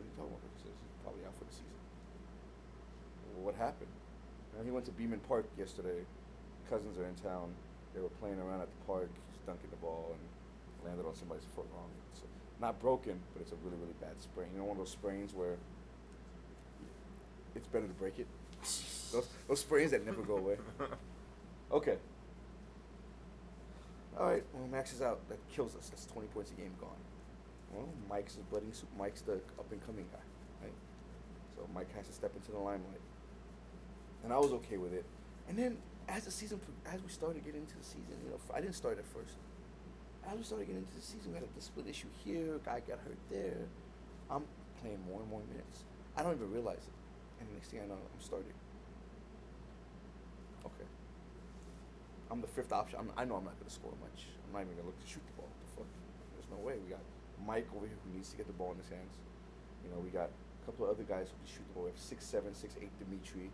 "What 0.00 0.08
are 0.08 0.08
you 0.08 0.16
talking 0.16 0.32
about?" 0.32 0.48
He 0.56 0.62
says, 0.64 0.76
"He's 0.80 0.98
probably 1.04 1.22
out 1.28 1.36
for 1.36 1.44
the 1.44 1.52
season." 1.52 1.80
Well, 3.36 3.52
what 3.52 3.56
happened? 3.60 3.92
And 4.56 4.64
he 4.64 4.72
went 4.72 4.88
to 4.88 4.92
Beeman 4.96 5.20
Park 5.28 5.44
yesterday. 5.56 6.04
Cousins 6.68 6.98
are 6.98 7.04
in 7.04 7.14
town. 7.20 7.52
They 7.94 8.00
were 8.00 8.12
playing 8.20 8.40
around 8.40 8.60
at 8.64 8.68
the 8.70 8.80
park. 8.86 9.10
He's 9.30 9.40
dunking 9.46 9.70
the 9.70 9.80
ball 9.84 10.16
and 10.16 10.22
landed 10.86 11.06
on 11.06 11.14
somebody's 11.14 11.44
foot 11.54 11.66
wrong. 11.74 11.90
It's 12.12 12.22
not 12.60 12.80
broken, 12.80 13.20
but 13.32 13.42
it's 13.42 13.52
a 13.52 13.58
really, 13.62 13.76
really 13.76 13.96
bad 14.00 14.16
sprain. 14.20 14.48
You 14.52 14.58
know, 14.58 14.64
one 14.64 14.76
of 14.78 14.82
those 14.84 14.92
sprains 14.92 15.34
where 15.34 15.56
it's 17.54 17.66
better 17.68 17.86
to 17.86 17.94
break 17.94 18.18
it. 18.18 18.26
Those, 19.10 19.26
those 19.48 19.58
sprains 19.58 19.90
that 19.90 20.06
never 20.06 20.22
go 20.22 20.36
away. 20.36 20.56
Okay. 21.72 21.96
All 24.18 24.26
right. 24.26 24.42
Well, 24.52 24.66
Max 24.68 24.92
is 24.92 25.02
out. 25.02 25.20
That 25.28 25.38
kills 25.54 25.76
us. 25.76 25.88
That's 25.88 26.04
20 26.06 26.28
points 26.28 26.50
a 26.50 26.54
game 26.54 26.72
gone. 26.80 26.90
Well, 27.72 27.88
Mike's 28.08 28.34
the 28.34 28.42
budding. 28.42 28.72
Mike's 28.98 29.22
the 29.22 29.34
up 29.58 29.70
and 29.70 29.84
coming 29.86 30.06
guy, 30.10 30.18
right? 30.62 30.74
So 31.56 31.68
Mike 31.74 31.94
has 31.96 32.06
to 32.08 32.12
step 32.12 32.32
into 32.34 32.50
the 32.50 32.58
limelight, 32.58 33.00
and 34.24 34.32
I 34.32 34.38
was 34.38 34.52
okay 34.52 34.76
with 34.76 34.92
it. 34.92 35.04
And 35.48 35.58
then 35.58 35.78
as 36.08 36.24
the 36.24 36.30
season, 36.30 36.60
as 36.86 37.00
we 37.02 37.08
started 37.08 37.44
getting 37.44 37.62
into 37.62 37.78
the 37.78 37.84
season, 37.84 38.18
you 38.24 38.30
know, 38.30 38.38
I 38.54 38.60
didn't 38.60 38.74
start 38.74 38.98
at 38.98 39.06
first. 39.06 39.36
As 40.26 40.36
we 40.36 40.44
started 40.44 40.66
getting 40.66 40.82
into 40.82 40.94
the 40.94 41.02
season, 41.02 41.32
we 41.32 41.38
had 41.38 41.46
a 41.46 41.60
split 41.60 41.86
issue 41.86 42.08
here. 42.24 42.60
Guy 42.64 42.82
got 42.86 42.98
hurt 42.98 43.18
there. 43.30 43.66
I'm 44.30 44.44
playing 44.80 44.98
more 45.08 45.20
and 45.20 45.30
more 45.30 45.42
minutes. 45.48 45.84
I 46.16 46.22
don't 46.22 46.34
even 46.34 46.50
realize 46.50 46.82
it, 46.82 46.96
and 47.40 47.48
the 47.48 47.54
next 47.54 47.68
thing 47.68 47.80
I 47.80 47.86
know, 47.86 47.94
I'm 47.94 48.20
starting. 48.20 48.52
Okay. 50.66 50.88
I'm 52.30 52.40
the 52.40 52.46
fifth 52.46 52.72
option. 52.72 52.98
I'm, 52.98 53.10
I 53.16 53.24
know 53.24 53.36
I'm 53.36 53.44
not 53.44 53.58
going 53.58 53.66
to 53.66 53.74
score 53.74 53.94
much. 54.02 54.26
I'm 54.46 54.52
not 54.52 54.62
even 54.66 54.74
going 54.74 54.86
to 54.86 54.90
look 54.90 55.00
to 55.02 55.08
shoot 55.08 55.22
the 55.26 55.34
ball. 55.38 55.48
The 55.48 55.82
fuck? 55.82 55.90
There's 56.34 56.50
no 56.50 56.58
way. 56.62 56.74
We 56.82 56.90
got 56.90 57.02
Mike 57.46 57.66
over 57.76 57.86
here 57.86 57.96
who 58.04 58.14
needs 58.16 58.30
to 58.30 58.36
get 58.36 58.46
the 58.46 58.52
ball 58.52 58.72
in 58.72 58.78
his 58.78 58.88
hands. 58.88 59.14
You 59.84 59.90
know, 59.90 59.98
we 60.00 60.10
got 60.10 60.28
a 60.28 60.66
couple 60.66 60.84
of 60.86 60.92
other 60.92 61.04
guys 61.04 61.28
who 61.30 61.36
can 61.44 61.48
shoot 61.48 61.66
the 61.68 61.74
ball. 61.74 61.84
We 61.84 61.90
have 61.90 61.98
six 61.98 62.24
seven, 62.26 62.54
six 62.54 62.76
eight 62.80 62.90
Dimitri, 62.98 63.50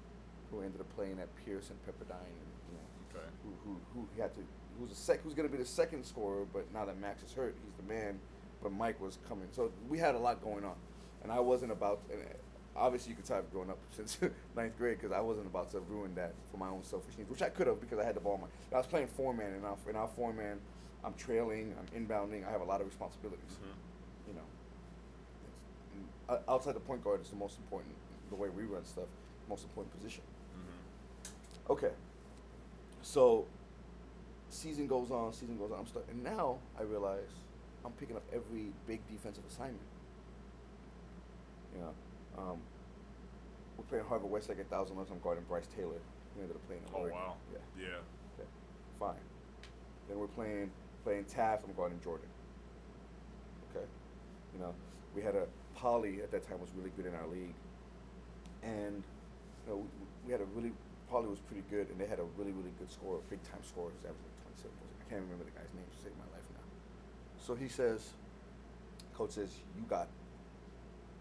who 0.50 0.60
ended 0.62 0.80
up 0.80 0.88
playing 0.96 1.18
at 1.20 1.28
Pierce 1.44 1.70
and 1.70 1.78
Pepperdine, 1.86 2.34
and 2.34 2.50
you 2.70 2.74
know, 2.78 2.86
Okay. 3.14 3.26
who 3.44 3.50
who 3.64 3.76
who 3.94 4.08
he 4.14 4.20
had 4.20 4.34
to 4.34 4.40
who's 4.78 4.92
a 4.92 4.94
sec 4.94 5.22
who's 5.22 5.32
going 5.34 5.48
to 5.48 5.52
be 5.52 5.58
the 5.62 5.68
second 5.68 6.04
scorer, 6.04 6.44
but 6.52 6.66
now 6.74 6.84
that 6.84 6.98
Max 7.00 7.22
is 7.22 7.32
hurt, 7.32 7.54
he's 7.64 7.74
the 7.76 7.82
man. 7.92 8.18
But 8.62 8.72
Mike 8.72 9.00
was 9.00 9.18
coming, 9.28 9.48
so 9.52 9.70
we 9.88 9.98
had 9.98 10.14
a 10.14 10.18
lot 10.18 10.42
going 10.42 10.64
on, 10.64 10.74
and 11.22 11.30
I 11.30 11.40
wasn't 11.40 11.72
about. 11.72 12.00
And 12.10 12.20
uh, 12.22 12.24
obviously, 12.74 13.10
you 13.10 13.16
could 13.16 13.24
tell 13.26 13.36
I've 13.38 13.52
grown 13.52 13.70
up 13.70 13.78
since 13.90 14.18
ninth 14.56 14.76
grade 14.78 14.98
because 14.98 15.12
I 15.12 15.20
wasn't 15.20 15.46
about 15.46 15.70
to 15.72 15.80
ruin 15.80 16.14
that 16.16 16.34
for 16.50 16.56
my 16.56 16.68
own 16.68 16.82
selfish 16.82 17.16
needs, 17.18 17.30
which 17.30 17.42
I 17.42 17.50
could 17.50 17.66
have 17.66 17.80
because 17.80 17.98
I 17.98 18.04
had 18.04 18.16
the 18.16 18.20
ball. 18.20 18.34
In 18.36 18.40
my, 18.42 18.46
I 18.72 18.78
was 18.78 18.86
playing 18.86 19.08
four 19.08 19.32
man, 19.34 19.52
and 19.52 19.64
our, 19.64 19.76
in 19.88 19.94
our 19.94 20.08
four 20.08 20.32
man, 20.32 20.58
I'm 21.06 21.14
trailing, 21.14 21.72
I'm 21.78 22.06
inbounding, 22.06 22.46
I 22.46 22.50
have 22.50 22.60
a 22.60 22.64
lot 22.64 22.80
of 22.80 22.86
responsibilities. 22.86 23.56
You 24.26 24.34
know, 24.34 24.40
it's, 26.28 26.40
uh, 26.48 26.52
outside 26.52 26.74
the 26.74 26.80
point 26.80 27.04
guard 27.04 27.22
is 27.22 27.30
the 27.30 27.36
most 27.36 27.58
important. 27.58 27.94
The 28.28 28.34
way 28.34 28.48
we 28.48 28.64
run 28.64 28.84
stuff, 28.84 29.06
most 29.48 29.62
important 29.62 29.96
position. 29.96 30.24
Okay. 31.70 31.90
So 33.02 33.46
season 34.50 34.88
goes 34.88 35.12
on, 35.12 35.32
season 35.32 35.56
goes 35.56 35.70
on. 35.70 35.78
I'm 35.78 35.86
starting, 35.86 36.10
and 36.12 36.24
now 36.24 36.58
I 36.78 36.82
realize 36.82 37.30
I'm 37.84 37.92
picking 37.92 38.16
up 38.16 38.24
every 38.32 38.72
big 38.86 39.00
defensive 39.08 39.44
assignment. 39.48 39.80
You 41.74 41.82
know, 41.82 41.94
um, 42.38 42.58
we're 43.76 43.84
playing 43.84 44.04
Harvard 44.06 44.30
Westlake 44.30 44.58
at 44.58 44.68
Thousand 44.70 44.96
Left. 44.96 45.10
I'm 45.10 45.20
guarding 45.20 45.44
Bryce 45.44 45.68
Taylor. 45.76 46.00
We 46.34 46.42
ended 46.42 46.56
up 46.56 46.66
playing. 46.66 46.82
Oh 46.92 46.98
already. 46.98 47.14
wow. 47.14 47.36
Yeah. 47.52 47.58
Yeah. 47.80 47.86
Okay. 48.38 48.48
Fine. 48.98 49.22
Then 50.08 50.18
we're 50.18 50.26
playing 50.28 50.70
playing 51.06 51.24
Taft. 51.30 51.62
I'm 51.62 51.72
guarding 51.78 52.00
Jordan. 52.02 52.26
Okay. 53.70 53.86
You 54.52 54.58
know, 54.58 54.74
we 55.14 55.22
had 55.22 55.36
a 55.36 55.46
Poly 55.76 56.20
at 56.20 56.32
that 56.32 56.42
time 56.48 56.58
was 56.58 56.70
really 56.74 56.90
good 56.96 57.06
in 57.06 57.14
our 57.14 57.28
league, 57.28 57.54
and 58.64 59.04
you 59.04 59.66
know, 59.68 59.86
we, 60.24 60.32
had 60.32 60.40
a 60.40 60.48
really 60.56 60.72
Poly 61.08 61.28
was 61.28 61.38
pretty 61.38 61.62
good, 61.70 61.86
and 61.90 62.00
they 62.00 62.06
had 62.06 62.18
a 62.18 62.26
really 62.36 62.50
really 62.50 62.72
good 62.80 62.90
scorer, 62.90 63.20
big 63.30 63.42
time 63.44 63.62
scorer. 63.62 63.92
His 63.94 64.02
average 64.08 64.24
like 64.24 64.56
27 64.58 64.72
points. 64.72 64.96
I 64.98 65.04
can't 65.06 65.22
remember 65.22 65.44
the 65.44 65.52
guy's 65.52 65.70
name 65.76 65.84
to 65.84 65.98
save 66.02 66.16
my 66.16 66.26
life 66.34 66.48
now. 66.56 66.64
So 67.38 67.54
he 67.54 67.68
says, 67.68 68.16
coach 69.14 69.36
says, 69.36 69.52
you 69.76 69.84
got, 69.86 70.08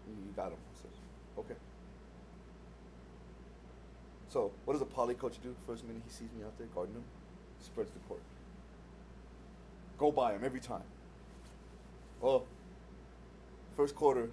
you 0.08 0.32
got 0.34 0.50
him. 0.56 0.58
I 0.58 0.74
says, 0.80 0.96
okay. 1.38 1.58
So 4.32 4.50
what 4.64 4.72
does 4.72 4.82
a 4.82 4.88
poly 4.88 5.14
coach 5.14 5.36
do? 5.44 5.54
First 5.66 5.84
minute 5.84 6.02
he 6.02 6.10
sees 6.10 6.32
me 6.32 6.42
out 6.42 6.56
there 6.56 6.66
guarding 6.74 6.96
him, 6.96 7.04
spreads 7.60 7.92
the 7.92 8.00
court. 8.08 8.24
Go 9.98 10.12
by 10.12 10.32
him 10.32 10.42
every 10.44 10.60
time. 10.60 10.82
Well, 12.20 12.44
first 13.76 13.94
quarter, 13.94 14.28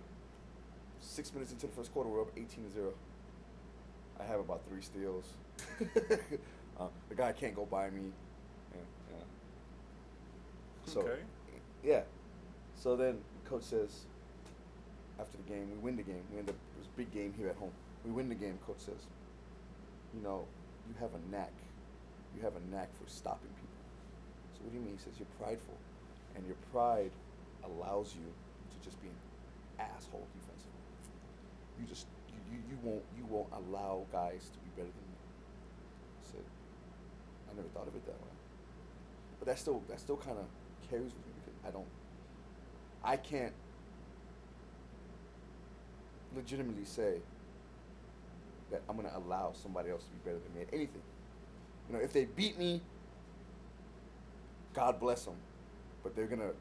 six 1.00 1.34
minutes 1.34 1.52
into 1.52 1.68
the 1.68 1.74
first 1.74 1.94
quarter, 1.94 2.10
we're 2.10 2.22
up 2.22 2.32
18 2.36 2.48
to 2.66 2.72
0. 2.72 2.94
I 4.20 4.24
have 4.24 4.40
about 4.40 4.62
three 4.70 4.82
steals. 4.82 5.34
uh, 6.80 6.88
the 7.10 7.16
guy 7.16 7.32
can't 7.32 7.56
go 7.56 7.66
by 7.66 7.90
me. 7.90 8.12
Yeah, 8.74 8.82
yeah. 9.12 9.24
So, 10.86 11.02
Okay. 11.02 11.20
yeah. 11.84 12.02
So 12.76 12.96
then 12.96 13.20
coach 13.46 13.64
says, 13.64 14.06
after 15.20 15.38
the 15.38 15.44
game, 15.44 15.70
we 15.72 15.78
win 15.78 15.96
the 15.96 16.04
game. 16.04 16.24
We 16.32 16.40
end 16.40 16.50
up, 16.50 16.56
it 16.56 16.80
was 16.80 16.88
a 16.88 16.98
big 16.98 17.12
game 17.12 17.34
here 17.38 17.48
at 17.50 17.56
home. 17.56 17.72
We 18.06 18.12
win 18.12 18.28
the 18.30 18.36
game, 18.36 18.58
coach 18.66 18.80
says, 18.80 19.08
you 20.14 20.22
know, 20.22 20.46
you 20.88 20.96
have 21.00 21.12
a 21.14 21.32
knack. 21.32 21.54
You 22.36 22.42
have 22.42 22.54
a 22.56 22.76
knack 22.76 22.90
for 23.02 23.10
stopping 23.10 23.50
people. 23.56 23.70
What 24.64 24.72
do 24.72 24.80
you 24.80 24.84
mean? 24.84 24.96
He 24.96 25.04
says 25.04 25.14
you're 25.20 25.36
prideful, 25.40 25.76
and 26.36 26.46
your 26.48 26.56
pride 26.72 27.12
allows 27.64 28.16
you 28.16 28.24
to 28.24 28.78
just 28.84 29.00
be 29.02 29.08
an 29.10 29.20
asshole 29.80 30.28
defensively. 30.34 30.84
You 31.80 31.86
just 31.86 32.08
you, 32.32 32.40
you, 32.56 32.60
you 32.72 32.78
won't 32.82 33.04
you 33.18 33.26
won't 33.28 33.52
allow 33.52 34.06
guys 34.12 34.50
to 34.52 34.60
be 34.60 34.72
better 34.76 34.92
than 34.92 35.08
you. 35.12 35.20
I 35.20 36.24
said, 36.32 36.46
I 37.52 37.56
never 37.56 37.68
thought 37.70 37.88
of 37.88 37.96
it 37.96 38.06
that 38.06 38.20
way. 38.20 38.36
But 39.40 39.48
that 39.48 39.60
still 39.60 39.84
that 39.90 40.00
still 40.00 40.18
kind 40.18 40.38
of 40.40 40.46
carries 40.90 41.12
with 41.12 41.26
me 41.28 41.34
because 41.44 41.60
I 41.68 41.72
don't 41.72 41.88
I 43.04 43.18
can't 43.18 43.54
legitimately 46.36 46.86
say 46.86 47.20
that 48.72 48.82
I'm 48.90 48.96
gonna 48.96 49.12
allow 49.16 49.52
somebody 49.54 49.90
else 49.90 50.04
to 50.04 50.10
be 50.10 50.18
better 50.24 50.40
than 50.40 50.56
me 50.56 50.62
at 50.62 50.74
anything. 50.74 51.02
You 51.90 51.98
know, 51.98 52.02
if 52.04 52.14
they 52.14 52.26
beat 52.26 52.58
me, 52.58 52.82
God 54.74 55.00
bless 55.00 55.26
them, 55.26 55.36
but 56.04 56.16
they're 56.16 56.28
gonna 56.28 56.52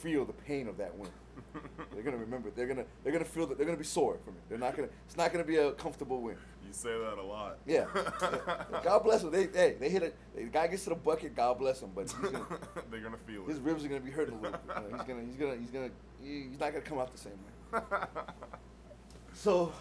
feel 0.00 0.24
the 0.24 0.32
pain 0.32 0.68
of 0.68 0.76
that 0.78 0.96
win. 0.96 1.10
they're 1.92 2.02
gonna 2.02 2.16
remember. 2.16 2.50
They're 2.54 2.66
gonna 2.66 2.84
they're 3.04 3.12
gonna 3.12 3.24
feel 3.24 3.46
that 3.46 3.58
they're 3.58 3.66
gonna 3.66 3.78
be 3.78 3.84
sore 3.84 4.18
from 4.24 4.34
it. 4.34 4.40
They're 4.48 4.58
not 4.58 4.74
gonna. 4.76 4.88
It's 5.06 5.16
not 5.16 5.32
gonna 5.32 5.44
be 5.44 5.56
a 5.56 5.72
comfortable 5.72 6.20
win. 6.20 6.36
You 6.66 6.72
say 6.72 6.90
that 6.90 7.18
a 7.18 7.22
lot. 7.22 7.58
Yeah. 7.66 7.86
yeah. 7.94 8.64
God 8.84 9.04
bless 9.04 9.22
them. 9.22 9.30
They 9.30 9.44
hey 9.46 9.76
they 9.78 9.88
hit 9.88 10.02
it. 10.02 10.16
The 10.34 10.44
guy 10.44 10.66
gets 10.66 10.84
to 10.84 10.90
the 10.90 10.96
bucket. 10.96 11.36
God 11.36 11.58
bless 11.58 11.80
him. 11.82 11.90
But 11.94 12.02
he's 12.10 12.12
gonna, 12.30 12.46
They're 12.90 13.00
gonna 13.00 13.16
feel 13.26 13.44
his 13.46 13.58
it. 13.58 13.62
ribs 13.62 13.84
are 13.84 13.88
gonna 13.88 14.00
be 14.00 14.10
hurting 14.10 14.34
a 14.34 14.40
little 14.40 14.58
bit. 14.66 14.76
He's 14.92 15.02
gonna 15.02 15.22
he's 15.24 15.36
gonna 15.36 15.56
he's 15.56 15.70
gonna 15.70 15.90
he's 16.22 16.58
not 16.58 16.72
gonna 16.72 16.80
come 16.80 16.98
out 16.98 17.12
the 17.12 17.18
same 17.18 17.32
way. 17.72 17.80
So, 19.34 19.72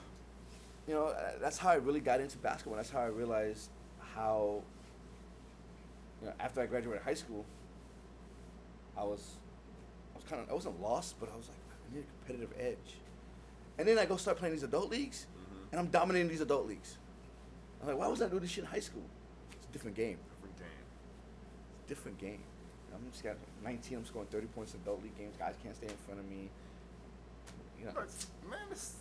you 0.88 0.94
know, 0.94 1.06
uh, 1.08 1.32
that's 1.42 1.58
how 1.58 1.70
I 1.70 1.76
really 1.76 2.02
got 2.02 2.20
into 2.20 2.38
basketball. 2.38 2.76
That's 2.76 2.90
how 2.90 3.00
I 3.00 3.06
realized 3.06 3.70
how, 4.16 4.62
you 6.22 6.28
know, 6.28 6.34
after 6.40 6.62
I 6.62 6.66
graduated 6.66 7.04
high 7.04 7.14
school, 7.14 7.46
I 8.98 9.04
was, 9.04 9.38
I 10.14 10.18
was 10.18 10.24
kind 10.26 10.42
of, 10.42 10.50
I 10.50 10.54
wasn't 10.54 10.82
lost, 10.82 11.20
but 11.20 11.30
I 11.32 11.38
was 11.38 11.48
like, 11.48 11.58
I 11.92 11.96
need 11.96 12.04
a 12.04 12.26
competitive 12.26 12.54
edge. 12.60 12.98
And 13.78 13.88
then 13.88 14.00
I 14.00 14.06
go 14.06 14.18
start 14.18 14.38
playing 14.38 14.54
these 14.54 14.64
adult 14.64 14.90
leagues, 14.90 15.28
mm-hmm. 15.38 15.68
and 15.72 15.80
I'm 15.80 15.88
dominating 15.88 16.30
these 16.30 16.42
adult 16.42 16.68
leagues. 16.68 16.98
I'm 17.82 17.88
like, 17.88 17.98
why 17.98 18.08
was 18.08 18.22
I 18.22 18.30
doing 18.30 18.42
this 18.42 18.52
shit 18.52 18.64
in 18.64 18.70
high 18.70 18.80
school? 18.80 19.04
It's 19.52 19.68
a 19.68 19.72
different 19.72 19.96
game. 19.98 20.18
Different 20.42 20.58
game. 20.58 20.68
It's 21.74 21.86
a 21.86 21.90
different 21.90 22.18
game. 22.18 22.44
I'm 22.94 23.12
just 23.12 23.24
got 23.24 23.36
19. 23.64 23.98
I'm 23.98 24.06
scoring 24.06 24.28
30 24.32 24.48
points 24.48 24.74
in 24.74 24.80
adult 24.82 25.04
league 25.04 25.18
games. 25.18 25.36
Guys 25.38 25.56
can't 25.62 25.76
stay 25.76 25.88
in 25.88 25.98
front 26.06 26.20
of 26.20 26.30
me. 26.30 26.50
You 27.80 27.88
know, 27.88 27.94
Man. 28.50 28.60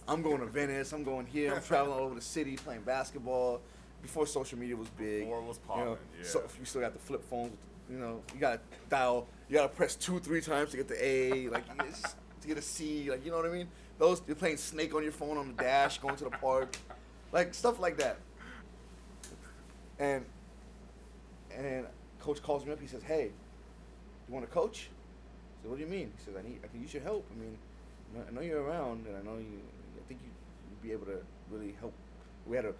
I'm 0.08 0.22
going 0.22 0.40
to 0.40 0.46
Venice. 0.46 0.92
I'm 0.92 1.04
going 1.04 1.26
here. 1.26 1.54
I'm 1.54 1.62
traveling 1.62 1.98
all 1.98 2.06
over 2.06 2.14
the 2.14 2.20
city 2.20 2.56
playing 2.56 2.82
basketball. 2.82 3.60
Before 4.02 4.26
social 4.26 4.58
media 4.58 4.76
was 4.76 4.88
big, 4.88 5.20
Before 5.22 5.38
it 5.38 5.44
was 5.44 5.58
you 5.58 5.76
know, 5.76 5.96
poppin', 5.96 6.24
So 6.24 6.42
you 6.58 6.66
still 6.66 6.82
got 6.82 6.92
the 6.92 6.98
flip 6.98 7.24
phones, 7.24 7.56
you 7.90 7.98
know, 7.98 8.22
you 8.32 8.40
gotta 8.40 8.60
dial. 8.88 9.26
You 9.48 9.56
gotta 9.56 9.68
press 9.68 9.94
two, 9.94 10.18
three 10.18 10.40
times 10.40 10.70
to 10.70 10.76
get 10.76 10.88
the 10.88 11.04
A, 11.04 11.48
like 11.48 11.64
to 12.40 12.48
get 12.48 12.58
a 12.58 12.62
C, 12.62 13.10
like 13.10 13.24
you 13.24 13.30
know 13.30 13.36
what 13.36 13.46
I 13.46 13.50
mean. 13.50 13.68
Those 13.98 14.22
you're 14.26 14.36
playing 14.36 14.56
Snake 14.56 14.94
on 14.94 15.02
your 15.02 15.12
phone 15.12 15.36
on 15.36 15.48
the 15.48 15.62
dash, 15.62 15.98
going 15.98 16.16
to 16.16 16.24
the 16.24 16.30
park, 16.30 16.76
like 17.32 17.54
stuff 17.54 17.78
like 17.78 17.98
that. 17.98 18.18
And 19.98 20.24
and 21.56 21.86
coach 22.20 22.42
calls 22.42 22.64
me 22.64 22.72
up. 22.72 22.80
He 22.80 22.86
says, 22.86 23.02
"Hey, 23.02 23.30
you 24.28 24.34
want 24.34 24.44
to 24.46 24.52
coach?" 24.52 24.88
I 24.88 25.62
said, 25.62 25.70
"What 25.70 25.78
do 25.78 25.84
you 25.84 25.90
mean?" 25.90 26.12
He 26.16 26.24
says, 26.24 26.34
"I 26.36 26.42
need. 26.42 26.60
I 26.64 26.68
can 26.68 26.80
use 26.80 26.92
your 26.92 27.02
help. 27.02 27.26
I 27.30 27.40
mean, 27.40 27.56
I 28.28 28.32
know- 28.32 28.40
you're 28.40 28.62
around, 28.62 29.06
and 29.06 29.16
I 29.16 29.22
know 29.22 29.38
you. 29.38 29.60
I 29.96 30.08
think 30.08 30.20
you, 30.22 30.30
you'd 30.70 30.82
be 30.82 30.92
able 30.92 31.06
to 31.06 31.22
really 31.50 31.76
help." 31.78 31.92
We 32.46 32.56
had 32.56 32.64
a 32.64 32.74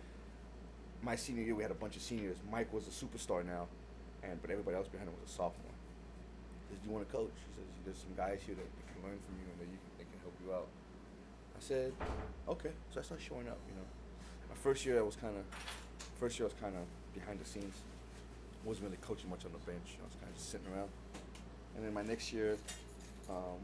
my 1.03 1.15
senior 1.17 1.43
year. 1.43 1.55
We 1.55 1.63
had 1.63 1.71
a 1.71 1.75
bunch 1.77 1.97
of 1.97 2.03
seniors. 2.03 2.37
Mike 2.51 2.73
was 2.73 2.87
a 2.89 2.91
superstar 2.91 3.45
now, 3.45 3.69
and 4.25 4.41
but 4.41 4.51
everybody 4.51 4.77
else 4.77 4.89
behind 4.89 5.09
him 5.09 5.15
was 5.21 5.29
a 5.29 5.33
sophomore. 5.33 5.77
He 6.69 6.75
says, 6.75 6.79
"Do 6.81 6.85
you 6.89 6.95
want 6.95 7.05
to 7.07 7.13
coach?" 7.13 7.37
He 7.37 7.51
says, 7.61 7.69
"There's 7.85 8.01
some 8.01 8.15
guys 8.17 8.41
here 8.45 8.57
that, 8.57 8.65
that 8.65 8.87
can 8.89 8.99
learn 9.05 9.19
from 9.21 9.35
you 9.37 9.47
and 9.53 9.59
that 9.61 9.69
you 9.69 9.79
can, 9.79 9.91
that 10.01 10.07
can 10.09 10.21
help 10.25 10.37
you 10.41 10.49
out." 10.53 10.69
I 11.55 11.61
said, 11.61 11.93
"Okay." 12.49 12.73
So 12.91 13.01
I 13.01 13.03
started 13.05 13.25
showing 13.25 13.49
up. 13.49 13.61
You 13.69 13.77
know, 13.77 13.87
my 14.49 14.57
first 14.57 14.85
year 14.85 14.99
I 14.99 15.05
was 15.05 15.17
kind 15.17 15.37
of 15.37 15.45
first 16.19 16.39
year 16.39 16.49
I 16.49 16.51
was 16.51 16.59
kind 16.61 16.75
of 16.77 16.87
behind 17.13 17.39
the 17.41 17.49
scenes. 17.49 17.77
wasn't 18.65 18.89
really 18.89 19.03
coaching 19.05 19.29
much 19.29 19.45
on 19.45 19.53
the 19.53 19.63
bench. 19.69 20.01
I 20.01 20.05
was 20.09 20.17
kind 20.17 20.31
of 20.33 20.37
just 20.37 20.51
sitting 20.51 20.67
around. 20.73 20.89
And 21.77 21.85
then 21.85 21.93
my 21.93 22.03
next 22.03 22.33
year, 22.33 22.57
um, 23.29 23.61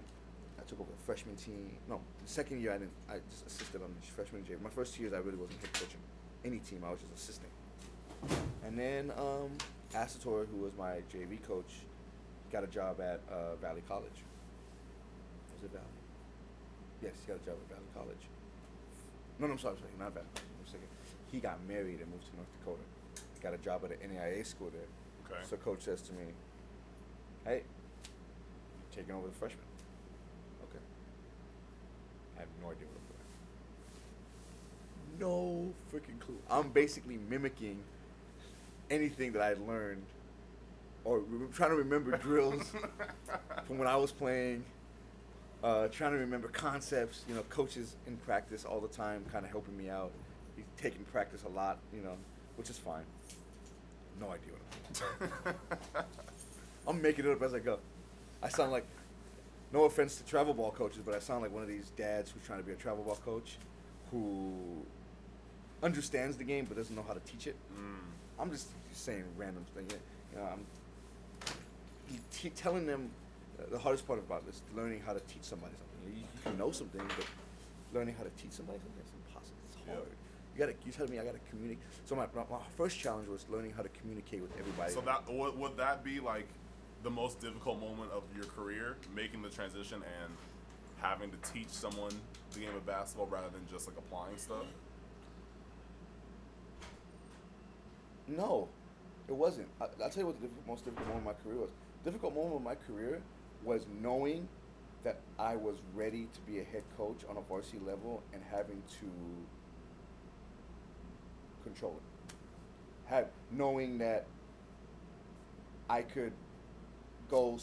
I 0.58 0.62
took 0.68 0.80
over 0.80 0.90
the 0.90 1.04
freshman 1.06 1.36
team. 1.36 1.70
No, 1.88 2.00
the 2.22 2.28
second 2.28 2.60
year 2.60 2.72
I 2.72 2.78
didn't. 2.78 2.92
I 3.08 3.16
just 3.30 3.46
assisted 3.46 3.80
on 3.82 3.88
the 3.88 4.06
freshman 4.06 4.42
JV. 4.42 4.60
My 4.60 4.70
first 4.70 4.94
two 4.94 5.02
years 5.02 5.14
I 5.14 5.18
really 5.18 5.38
wasn't 5.38 5.62
coaching 5.72 6.00
any 6.44 6.58
team. 6.58 6.84
I 6.84 6.90
was 6.90 7.00
just 7.00 7.14
assisting. 7.14 7.50
And 8.66 8.78
then 8.78 9.12
um, 9.16 9.50
Asator, 9.94 10.46
who 10.48 10.58
was 10.62 10.72
my 10.78 11.02
JV 11.12 11.42
coach, 11.42 11.82
got 12.52 12.64
a 12.64 12.66
job 12.66 13.00
at 13.00 13.20
uh, 13.30 13.56
Valley 13.56 13.82
College. 13.88 14.24
Was 15.54 15.64
it 15.64 15.72
Valley? 15.72 15.84
Yes, 17.02 17.12
he 17.20 17.32
got 17.32 17.40
a 17.42 17.44
job 17.44 17.56
at 17.64 17.76
Valley 17.76 17.90
College. 17.94 18.24
No, 19.38 19.46
no, 19.46 19.54
I'm 19.54 19.58
sorry, 19.58 19.76
sorry, 19.78 19.90
not 19.98 20.14
Valley. 20.14 20.26
I'm 20.36 20.66
second. 20.66 20.88
He 21.32 21.40
got 21.40 21.58
married 21.66 22.00
and 22.00 22.10
moved 22.10 22.26
to 22.30 22.36
North 22.36 22.52
Dakota. 22.58 22.82
Got 23.42 23.54
a 23.54 23.58
job 23.58 23.82
at 23.84 23.92
an 23.92 24.10
NAIA 24.10 24.44
school 24.44 24.70
there. 24.70 24.82
Okay. 25.24 25.42
So 25.48 25.56
coach 25.56 25.80
says 25.80 26.02
to 26.02 26.12
me, 26.12 26.24
"Hey, 27.44 27.62
you're 27.62 28.92
taking 28.94 29.14
over 29.14 29.28
the 29.28 29.34
freshman?" 29.34 29.64
Okay. 30.64 30.78
I 32.36 32.40
have 32.40 32.48
no 32.60 32.70
idea 32.70 32.86
what 32.86 33.00
I'm 35.18 35.18
doing. 35.18 35.30
No 35.30 35.72
freaking 35.90 36.20
clue. 36.20 36.36
I'm 36.50 36.68
basically 36.68 37.16
mimicking 37.30 37.82
anything 38.90 39.32
that 39.32 39.42
I 39.42 39.48
had 39.48 39.66
learned, 39.66 40.02
or 41.04 41.20
re- 41.20 41.48
trying 41.52 41.70
to 41.70 41.76
remember 41.76 42.16
drills 42.16 42.72
from 43.66 43.78
when 43.78 43.88
I 43.88 43.96
was 43.96 44.12
playing. 44.12 44.64
Uh, 45.62 45.88
trying 45.88 46.12
to 46.12 46.16
remember 46.16 46.48
concepts, 46.48 47.22
you 47.28 47.34
know, 47.34 47.42
coaches 47.50 47.94
in 48.06 48.16
practice 48.16 48.64
all 48.64 48.80
the 48.80 48.88
time, 48.88 49.22
kind 49.30 49.44
of 49.44 49.50
helping 49.50 49.76
me 49.76 49.90
out. 49.90 50.10
He's 50.56 50.64
taking 50.78 51.04
practice 51.12 51.42
a 51.44 51.50
lot, 51.50 51.78
you 51.94 52.02
know, 52.02 52.16
which 52.56 52.70
is 52.70 52.78
fine. 52.78 53.04
No 54.18 54.28
idea 54.30 54.52
what 54.52 55.02
I'm 55.22 55.52
doing. 55.52 55.54
I'm 56.88 57.02
making 57.02 57.26
it 57.26 57.30
up 57.30 57.42
as 57.42 57.52
I 57.52 57.58
go. 57.58 57.78
I 58.42 58.48
sound 58.48 58.72
like, 58.72 58.86
no 59.70 59.84
offense 59.84 60.16
to 60.16 60.24
travel 60.24 60.54
ball 60.54 60.70
coaches, 60.70 61.02
but 61.04 61.14
I 61.14 61.18
sound 61.18 61.42
like 61.42 61.52
one 61.52 61.62
of 61.62 61.68
these 61.68 61.90
dads 61.90 62.30
who's 62.30 62.42
trying 62.42 62.60
to 62.60 62.64
be 62.64 62.72
a 62.72 62.76
travel 62.76 63.04
ball 63.04 63.18
coach, 63.22 63.58
who 64.10 64.54
understands 65.82 66.38
the 66.38 66.44
game 66.44 66.64
but 66.64 66.78
doesn't 66.78 66.96
know 66.96 67.04
how 67.06 67.12
to 67.12 67.20
teach 67.20 67.46
it. 67.46 67.56
I'm 68.40 68.50
just 68.50 68.68
saying 68.92 69.24
random 69.36 69.66
things. 69.74 69.92
You 70.32 70.38
know, 70.38 70.48
I'm 70.50 70.64
t- 72.32 72.50
telling 72.50 72.86
them 72.86 73.10
uh, 73.58 73.64
the 73.70 73.78
hardest 73.78 74.06
part 74.06 74.18
about 74.18 74.46
this, 74.46 74.62
learning 74.74 75.02
how 75.06 75.12
to 75.12 75.20
teach 75.20 75.42
somebody 75.42 75.72
something. 75.76 76.14
You, 76.16 76.22
you 76.22 76.42
can 76.42 76.56
know 76.58 76.70
something, 76.70 77.02
but 77.16 77.26
learning 77.92 78.14
how 78.16 78.24
to 78.24 78.30
teach 78.30 78.52
somebody 78.52 78.78
something 78.78 79.02
is 79.04 79.12
impossible. 79.28 79.58
It's 79.68 79.76
Yeah. 79.86 79.94
hard. 79.94 80.06
You 80.54 80.58
gotta. 80.58 80.74
You 80.84 80.92
tell 80.92 81.06
me 81.08 81.18
I 81.18 81.24
gotta 81.24 81.38
communicate. 81.50 81.84
So 82.06 82.16
my, 82.16 82.26
my 82.34 82.42
my 82.50 82.58
first 82.76 82.98
challenge 82.98 83.28
was 83.28 83.44
learning 83.50 83.72
how 83.76 83.82
to 83.82 83.88
communicate 83.90 84.42
with 84.42 84.56
everybody. 84.58 84.92
So 84.92 85.00
that 85.02 85.28
would, 85.30 85.56
would 85.58 85.76
that 85.76 86.02
be 86.02 86.18
like 86.18 86.48
the 87.02 87.10
most 87.10 87.40
difficult 87.40 87.80
moment 87.80 88.10
of 88.12 88.22
your 88.34 88.44
career, 88.46 88.96
making 89.14 89.42
the 89.42 89.48
transition 89.48 90.02
and 90.22 90.32
having 91.00 91.30
to 91.30 91.36
teach 91.52 91.68
someone 91.68 92.10
the 92.52 92.60
game 92.60 92.74
of 92.76 92.84
basketball 92.84 93.26
rather 93.26 93.48
than 93.50 93.62
just 93.70 93.86
like 93.86 93.96
applying 93.96 94.36
stuff? 94.38 94.64
No, 98.30 98.68
it 99.28 99.34
wasn't. 99.34 99.68
I, 99.80 99.84
I'll 100.02 100.10
tell 100.10 100.22
you 100.22 100.26
what 100.26 100.40
the 100.40 100.46
difficult, 100.46 100.66
most 100.66 100.84
difficult 100.84 101.08
moment 101.08 101.26
of 101.28 101.36
my 101.36 101.42
career 101.42 101.60
was. 101.60 101.70
Difficult 102.04 102.34
moment 102.34 102.56
of 102.56 102.62
my 102.62 102.74
career 102.74 103.20
was 103.64 103.86
knowing 104.00 104.48
that 105.02 105.18
I 105.38 105.56
was 105.56 105.76
ready 105.94 106.28
to 106.32 106.40
be 106.40 106.60
a 106.60 106.64
head 106.64 106.84
coach 106.96 107.22
on 107.28 107.36
a 107.36 107.40
varsity 107.40 107.78
level 107.84 108.22
and 108.32 108.42
having 108.50 108.82
to 109.00 109.06
control 111.64 111.96
it. 111.96 112.34
Have 113.06 113.26
knowing 113.50 113.98
that 113.98 114.26
I 115.88 116.02
could 116.02 116.32
go, 117.28 117.58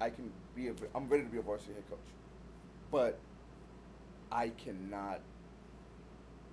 I 0.00 0.10
can 0.10 0.30
be 0.56 0.68
a, 0.68 0.72
I'm 0.94 1.08
ready 1.08 1.24
to 1.24 1.28
be 1.28 1.38
a 1.38 1.42
varsity 1.42 1.74
head 1.74 1.90
coach, 1.90 1.98
but 2.90 3.18
I 4.32 4.48
cannot 4.48 5.20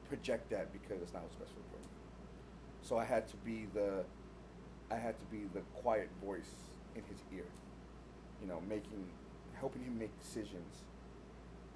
project 0.09 0.49
that 0.49 0.73
because 0.73 1.01
it's 1.01 1.13
not 1.13 1.23
what's 1.23 1.35
best 1.35 1.51
for 1.51 1.59
the 1.59 1.69
program. 1.69 2.00
So 2.81 2.97
I 2.97 3.05
had 3.05 3.27
to 3.29 3.37
be 3.37 3.67
the, 3.73 4.03
I 4.89 4.95
had 4.95 5.19
to 5.19 5.25
be 5.25 5.45
the 5.53 5.61
quiet 5.81 6.09
voice 6.23 6.51
in 6.95 7.03
his 7.03 7.19
ear, 7.33 7.45
you 8.41 8.47
know, 8.47 8.61
making, 8.67 9.05
helping 9.53 9.83
him 9.83 9.97
make 9.97 10.11
decisions 10.21 10.83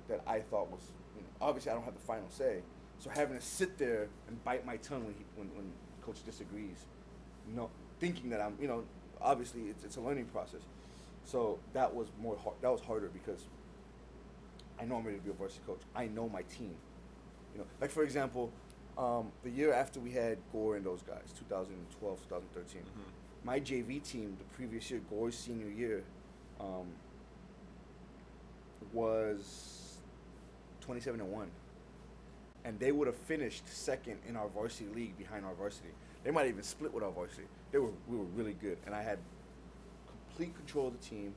that 0.07 0.21
I 0.27 0.39
thought 0.39 0.69
was, 0.71 0.81
you 1.15 1.21
know, 1.21 1.27
obviously 1.41 1.71
I 1.71 1.75
don't 1.75 1.85
have 1.85 1.93
the 1.93 1.99
final 2.01 2.29
say. 2.29 2.61
So 2.99 3.09
having 3.09 3.37
to 3.37 3.43
sit 3.43 3.77
there 3.77 4.07
and 4.27 4.43
bite 4.43 4.65
my 4.65 4.77
tongue 4.77 5.05
when 5.05 5.13
he, 5.13 5.23
when, 5.35 5.47
when 5.55 5.71
coach 6.01 6.23
disagrees, 6.25 6.85
no, 7.55 7.69
thinking 7.99 8.29
that 8.29 8.41
I'm, 8.41 8.55
you 8.59 8.67
know, 8.67 8.83
obviously 9.21 9.63
it's, 9.63 9.83
it's 9.83 9.97
a 9.97 10.01
learning 10.01 10.25
process. 10.25 10.61
So 11.23 11.59
that 11.73 11.93
was 11.93 12.07
more 12.21 12.37
hard, 12.37 12.55
that 12.61 12.71
was 12.71 12.81
harder 12.81 13.09
because 13.09 13.45
I 14.79 14.85
know 14.85 14.97
I'm 14.97 15.03
ready 15.03 15.17
to 15.17 15.23
be 15.23 15.31
a 15.31 15.33
varsity 15.33 15.61
coach. 15.65 15.81
I 15.95 16.07
know 16.07 16.29
my 16.29 16.43
team. 16.43 16.75
You 17.53 17.61
know, 17.61 17.65
like 17.79 17.89
for 17.89 18.03
example, 18.03 18.51
um, 18.97 19.31
the 19.43 19.49
year 19.49 19.73
after 19.73 19.99
we 19.99 20.11
had 20.11 20.37
Gore 20.51 20.75
and 20.77 20.85
those 20.85 21.01
guys, 21.01 21.33
2012, 21.37 22.19
2013, 22.29 22.81
my 23.43 23.59
JV 23.59 24.01
team, 24.01 24.35
the 24.37 24.55
previous 24.55 24.89
year, 24.89 25.01
Gore's 25.09 25.37
senior 25.37 25.69
year, 25.69 26.03
um, 26.59 26.85
was 28.93 29.97
27 30.81 31.19
and 31.19 31.31
one, 31.31 31.49
and 32.63 32.79
they 32.79 32.91
would 32.91 33.07
have 33.07 33.15
finished 33.17 33.67
second 33.67 34.17
in 34.27 34.35
our 34.35 34.47
varsity 34.47 34.89
league 34.95 35.17
behind 35.17 35.45
our 35.45 35.53
varsity. 35.53 35.89
They 36.23 36.31
might 36.31 36.47
even 36.47 36.63
split 36.63 36.93
with 36.93 37.03
our 37.03 37.11
varsity. 37.11 37.47
They 37.71 37.77
were 37.77 37.91
we 38.07 38.17
were 38.17 38.23
really 38.35 38.53
good, 38.53 38.77
and 38.85 38.95
I 38.95 39.03
had 39.03 39.19
complete 40.07 40.55
control 40.55 40.87
of 40.87 40.99
the 40.99 41.05
team. 41.05 41.35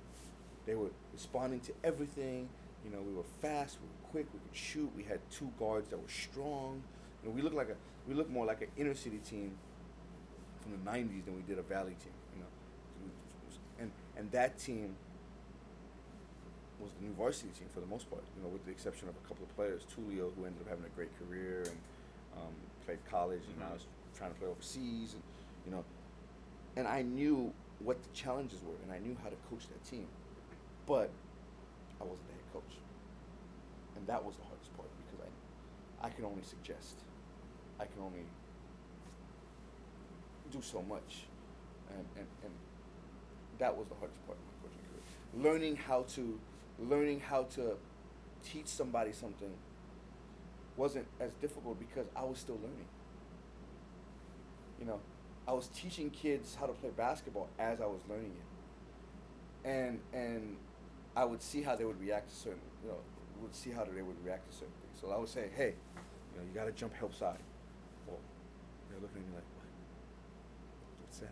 They 0.65 0.75
were 0.75 0.91
responding 1.13 1.61
to 1.61 1.73
everything. 1.83 2.49
You 2.85 2.91
know, 2.93 3.03
we 3.03 3.13
were 3.13 3.25
fast, 3.43 3.79
we 3.83 3.89
were 3.89 4.11
quick, 4.11 4.27
we 4.33 4.41
could 4.41 4.57
shoot. 4.57 4.91
We 4.97 5.03
had 5.03 5.19
two 5.31 5.51
guards 5.59 5.89
that 5.89 6.01
were 6.01 6.09
strong. 6.09 6.83
You 7.23 7.29
know, 7.29 7.35
we 7.35 7.43
look 7.43 7.55
like 7.55 7.69
a 7.69 7.77
we 8.07 8.15
looked 8.15 8.31
more 8.31 8.47
like 8.47 8.63
an 8.63 8.69
inner 8.77 8.95
city 8.95 9.19
team 9.19 9.53
from 10.63 10.73
the 10.73 10.91
'90s 10.91 11.25
than 11.25 11.35
we 11.37 11.43
did 11.43 11.59
a 11.59 11.63
Valley 11.63 11.97
team. 12.03 12.15
You 12.35 12.41
know, 12.41 12.47
and 13.81 13.91
and 14.17 14.31
that 14.33 14.59
team 14.59 14.95
was 16.81 16.91
the 16.99 17.07
new 17.07 17.13
varsity 17.15 17.51
team 17.59 17.69
for 17.75 17.81
the 17.81 17.87
most 17.87 18.09
part. 18.11 18.23
You 18.37 18.43
know, 18.43 18.49
with 18.49 18.65
the 18.65 18.71
exception 18.71 19.09
of 19.09 19.15
a 19.17 19.29
couple 19.29 19.45
of 19.45 19.55
players, 19.57 19.83
Tulio, 19.85 20.31
who 20.37 20.45
ended 20.45 20.63
up 20.63 20.69
having 20.69 20.85
a 20.85 20.95
great 20.95 21.11
career 21.19 21.63
and 21.67 21.79
um, 22.37 22.55
played 22.87 22.99
college, 23.11 23.43
and 23.49 23.59
now 23.59 23.75
is 23.75 23.87
trying 24.17 24.33
to 24.33 24.39
play 24.39 24.49
overseas, 24.49 25.15
and 25.15 25.23
you 25.67 25.73
know, 25.73 25.85
and 26.77 26.87
I 26.87 27.03
knew 27.03 27.53
what 27.81 28.03
the 28.03 28.09
challenges 28.15 28.61
were, 28.63 28.79
and 28.83 28.93
I 28.93 28.99
knew 28.99 29.17
how 29.23 29.29
to 29.29 29.37
coach 29.51 29.67
that 29.69 29.83
team, 29.85 30.07
but 30.87 31.11
I 32.01 32.05
wasn't 32.05 32.27
the 32.27 32.35
head 32.35 32.49
coach, 32.53 32.75
and 33.97 34.07
that 34.07 34.25
was 34.25 34.37
the 34.37 34.45
hardest 34.45 34.75
part 34.77 34.89
because 35.07 35.27
I, 35.27 36.07
I 36.07 36.11
can 36.11 36.25
only 36.25 36.43
suggest, 36.43 36.97
I 37.81 37.85
can 37.85 38.03
only 38.03 38.25
do 40.51 40.61
so 40.63 40.83
much, 40.83 41.27
and 41.91 42.05
and, 42.17 42.27
and 42.43 42.53
that 43.59 43.77
was 43.77 43.89
the 43.89 43.95
hardest 43.95 44.25
part 44.27 44.39
of 44.39 44.45
my 44.45 44.69
coaching 44.69 44.83
career. 44.89 45.51
Learning 45.53 45.77
how 45.77 46.03
to, 46.15 46.39
learning 46.79 47.21
how 47.21 47.45
to 47.55 47.77
teach 48.45 48.67
somebody 48.67 49.13
something 49.13 49.53
wasn't 50.77 51.07
as 51.21 51.33
difficult 51.41 51.79
because 51.79 52.07
I 52.17 52.23
was 52.23 52.39
still 52.39 52.57
learning. 52.57 52.87
You 54.81 54.87
know, 54.87 55.01
I 55.47 55.53
was 55.53 55.69
teaching 55.69 56.11
kids 56.11 56.57
how 56.59 56.67
to 56.67 56.73
play 56.73 56.91
basketball 56.97 57.49
as 57.59 57.81
I 57.81 57.87
was 57.87 58.01
learning 58.09 58.33
it, 59.65 59.69
and 59.69 60.01
and 60.13 60.57
I 61.17 61.25
would 61.25 61.43
see 61.43 61.63
how 61.63 61.75
they 61.75 61.85
would 61.85 62.01
react 62.01 62.29
to 62.31 62.35
certain, 62.35 62.61
you 62.83 62.91
know, 62.91 62.99
would 63.43 63.55
see 63.55 63.71
how 63.71 63.85
they 63.85 64.03
would 64.03 64.25
react 64.25 64.49
to 64.51 64.53
certain 64.55 64.75
things. 64.81 65.01
So 65.01 65.11
I 65.11 65.19
would 65.19 65.29
say, 65.29 65.49
hey, 65.57 65.75
you 66.33 66.41
know, 66.41 66.47
you 66.47 66.55
got 66.55 66.67
to 66.67 66.73
jump 66.73 66.95
help 66.95 67.15
side. 67.15 67.39
They're 68.99 69.07
looking 69.07 69.23
at 69.23 69.29
me 69.29 69.35
like, 69.35 69.45
what? 69.55 69.67
What's 71.03 71.19
that? 71.19 71.31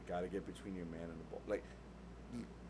You 0.00 0.08
got 0.08 0.20
to 0.20 0.28
get 0.28 0.46
between 0.46 0.74
your 0.74 0.86
man 0.86 1.02
and 1.02 1.20
the 1.20 1.24
ball. 1.30 1.42
Like 1.46 1.62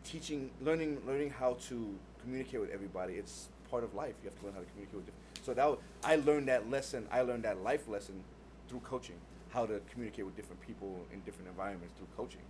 teaching, 0.03 0.51
learning, 0.61 1.01
learning 1.07 1.29
how 1.29 1.53
to 1.69 1.95
communicate 2.21 2.59
with 2.59 2.71
everybody. 2.71 3.13
It's 3.13 3.47
part 3.71 3.83
of 3.83 3.93
life. 3.93 4.15
You 4.23 4.29
have 4.29 4.39
to 4.39 4.45
learn 4.45 4.53
how 4.53 4.59
to 4.59 4.65
communicate 4.65 4.95
with 4.95 5.05
different. 5.05 5.45
So 5.45 5.53
that 5.53 5.79
I 6.03 6.15
learned 6.17 6.47
that 6.49 6.69
lesson. 6.69 7.07
I 7.11 7.21
learned 7.21 7.43
that 7.43 7.61
life 7.63 7.87
lesson 7.87 8.21
through 8.67 8.81
coaching. 8.81 9.15
How 9.49 9.65
to 9.65 9.79
communicate 9.91 10.25
with 10.25 10.35
different 10.35 10.61
people 10.61 11.05
in 11.13 11.21
different 11.21 11.47
environments 11.47 11.93
through 11.95 12.07
coaching. 12.17 12.43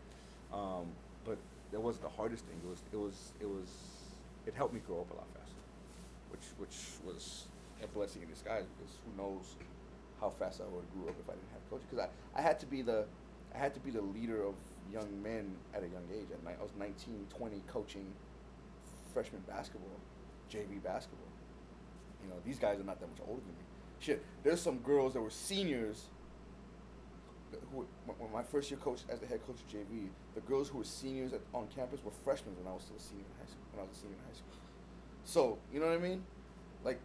Um, 0.51 0.87
but 1.25 1.37
that 1.71 1.79
wasn't 1.79 2.03
the 2.03 2.09
hardest 2.09 2.45
thing. 2.45 2.57
It 2.63 2.69
was, 2.69 2.81
it 2.91 2.97
was, 2.97 3.31
it 3.39 3.47
was, 3.47 3.69
it 4.47 4.53
helped 4.55 4.73
me 4.73 4.81
grow 4.85 5.01
up 5.01 5.11
a 5.11 5.15
lot 5.15 5.27
faster, 5.33 5.61
which, 6.31 6.41
which 6.57 6.75
was 7.05 7.45
a 7.83 7.87
blessing 7.87 8.23
in 8.23 8.29
disguise 8.29 8.65
because 8.77 8.95
who 9.05 9.21
knows 9.21 9.55
how 10.19 10.29
fast 10.29 10.61
I 10.61 10.65
would 10.65 10.83
have 10.83 10.93
grew 10.93 11.09
up 11.09 11.15
if 11.19 11.29
I 11.29 11.33
didn't 11.33 11.51
have 11.53 11.69
coaching. 11.69 11.87
Because 11.89 12.07
I, 12.07 12.39
I 12.39 12.41
had 12.41 12.59
to 12.59 12.65
be 12.65 12.81
the, 12.81 13.05
I 13.53 13.57
had 13.57 13.73
to 13.73 13.79
be 13.79 13.91
the 13.91 14.01
leader 14.01 14.43
of 14.43 14.55
young 14.91 15.21
men 15.21 15.55
at 15.73 15.83
a 15.83 15.87
young 15.87 16.07
age. 16.13 16.27
At 16.31 16.43
night, 16.43 16.57
I 16.59 16.63
was 16.63 16.71
19, 16.77 17.27
20, 17.35 17.61
coaching 17.67 18.05
freshman 19.13 19.41
basketball, 19.47 19.99
JV 20.51 20.81
basketball. 20.83 21.27
You 22.23 22.29
know, 22.29 22.35
these 22.45 22.59
guys 22.59 22.79
are 22.79 22.83
not 22.83 22.99
that 22.99 23.09
much 23.09 23.19
older 23.27 23.41
than 23.41 23.51
me. 23.51 23.63
Shit, 23.99 24.23
there's 24.43 24.61
some 24.61 24.77
girls 24.79 25.13
that 25.13 25.21
were 25.21 25.29
seniors. 25.29 26.05
Who, 27.73 27.87
when 28.05 28.31
my 28.31 28.43
first 28.43 28.69
year 28.69 28.79
coach 28.79 29.01
as 29.09 29.19
the 29.19 29.25
head 29.25 29.41
coach 29.45 29.57
of 29.57 29.67
JV, 29.67 30.09
the 30.35 30.41
girls 30.41 30.69
who 30.69 30.77
were 30.77 30.83
seniors 30.83 31.33
at, 31.33 31.41
on 31.53 31.67
campus 31.75 31.99
were 32.03 32.11
freshmen 32.23 32.55
when 32.57 32.71
I 32.71 32.75
was 32.75 32.83
still 32.83 32.97
a 32.97 32.99
senior 32.99 33.25
in 33.25 33.39
high 33.39 33.49
school. 33.49 33.65
When 33.73 33.85
I 33.85 33.87
was 33.87 33.97
a 33.97 34.01
senior 34.01 34.15
in 34.15 34.23
high 34.23 34.37
school, 34.37 34.49
so 35.23 35.57
you 35.73 35.79
know 35.79 35.87
what 35.87 35.95
I 35.95 36.01
mean? 36.01 36.23
Like, 36.83 36.99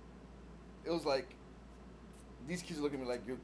it 0.84 0.90
was 0.90 1.04
like 1.04 1.34
these 2.46 2.62
kids 2.62 2.78
are 2.78 2.82
looking 2.82 3.00
at 3.00 3.06
me 3.06 3.10
like, 3.10 3.26
"You, 3.26 3.38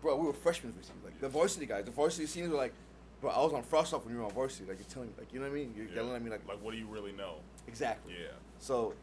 bro, 0.00 0.16
we 0.16 0.26
were 0.26 0.32
freshmen 0.32 0.72
this 0.76 0.86
year." 0.88 0.96
Like 1.04 1.20
the 1.20 1.28
varsity 1.28 1.66
guys, 1.66 1.84
the 1.84 1.90
varsity 1.90 2.26
seniors 2.26 2.50
were 2.52 2.58
like, 2.58 2.72
"Bro, 3.20 3.30
I 3.30 3.38
was 3.42 3.52
on 3.52 3.62
frosh-soph 3.62 4.04
when 4.04 4.14
you 4.14 4.20
were 4.20 4.26
on 4.26 4.32
varsity." 4.32 4.68
Like 4.68 4.78
you're 4.78 4.88
telling 4.88 5.08
me, 5.08 5.14
like 5.18 5.32
you 5.32 5.40
know 5.40 5.46
what 5.46 5.52
I 5.52 5.56
mean? 5.56 5.74
You're 5.76 5.86
Yeah. 5.86 5.96
yelling 5.96 6.14
at 6.16 6.22
me 6.22 6.30
like, 6.30 6.46
like, 6.46 6.62
what 6.62 6.72
do 6.72 6.78
you 6.78 6.86
really 6.86 7.12
know? 7.12 7.36
exactly. 7.68 8.14
Yeah. 8.20 8.28
So 8.58 8.94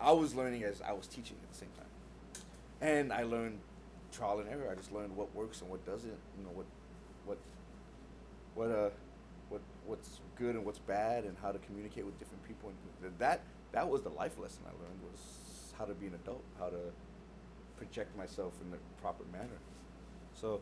I 0.00 0.12
was 0.12 0.34
learning 0.34 0.64
as 0.64 0.80
I 0.82 0.92
was 0.92 1.06
teaching 1.06 1.36
at 1.42 1.50
the 1.50 1.56
same 1.58 1.68
time. 1.76 1.86
And 2.80 3.12
I 3.12 3.22
learned 3.22 3.58
trial 4.12 4.40
and 4.40 4.48
error. 4.48 4.68
I 4.70 4.74
just 4.74 4.92
learned 4.92 5.16
what 5.16 5.34
works 5.34 5.60
and 5.60 5.70
what 5.70 5.84
doesn't, 5.86 6.10
you 6.38 6.44
know, 6.44 6.50
what 6.52 6.66
what 7.26 7.38
what 8.54 8.70
uh 8.70 8.90
what 9.48 9.60
what's 9.86 10.20
good 10.36 10.54
and 10.56 10.64
what's 10.64 10.78
bad 10.80 11.24
and 11.24 11.36
how 11.40 11.52
to 11.52 11.58
communicate 11.60 12.04
with 12.04 12.18
different 12.18 12.42
people 12.46 12.70
and 13.02 13.18
that 13.18 13.40
that 13.72 13.88
was 13.88 14.02
the 14.02 14.08
life 14.10 14.38
lesson 14.38 14.62
I 14.66 14.70
learned 14.82 15.00
was 15.10 15.72
how 15.78 15.84
to 15.84 15.94
be 15.94 16.06
an 16.06 16.14
adult, 16.14 16.42
how 16.58 16.68
to 16.68 16.92
project 17.84 18.16
myself 18.16 18.52
in 18.62 18.70
the 18.70 18.78
proper 19.00 19.24
manner. 19.32 19.58
So 20.34 20.60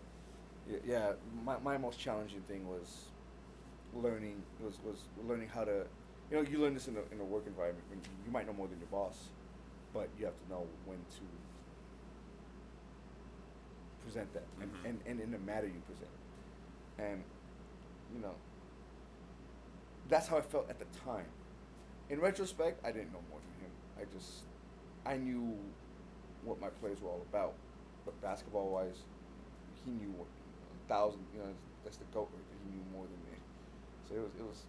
y- 0.68 0.78
yeah, 0.84 1.12
my 1.44 1.58
my 1.58 1.78
most 1.78 1.98
challenging 1.98 2.42
thing 2.48 2.68
was 2.68 3.06
learning 3.94 4.42
was 4.60 4.78
was 4.84 4.98
learning 5.28 5.48
how 5.48 5.64
to 5.64 5.86
you 6.30 6.36
know 6.36 6.42
you 6.42 6.58
learn 6.58 6.74
this 6.74 6.88
in 6.88 6.96
a 6.96 7.02
in 7.14 7.20
a 7.20 7.24
work 7.24 7.44
environment 7.46 7.84
when 7.90 8.00
you 8.24 8.30
might 8.32 8.46
know 8.46 8.52
more 8.54 8.66
than 8.68 8.78
your 8.78 8.88
boss 8.88 9.28
but 9.92 10.08
you 10.18 10.24
have 10.24 10.34
to 10.34 10.48
know 10.48 10.66
when 10.86 10.96
to 11.10 11.20
present 14.02 14.32
that 14.32 14.44
and, 14.60 14.70
Mhm. 14.72 14.84
and, 14.88 15.00
and 15.06 15.20
in 15.20 15.30
the 15.30 15.38
matter 15.38 15.66
you 15.66 15.80
present 15.86 16.08
it 16.98 17.02
and 17.02 17.22
you 18.14 18.20
know 18.20 18.34
that's 20.08 20.26
how 20.26 20.38
I 20.38 20.40
felt 20.40 20.68
at 20.70 20.78
the 20.78 20.86
time 21.04 21.26
in 22.08 22.18
retrospect 22.20 22.82
I 22.84 22.92
didn't 22.92 23.12
know 23.12 23.22
more 23.30 23.40
than 23.40 23.66
him 23.66 23.72
I 24.00 24.04
just 24.18 24.44
I 25.04 25.18
knew 25.18 25.58
what 26.44 26.60
my 26.60 26.68
plays 26.80 27.00
were 27.00 27.08
all 27.08 27.24
about 27.30 27.54
but 28.04 28.20
basketball 28.20 28.70
wise 28.70 29.02
he 29.84 29.90
knew 29.92 30.10
what 30.16 30.26
a 30.26 30.88
thousand 30.88 31.20
you 31.34 31.40
know 31.40 31.48
that's 31.84 31.96
the 31.96 32.04
goat 32.12 32.28
right 32.34 32.44
he 32.64 32.70
knew 32.76 32.84
more 32.92 33.04
than 33.04 33.20
me 33.30 33.38
so 34.08 34.14
it 34.14 34.20
was 34.20 34.32
it 34.38 34.44
was 34.44 34.62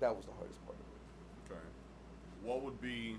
that 0.00 0.14
was 0.14 0.24
the 0.24 0.32
hardest 0.32 0.62
part 0.64 0.76
of 0.76 0.80
it 0.80 0.92
Okay. 1.50 1.60
What 2.42 2.62
would 2.62 2.80
be 2.80 3.16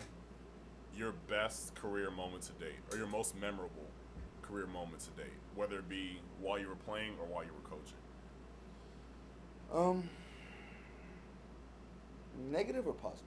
your 0.97 1.13
best 1.29 1.73
career 1.75 2.11
moment 2.11 2.43
to 2.43 2.51
date, 2.53 2.79
or 2.91 2.97
your 2.97 3.07
most 3.07 3.35
memorable 3.35 3.87
career 4.41 4.67
moment 4.67 5.01
to 5.01 5.09
date, 5.21 5.33
whether 5.55 5.77
it 5.79 5.89
be 5.89 6.19
while 6.39 6.59
you 6.59 6.67
were 6.67 6.75
playing 6.75 7.13
or 7.19 7.25
while 7.25 7.43
you 7.43 7.51
were 7.51 7.69
coaching? 7.69 7.97
Um, 9.73 10.09
negative 12.51 12.87
or 12.87 12.93
positive? 12.93 13.25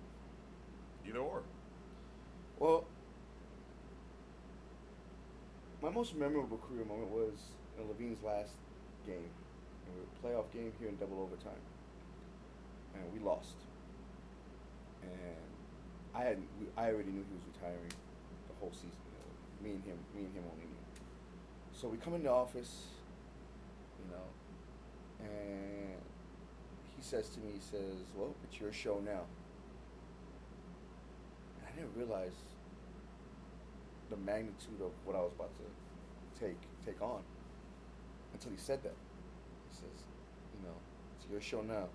Either 1.08 1.18
or. 1.18 1.42
Well, 2.58 2.84
my 5.86 5.92
most 5.92 6.16
memorable 6.16 6.58
career 6.58 6.84
moment 6.84 7.08
was 7.10 7.54
in 7.78 7.86
Levine's 7.86 8.20
last 8.24 8.54
game. 9.06 9.30
A 9.86 10.26
playoff 10.26 10.50
game 10.52 10.72
here 10.80 10.88
in 10.88 10.96
double 10.96 11.22
overtime, 11.22 11.62
and 12.92 13.04
we 13.14 13.20
lost. 13.20 13.54
And 15.00 15.46
I 16.12 16.22
had 16.24 16.38
I 16.76 16.90
already 16.90 17.12
knew 17.12 17.22
he 17.22 17.34
was 17.34 17.46
retiring 17.54 17.92
the 18.48 18.54
whole 18.58 18.72
season. 18.72 18.98
You 19.06 19.12
know, 19.14 19.28
me 19.62 19.70
and 19.76 19.84
him, 19.84 19.98
me 20.16 20.24
and 20.24 20.34
him 20.34 20.42
only 20.50 20.66
knew. 20.66 20.86
So 21.72 21.86
we 21.86 21.98
come 21.98 22.14
in 22.14 22.24
the 22.24 22.32
office, 22.32 22.86
you 24.02 24.10
know, 24.10 24.26
and 25.20 26.02
he 26.96 27.02
says 27.02 27.28
to 27.28 27.38
me, 27.38 27.52
he 27.54 27.60
says, 27.60 28.02
"Well, 28.16 28.34
it's 28.42 28.58
your 28.58 28.72
show 28.72 28.98
now." 28.98 29.22
And 31.58 31.68
I 31.68 31.70
didn't 31.76 31.96
realize 31.96 32.34
the 34.10 34.16
magnitude 34.16 34.80
of 34.80 34.92
what 35.04 35.16
I 35.16 35.20
was 35.20 35.32
about 35.34 35.50
to 35.58 36.40
take 36.40 36.56
take 36.84 37.00
on 37.02 37.22
until 38.32 38.50
he 38.52 38.58
said 38.58 38.82
that. 38.82 38.94
He 39.70 39.76
says, 39.76 40.04
"You 40.54 40.68
know, 40.68 40.74
it's 41.16 41.26
your 41.30 41.40
show 41.40 41.62
now." 41.62 41.88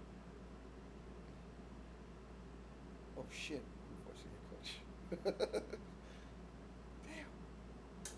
Oh 3.17 3.25
shit! 3.31 3.61
Head 4.07 4.43
coach. 4.49 5.41
Damn. 7.05 7.25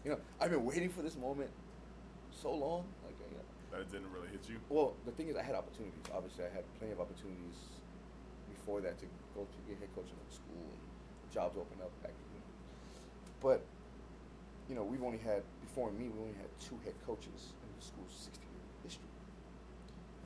You 0.03 0.11
know, 0.11 0.19
I've 0.39 0.49
been 0.51 0.65
waiting 0.65 0.89
for 0.89 1.01
this 1.01 1.15
moment 1.17 1.49
so 2.31 2.53
long. 2.53 2.85
Like, 3.05 3.15
you 3.19 3.37
uh, 3.37 3.39
know, 3.39 3.45
That 3.71 3.81
it 3.81 3.91
didn't 3.91 4.11
really 4.11 4.29
hit 4.29 4.49
you. 4.49 4.59
well, 4.69 4.93
the 5.05 5.11
thing 5.11 5.27
is, 5.29 5.35
I 5.35 5.43
had 5.43 5.55
opportunities. 5.55 6.03
Obviously, 6.13 6.45
I 6.45 6.49
had 6.53 6.63
plenty 6.77 6.93
of 6.93 6.99
opportunities 6.99 7.79
before 8.49 8.81
that 8.81 8.97
to 8.99 9.05
go 9.35 9.45
to 9.45 9.57
get 9.67 9.79
head 9.79 9.89
coaching 9.95 10.17
at 10.27 10.33
school 10.33 10.65
and 10.71 10.81
jobs 11.31 11.57
open 11.57 11.77
up 11.81 11.91
back 12.03 12.11
then. 12.11 12.41
But, 13.41 13.61
you 14.69 14.75
know, 14.75 14.83
we've 14.83 15.03
only 15.03 15.19
had, 15.19 15.43
before 15.61 15.91
me, 15.91 16.07
we 16.07 16.19
only 16.19 16.37
had 16.39 16.47
two 16.59 16.79
head 16.83 16.95
coaches 17.05 17.53
in 17.63 17.69
the 17.75 17.83
school's 17.83 18.13
60 18.15 18.39
year 18.39 18.67
history. 18.83 19.11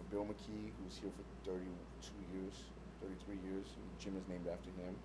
Bill 0.07 0.23
McKee, 0.23 0.71
who 0.71 0.81
was 0.87 0.95
here 0.95 1.11
for 1.11 1.23
32 1.43 1.67
years, 2.31 2.55
33 3.03 3.35
years, 3.43 3.67
and 3.75 3.83
gym 3.99 4.15
is 4.15 4.23
named 4.31 4.47
after 4.47 4.71
him. 4.79 4.95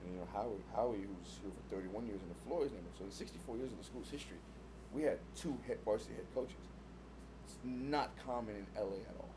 And, 0.00 0.08
you 0.14 0.16
know, 0.16 0.28
Howie, 0.32 0.64
Howie, 0.72 1.04
who's 1.04 1.36
here 1.44 1.52
for 1.52 1.64
31 1.68 2.08
years, 2.08 2.20
and 2.24 2.32
the 2.32 2.40
floor 2.48 2.64
is 2.64 2.72
named 2.72 2.88
after 2.88 3.04
him. 3.04 3.12
So, 3.12 3.28
in 3.28 3.28
64 3.44 3.60
years 3.60 3.72
of 3.72 3.78
the 3.78 3.84
school's 3.84 4.08
history, 4.08 4.40
we 4.96 5.04
had 5.04 5.20
two 5.36 5.52
head 5.68 5.84
varsity 5.84 6.16
head 6.16 6.28
coaches. 6.32 6.64
It's 7.44 7.60
not 7.64 8.16
common 8.24 8.56
in 8.56 8.64
LA 8.72 9.04
at 9.04 9.16
all. 9.20 9.32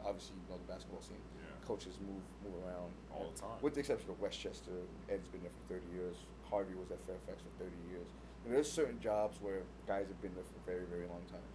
Obviously, 0.00 0.36
you 0.36 0.48
know 0.48 0.60
the 0.60 0.68
basketball 0.68 1.00
scene. 1.00 1.20
Yeah. 1.36 1.48
Coaches 1.64 1.96
move 2.00 2.20
move 2.44 2.56
around 2.64 2.92
All 3.12 3.32
the 3.32 3.40
time. 3.40 3.56
With 3.64 3.72
the 3.72 3.80
exception 3.80 4.08
of 4.12 4.20
Westchester, 4.20 4.84
Ed's 5.08 5.28
been 5.28 5.40
there 5.40 5.52
for 5.64 5.80
30 5.80 5.96
years. 5.96 6.16
Harvey 6.48 6.76
was 6.76 6.92
at 6.92 7.00
Fairfax 7.08 7.40
for 7.40 7.52
30 7.64 7.72
years. 7.88 8.08
And 8.44 8.54
there's 8.54 8.70
certain 8.70 9.00
jobs 9.00 9.38
where 9.40 9.62
guys 9.86 10.06
have 10.08 10.20
been 10.20 10.34
there 10.34 10.44
for 10.44 10.58
a 10.60 10.74
very 10.74 10.86
very 10.86 11.06
long 11.08 11.22
time. 11.30 11.48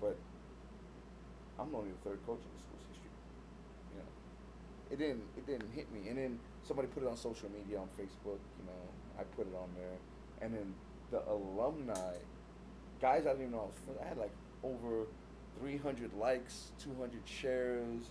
But 0.00 0.16
I'm 1.58 1.74
only 1.74 1.90
the 1.90 2.10
third 2.10 2.18
coach 2.26 2.42
in 2.42 2.50
the 2.50 2.60
school's 2.60 2.86
history. 2.90 3.14
You 3.94 3.98
know, 4.02 4.10
it 4.90 4.98
didn't 4.98 5.22
it 5.38 5.46
didn't 5.46 5.70
hit 5.72 5.92
me. 5.92 6.08
And 6.08 6.18
then 6.18 6.38
somebody 6.66 6.88
put 6.88 7.02
it 7.02 7.08
on 7.08 7.16
social 7.16 7.48
media 7.50 7.78
on 7.78 7.88
Facebook. 7.94 8.42
You 8.58 8.66
know, 8.66 8.82
I 9.18 9.22
put 9.36 9.46
it 9.46 9.54
on 9.54 9.70
there, 9.76 9.96
and 10.42 10.52
then 10.54 10.74
the 11.10 11.22
alumni 11.30 12.18
guys 13.00 13.26
I 13.26 13.30
didn't 13.30 13.42
even 13.42 13.52
know 13.52 13.60
I 13.60 13.66
was 13.66 13.78
friends. 13.84 14.00
I 14.02 14.08
had 14.08 14.18
like 14.18 14.32
over 14.62 15.06
300 15.60 16.14
likes, 16.14 16.72
200 16.82 17.20
shares, 17.24 18.10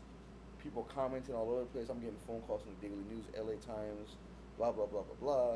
people 0.62 0.88
commenting 0.94 1.36
all 1.36 1.50
over 1.50 1.62
the 1.62 1.66
place. 1.66 1.90
I'm 1.90 2.00
getting 2.00 2.16
phone 2.26 2.42
calls 2.48 2.62
from 2.62 2.72
the 2.80 2.88
Daily 2.88 3.04
News, 3.12 3.26
LA 3.36 3.60
Times, 3.60 4.16
blah 4.58 4.72
blah 4.72 4.86
blah 4.86 5.02
blah 5.02 5.20
blah. 5.20 5.54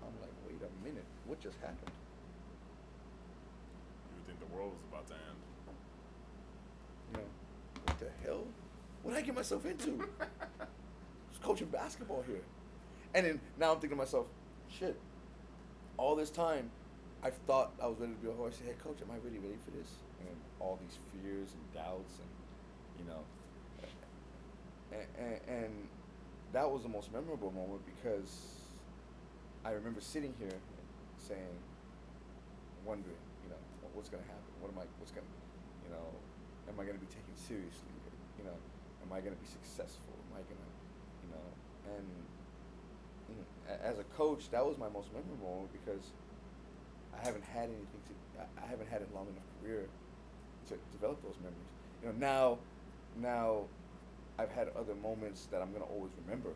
I'm 0.00 0.14
like, 0.22 0.30
wait 0.46 0.60
a 0.62 0.70
minute, 0.86 1.04
what 1.26 1.40
just 1.40 1.58
happened? 1.58 1.90
You 4.10 4.16
would 4.16 4.26
think 4.26 4.38
the 4.40 4.56
world 4.56 4.72
was 4.72 4.82
about 4.90 5.06
to 5.08 5.14
end. 5.14 5.38
You 7.10 7.18
know, 7.18 7.28
what 7.84 7.98
the 7.98 8.10
hell? 8.24 8.44
What 9.02 9.14
did 9.14 9.22
I 9.22 9.26
get 9.26 9.34
myself 9.34 9.66
into? 9.66 10.08
I 10.20 10.64
was 11.30 11.38
coaching 11.42 11.68
basketball 11.68 12.24
here. 12.26 12.42
And 13.14 13.26
then 13.26 13.40
now 13.58 13.72
I'm 13.72 13.80
thinking 13.80 13.96
to 13.98 14.04
myself, 14.04 14.26
shit, 14.68 14.98
all 15.96 16.16
this 16.16 16.30
time 16.30 16.70
I 17.22 17.30
thought 17.30 17.72
I 17.82 17.86
was 17.86 17.98
ready 17.98 18.12
to 18.12 18.18
be 18.18 18.28
a 18.28 18.32
horse 18.32 18.58
head 18.64 18.78
coach. 18.82 18.98
Am 19.02 19.10
I 19.10 19.16
really 19.24 19.38
ready 19.38 19.58
for 19.64 19.70
this? 19.70 19.88
And 20.20 20.36
all 20.60 20.78
these 20.80 20.98
fears 21.12 21.48
and 21.52 21.74
doubts 21.74 22.18
and, 22.18 23.04
you 23.06 23.12
know, 23.12 23.20
and, 24.92 25.06
and, 25.18 25.40
and 25.48 25.88
that 26.52 26.70
was 26.70 26.82
the 26.82 26.88
most 26.88 27.12
memorable 27.12 27.50
moment 27.50 27.82
because 27.86 28.56
I 29.64 29.72
remember 29.72 30.00
sitting 30.00 30.34
here 30.38 30.54
saying, 31.26 31.58
wondering, 32.86 33.18
you 33.42 33.50
know, 33.50 33.58
what's 33.94 34.08
going 34.08 34.22
to 34.22 34.30
happen? 34.30 34.50
What 34.62 34.70
am 34.70 34.78
I, 34.78 34.86
what's 35.02 35.10
going 35.10 35.26
to, 35.26 35.34
you 35.82 35.90
know, 35.90 36.06
am 36.70 36.78
I 36.78 36.86
going 36.86 36.94
to 36.94 37.02
be 37.02 37.10
taken 37.10 37.34
seriously? 37.34 37.90
You 38.38 38.44
know, 38.46 38.54
am 39.02 39.10
I 39.10 39.18
going 39.18 39.34
to 39.34 39.42
be 39.42 39.50
successful? 39.50 40.14
Am 40.30 40.38
I 40.38 40.42
going 40.46 40.62
to, 40.62 40.72
you 41.26 41.30
know, 41.34 41.46
and 41.98 42.06
mm, 42.06 42.26
you 43.30 43.34
know, 43.42 43.46
as 43.82 43.98
a 43.98 44.06
coach, 44.14 44.50
that 44.54 44.62
was 44.64 44.78
my 44.78 44.88
most 44.88 45.10
memorable 45.10 45.66
moment 45.66 45.74
because 45.74 46.14
I 47.10 47.24
haven't 47.26 47.44
had 47.44 47.66
anything 47.74 48.02
to, 48.06 48.12
I- 48.38 48.70
haven't 48.70 48.88
had 48.88 49.02
a 49.02 49.08
long 49.14 49.26
enough 49.26 49.46
career 49.62 49.88
to 50.68 50.74
develop 50.92 51.22
those 51.22 51.38
memories. 51.42 51.70
You 52.02 52.08
know, 52.10 52.14
now, 52.18 52.58
now 53.18 53.66
I've 54.38 54.50
had 54.50 54.68
other 54.76 54.94
moments 54.94 55.46
that 55.50 55.62
I'm 55.62 55.70
going 55.70 55.82
to 55.82 55.88
always 55.88 56.12
remember, 56.24 56.50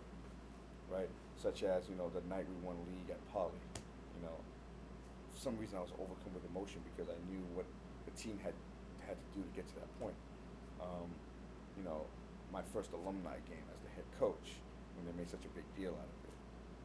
right? 0.91 1.09
Such 1.37 1.63
as, 1.63 1.89
you 1.89 1.97
know, 1.97 2.11
the 2.13 2.21
night 2.29 2.45
we 2.45 2.57
won 2.67 2.77
league 2.87 3.09
at 3.11 3.21
Poly, 3.33 3.57
you 4.19 4.27
know, 4.27 4.37
some 5.41 5.57
reason 5.57 5.81
I 5.81 5.81
was 5.81 5.97
overcome 5.97 6.37
with 6.37 6.45
emotion 6.53 6.85
because 6.93 7.09
I 7.09 7.17
knew 7.33 7.41
what 7.57 7.65
the 8.05 8.13
team 8.13 8.37
had 8.45 8.53
had 9.09 9.17
to 9.17 9.29
do 9.33 9.41
to 9.41 9.53
get 9.57 9.65
to 9.73 9.75
that 9.81 9.89
point. 9.97 10.15
Um, 10.77 11.09
you 11.81 11.83
know, 11.83 12.05
my 12.53 12.61
first 12.77 12.93
alumni 12.93 13.41
game 13.49 13.65
as 13.73 13.81
the 13.81 13.89
head 13.97 14.05
coach 14.21 14.61
when 15.01 15.09
they 15.09 15.17
made 15.17 15.33
such 15.33 15.49
a 15.49 15.53
big 15.57 15.65
deal 15.73 15.97
out 15.97 16.13
of 16.13 16.21
it. 16.29 16.37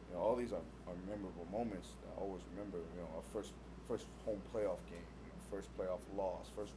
You 0.08 0.16
know, 0.16 0.24
all 0.24 0.32
these 0.32 0.56
are, 0.56 0.64
are 0.88 0.96
memorable 1.04 1.44
moments 1.52 2.00
that 2.00 2.16
I 2.16 2.24
always 2.24 2.40
remember. 2.56 2.80
You 2.96 3.04
know, 3.04 3.08
our 3.20 3.26
first 3.28 3.52
first 3.84 4.08
home 4.24 4.40
playoff 4.48 4.80
game, 4.88 5.04
you 5.04 5.28
know, 5.28 5.38
first 5.52 5.68
playoff 5.76 6.00
loss, 6.16 6.48
first. 6.56 6.72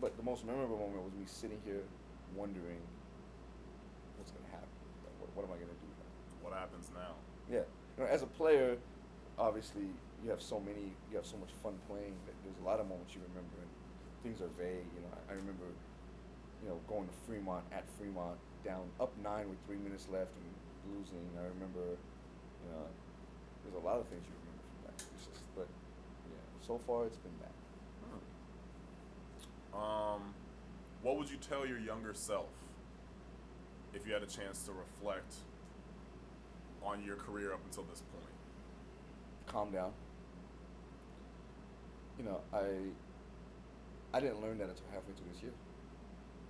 But 0.00 0.16
the 0.16 0.24
most 0.24 0.48
memorable 0.48 0.80
moment 0.80 1.04
was 1.04 1.12
me 1.12 1.28
sitting 1.28 1.60
here 1.64 1.84
wondering 2.32 2.80
what's 4.16 4.32
going 4.32 4.44
to 4.48 4.52
happen. 4.56 4.72
Like, 5.04 5.16
what, 5.20 5.28
what 5.36 5.42
am 5.44 5.52
I 5.52 5.60
going 5.60 5.70
to 5.70 5.80
do 5.80 5.90
now? 6.00 6.10
What 6.40 6.52
happens 6.56 6.88
now? 6.96 7.20
Yeah, 7.52 7.68
you 7.96 8.04
know, 8.04 8.08
as 8.08 8.22
a 8.24 8.26
player, 8.26 8.76
obviously 9.38 9.88
you 10.22 10.30
have 10.30 10.40
so 10.42 10.60
many, 10.60 10.94
you 11.10 11.16
have 11.16 11.26
so 11.26 11.36
much 11.36 11.50
fun 11.62 11.74
playing 11.88 12.14
that 12.26 12.34
there's 12.44 12.58
a 12.62 12.66
lot 12.66 12.80
of 12.80 12.88
moments 12.88 13.14
you 13.14 13.20
remember, 13.28 13.58
and 13.60 13.70
things 14.22 14.40
are 14.40 14.52
vague. 14.56 14.86
You 14.94 15.02
know, 15.02 15.12
I, 15.14 15.32
I 15.32 15.34
remember, 15.36 15.68
you 16.62 16.68
know, 16.68 16.80
going 16.88 17.06
to 17.08 17.14
Fremont 17.26 17.64
at 17.72 17.84
Fremont, 17.98 18.38
down 18.64 18.88
up 19.00 19.12
nine 19.22 19.48
with 19.48 19.58
three 19.66 19.76
minutes 19.76 20.08
left 20.10 20.32
and 20.38 20.48
losing. 20.96 21.26
I 21.36 21.44
remember, 21.52 21.96
you 21.98 22.68
know, 22.72 22.88
there's 23.64 23.76
a 23.76 23.84
lot 23.84 24.00
of 24.00 24.06
things 24.08 24.24
you 24.24 24.32
remember 24.44 24.64
from 24.64 24.80
that. 24.88 24.96
It's 25.16 25.26
just, 25.28 25.44
but 25.52 25.68
yeah, 26.30 26.44
so 26.64 26.78
far 26.86 27.04
it's 27.06 27.18
been 27.18 27.36
that. 27.42 27.52
Um, 29.74 30.32
what 31.02 31.18
would 31.18 31.28
you 31.28 31.36
tell 31.36 31.66
your 31.66 31.80
younger 31.80 32.14
self 32.14 32.46
if 33.92 34.06
you 34.06 34.12
had 34.12 34.22
a 34.22 34.26
chance 34.26 34.62
to 34.62 34.72
reflect 34.72 35.34
on 36.80 37.02
your 37.02 37.16
career 37.16 37.52
up 37.52 37.58
until 37.66 37.82
this 37.90 38.00
point? 38.12 38.13
Calm 39.54 39.70
down. 39.70 39.92
You 42.18 42.24
know, 42.24 42.40
I 42.52 42.90
I 44.12 44.20
didn't 44.20 44.42
learn 44.42 44.58
that 44.58 44.68
until 44.68 44.86
halfway 44.92 45.14
through 45.14 45.30
this 45.32 45.42
year. 45.42 45.54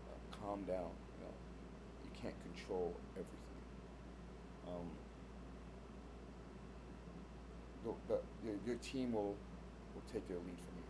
Uh, 0.08 0.16
calm 0.40 0.64
down. 0.64 0.88
You 0.88 1.20
know, 1.20 1.34
you 2.04 2.10
can't 2.20 2.34
control 2.42 2.96
everything. 3.12 3.60
Um, 4.68 4.88
the, 7.84 7.92
the, 8.08 8.18
your, 8.64 8.76
team 8.80 9.12
will 9.12 9.36
will 9.92 10.06
take 10.10 10.26
their 10.28 10.40
lead 10.40 10.56
from 10.56 10.74
you. 10.80 10.88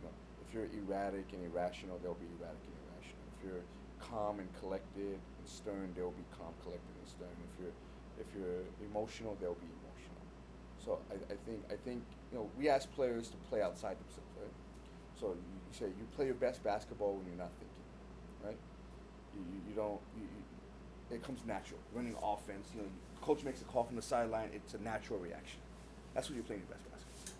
You 0.00 0.02
know, 0.08 0.14
if 0.40 0.48
you're 0.56 0.68
erratic 0.80 1.28
and 1.36 1.44
irrational, 1.44 2.00
they'll 2.02 2.16
be 2.16 2.28
erratic 2.40 2.64
and 2.64 2.76
irrational. 2.88 3.24
If 3.36 3.44
you're 3.44 3.64
calm 4.00 4.40
and 4.40 4.48
collected 4.60 5.20
and 5.20 5.44
stern, 5.44 5.92
they'll 5.94 6.16
be 6.16 6.24
calm, 6.32 6.56
collected, 6.64 6.94
and 6.96 7.08
stern. 7.08 7.36
If 7.36 7.52
you're 7.60 7.76
if 8.16 8.28
you're 8.32 8.64
emotional, 8.88 9.36
they'll 9.40 9.60
be. 9.60 9.83
So 10.84 10.98
I, 11.10 11.14
I 11.14 11.36
think 11.46 11.60
I 11.70 11.76
think 11.84 12.02
you 12.30 12.38
know 12.38 12.50
we 12.58 12.68
ask 12.68 12.92
players 12.94 13.28
to 13.28 13.36
play 13.48 13.62
outside 13.62 13.96
themselves, 13.96 14.30
right? 14.36 14.52
So 15.18 15.28
you, 15.28 15.56
say 15.72 15.86
you 15.86 16.06
play 16.14 16.26
your 16.26 16.34
best 16.34 16.62
basketball 16.62 17.14
when 17.14 17.26
you're 17.26 17.40
not 17.40 17.52
thinking, 17.58 17.86
right? 18.44 18.58
You, 19.34 19.42
you, 19.68 19.74
don't 19.74 20.00
you, 20.16 20.26
it 21.10 21.22
comes 21.22 21.40
natural. 21.46 21.80
Running 21.94 22.14
offense, 22.22 22.68
you 22.74 22.82
know, 22.82 22.88
coach 23.22 23.42
makes 23.44 23.62
a 23.62 23.64
call 23.64 23.84
from 23.84 23.96
the 23.96 24.02
sideline. 24.02 24.50
It's 24.52 24.74
a 24.74 24.82
natural 24.82 25.18
reaction. 25.18 25.58
That's 26.12 26.28
when 26.28 26.36
you're 26.36 26.44
playing 26.44 26.62
your 26.68 26.76
best 26.76 26.84
basketball. 26.90 27.34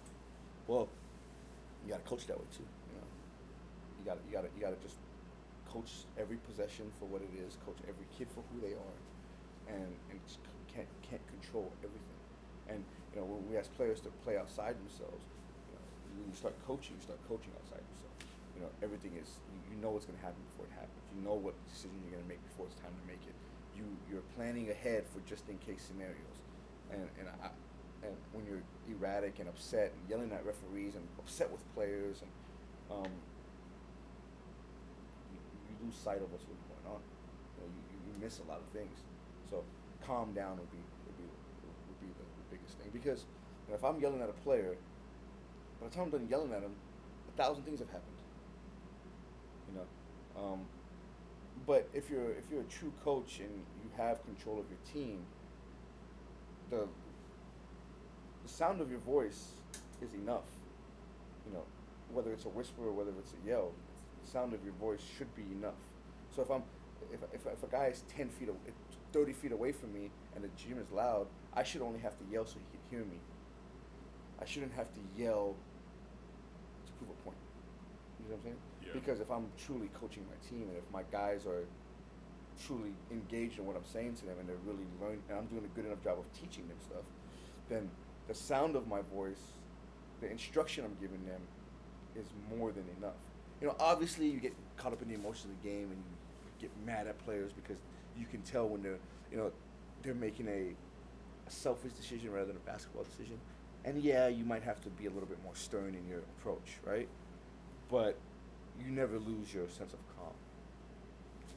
Well, 0.66 0.88
you 1.84 1.92
got 1.92 2.02
to 2.02 2.08
coach 2.08 2.26
that 2.26 2.38
way 2.38 2.48
too. 2.56 2.64
You 2.64 2.96
know, 2.96 3.08
you 4.00 4.04
got 4.06 4.16
to 4.16 4.22
you 4.26 4.32
got 4.32 4.42
to 4.42 4.50
you 4.56 4.62
got 4.64 4.72
to 4.72 4.80
just 4.80 4.96
coach 5.68 6.08
every 6.16 6.38
possession 6.48 6.90
for 6.98 7.04
what 7.06 7.20
it 7.20 7.30
is. 7.44 7.58
Coach 7.66 7.78
every 7.84 8.08
kid 8.16 8.28
for 8.32 8.40
who 8.48 8.64
they 8.64 8.72
are, 8.72 8.96
and 9.68 9.92
and 10.08 10.20
can't 10.72 10.88
can't 11.04 11.22
control 11.28 11.70
everything. 11.84 12.13
You 13.14 13.22
know, 13.22 13.30
when 13.30 13.46
we 13.46 13.54
ask 13.54 13.70
players 13.78 14.02
to 14.02 14.10
play 14.26 14.34
outside 14.34 14.74
themselves, 14.74 15.22
you 15.70 15.78
know, 15.78 15.86
when 16.18 16.26
you 16.26 16.34
start 16.34 16.58
coaching, 16.66 16.98
you 16.98 17.04
start 17.06 17.22
coaching 17.30 17.54
outside 17.62 17.78
yourself. 17.78 18.14
You 18.58 18.66
know, 18.66 18.70
everything 18.82 19.14
is 19.14 19.38
you, 19.70 19.78
know 19.78 19.94
what's 19.94 20.06
going 20.06 20.18
to 20.18 20.24
happen 20.24 20.42
before 20.50 20.66
it 20.66 20.74
happens. 20.74 20.98
You 21.14 21.22
know 21.22 21.38
what 21.38 21.54
decision 21.70 21.94
you're 22.02 22.18
going 22.18 22.26
to 22.26 22.30
make 22.30 22.42
before 22.50 22.66
it's 22.66 22.78
time 22.82 22.90
to 22.90 23.06
make 23.06 23.22
it. 23.22 23.36
You 23.78 23.86
you're 24.10 24.26
planning 24.34 24.70
ahead 24.70 25.06
for 25.06 25.22
just 25.30 25.46
in 25.46 25.58
case 25.62 25.86
scenarios. 25.86 26.38
And 26.90 27.06
and 27.22 27.30
I 27.30 27.54
and 28.02 28.14
when 28.34 28.46
you're 28.46 28.62
erratic 28.90 29.38
and 29.38 29.48
upset 29.48 29.94
and 29.94 30.02
yelling 30.10 30.34
at 30.34 30.42
referees 30.42 30.94
and 30.98 31.06
upset 31.18 31.50
with 31.50 31.62
players 31.74 32.22
and 32.22 32.30
um, 32.90 33.12
you, 35.32 35.38
you 35.38 35.74
lose 35.86 35.96
sight 35.96 36.20
of 36.20 36.28
what's 36.30 36.44
really 36.44 36.66
going 36.68 36.98
on. 36.98 37.00
You, 37.00 37.64
know, 37.64 37.68
you, 37.70 37.96
you, 38.12 38.14
miss 38.20 38.40
a 38.44 38.46
lot 38.48 38.60
of 38.60 38.68
things. 38.76 39.00
So 39.48 39.64
calm 40.04 40.34
down 40.36 40.58
would 40.60 40.70
be 40.70 40.84
thing 42.72 42.90
because 42.92 43.24
you 43.66 43.72
know, 43.72 43.76
if 43.76 43.84
I'm 43.84 44.00
yelling 44.00 44.20
at 44.22 44.28
a 44.28 44.32
player, 44.44 44.76
by 45.80 45.88
the 45.88 45.94
time 45.94 46.04
I'm 46.04 46.10
done 46.10 46.28
yelling 46.30 46.52
at 46.52 46.62
him, 46.62 46.72
a 47.28 47.42
thousand 47.42 47.64
things 47.64 47.80
have 47.80 47.88
happened. 47.88 48.10
You 49.68 49.78
know, 49.80 50.42
um, 50.42 50.60
but 51.66 51.88
if 51.94 52.10
you're 52.10 52.32
if 52.32 52.44
you're 52.50 52.60
a 52.60 52.64
true 52.64 52.92
coach 53.04 53.40
and 53.40 53.50
you 53.82 53.90
have 53.96 54.22
control 54.24 54.58
of 54.58 54.66
your 54.68 54.78
team, 54.92 55.20
the 56.70 56.86
the 58.42 58.48
sound 58.48 58.80
of 58.80 58.90
your 58.90 59.00
voice 59.00 59.52
is 60.02 60.12
enough. 60.14 60.44
You 61.46 61.54
know, 61.54 61.64
whether 62.12 62.32
it's 62.32 62.44
a 62.44 62.48
whisper 62.48 62.82
or 62.86 62.92
whether 62.92 63.10
it's 63.18 63.32
a 63.32 63.48
yell, 63.48 63.72
the 64.24 64.30
sound 64.30 64.52
of 64.54 64.64
your 64.64 64.74
voice 64.74 65.00
should 65.16 65.34
be 65.34 65.42
enough. 65.52 65.74
So 66.34 66.42
if 66.42 66.50
I'm, 66.50 66.62
if, 67.12 67.20
if, 67.32 67.46
if 67.46 67.62
a 67.62 67.66
guy 67.66 67.86
is 67.86 68.02
ten 68.08 68.28
feet, 68.28 68.48
aw- 68.48 68.70
30 69.12 69.32
feet 69.32 69.52
away 69.52 69.72
from 69.72 69.92
me 69.92 70.10
and 70.34 70.42
the 70.42 70.48
gym 70.56 70.78
is 70.78 70.90
loud, 70.90 71.26
I 71.54 71.62
should 71.62 71.82
only 71.82 72.00
have 72.00 72.18
to 72.18 72.24
yell 72.30 72.46
so 72.46 72.56
he 72.58 72.78
can 72.78 72.98
hear 72.98 73.04
me. 73.06 73.18
I 74.40 74.44
shouldn't 74.44 74.72
have 74.74 74.92
to 74.92 75.00
yell 75.16 75.54
to 76.86 76.92
prove 76.98 77.10
a 77.10 77.22
point. 77.22 77.36
You 78.18 78.30
know 78.30 78.36
what 78.36 78.36
I'm 78.36 78.42
saying? 78.42 78.56
Yeah. 78.82 78.88
Because 78.92 79.20
if 79.20 79.30
I'm 79.30 79.46
truly 79.64 79.88
coaching 80.00 80.24
my 80.28 80.48
team 80.48 80.68
and 80.68 80.76
if 80.76 80.84
my 80.92 81.02
guys 81.12 81.46
are 81.46 81.64
truly 82.66 82.92
engaged 83.10 83.58
in 83.58 83.66
what 83.66 83.76
I'm 83.76 83.84
saying 83.84 84.14
to 84.16 84.26
them 84.26 84.36
and 84.38 84.48
they're 84.48 84.64
really 84.64 84.86
learning 85.00 85.22
and 85.28 85.38
I'm 85.38 85.46
doing 85.46 85.64
a 85.64 85.74
good 85.74 85.86
enough 85.86 86.02
job 86.02 86.18
of 86.18 86.26
teaching 86.32 86.66
them 86.68 86.76
stuff, 86.80 87.04
then 87.68 87.90
the 88.28 88.34
sound 88.34 88.76
of 88.76 88.86
my 88.86 89.00
voice, 89.14 89.40
the 90.20 90.30
instruction 90.30 90.84
I'm 90.84 90.96
giving 91.00 91.24
them 91.26 91.40
is 92.16 92.26
more 92.56 92.72
than 92.72 92.84
enough. 92.98 93.14
You 93.60 93.68
know, 93.68 93.76
obviously 93.78 94.28
you 94.28 94.40
get 94.40 94.54
caught 94.76 94.92
up 94.92 95.02
in 95.02 95.08
the 95.08 95.14
emotions 95.14 95.46
of 95.46 95.62
the 95.62 95.68
game 95.68 95.90
and 95.90 95.98
you 95.98 96.68
get 96.68 96.70
mad 96.84 97.06
at 97.06 97.18
players 97.24 97.52
because 97.52 97.78
you 98.16 98.26
can 98.26 98.42
tell 98.42 98.68
when 98.68 98.82
they're, 98.82 98.98
you 99.30 99.36
know, 99.36 99.50
they're 100.02 100.14
making 100.14 100.48
a, 100.48 100.74
a 101.46 101.50
selfish 101.50 101.92
decision 101.92 102.32
rather 102.32 102.46
than 102.46 102.56
a 102.56 102.66
basketball 102.66 103.04
decision. 103.04 103.38
And 103.84 104.02
yeah, 104.02 104.28
you 104.28 104.44
might 104.44 104.62
have 104.62 104.80
to 104.82 104.88
be 104.90 105.06
a 105.06 105.10
little 105.10 105.28
bit 105.28 105.42
more 105.44 105.54
stern 105.54 105.94
in 105.94 106.08
your 106.08 106.20
approach, 106.20 106.78
right? 106.84 107.08
But 107.90 108.16
you 108.80 108.90
never 108.90 109.18
lose 109.18 109.52
your 109.52 109.68
sense 109.68 109.92
of 109.92 109.98
calm. 110.16 110.32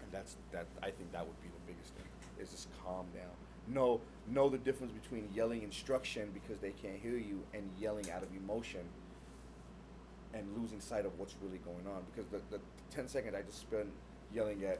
and 0.02 0.12
that's 0.12 0.36
that. 0.52 0.68
I 0.82 0.92
think 0.92 1.12
that 1.14 1.26
would 1.26 1.42
be 1.42 1.48
the 1.48 1.74
biggest 1.74 1.94
thing 1.94 2.06
is 2.40 2.52
just 2.52 2.68
calm 2.84 3.06
down. 3.14 3.32
Know 3.68 4.02
know 4.30 4.50
the 4.50 4.58
difference 4.58 4.92
between 4.92 5.28
yelling 5.34 5.64
instruction 5.64 6.30
because 6.34 6.60
they 6.60 6.72
can't 6.72 7.00
hear 7.02 7.18
you 7.18 7.44
and 7.54 7.70
yelling 7.80 8.10
out 8.12 8.24
of 8.24 8.30
emotion 8.36 8.82
and 10.34 10.46
losing 10.58 10.80
sight 10.80 11.06
of 11.06 11.18
what's 11.18 11.36
really 11.42 11.60
going 11.60 11.88
on. 11.88 12.04
Because 12.14 12.30
the, 12.30 12.58
the 12.58 12.62
10 12.92 13.08
seconds 13.08 13.36
I 13.36 13.42
just 13.42 13.62
spent 13.62 13.88
yelling 14.34 14.64
at 14.64 14.80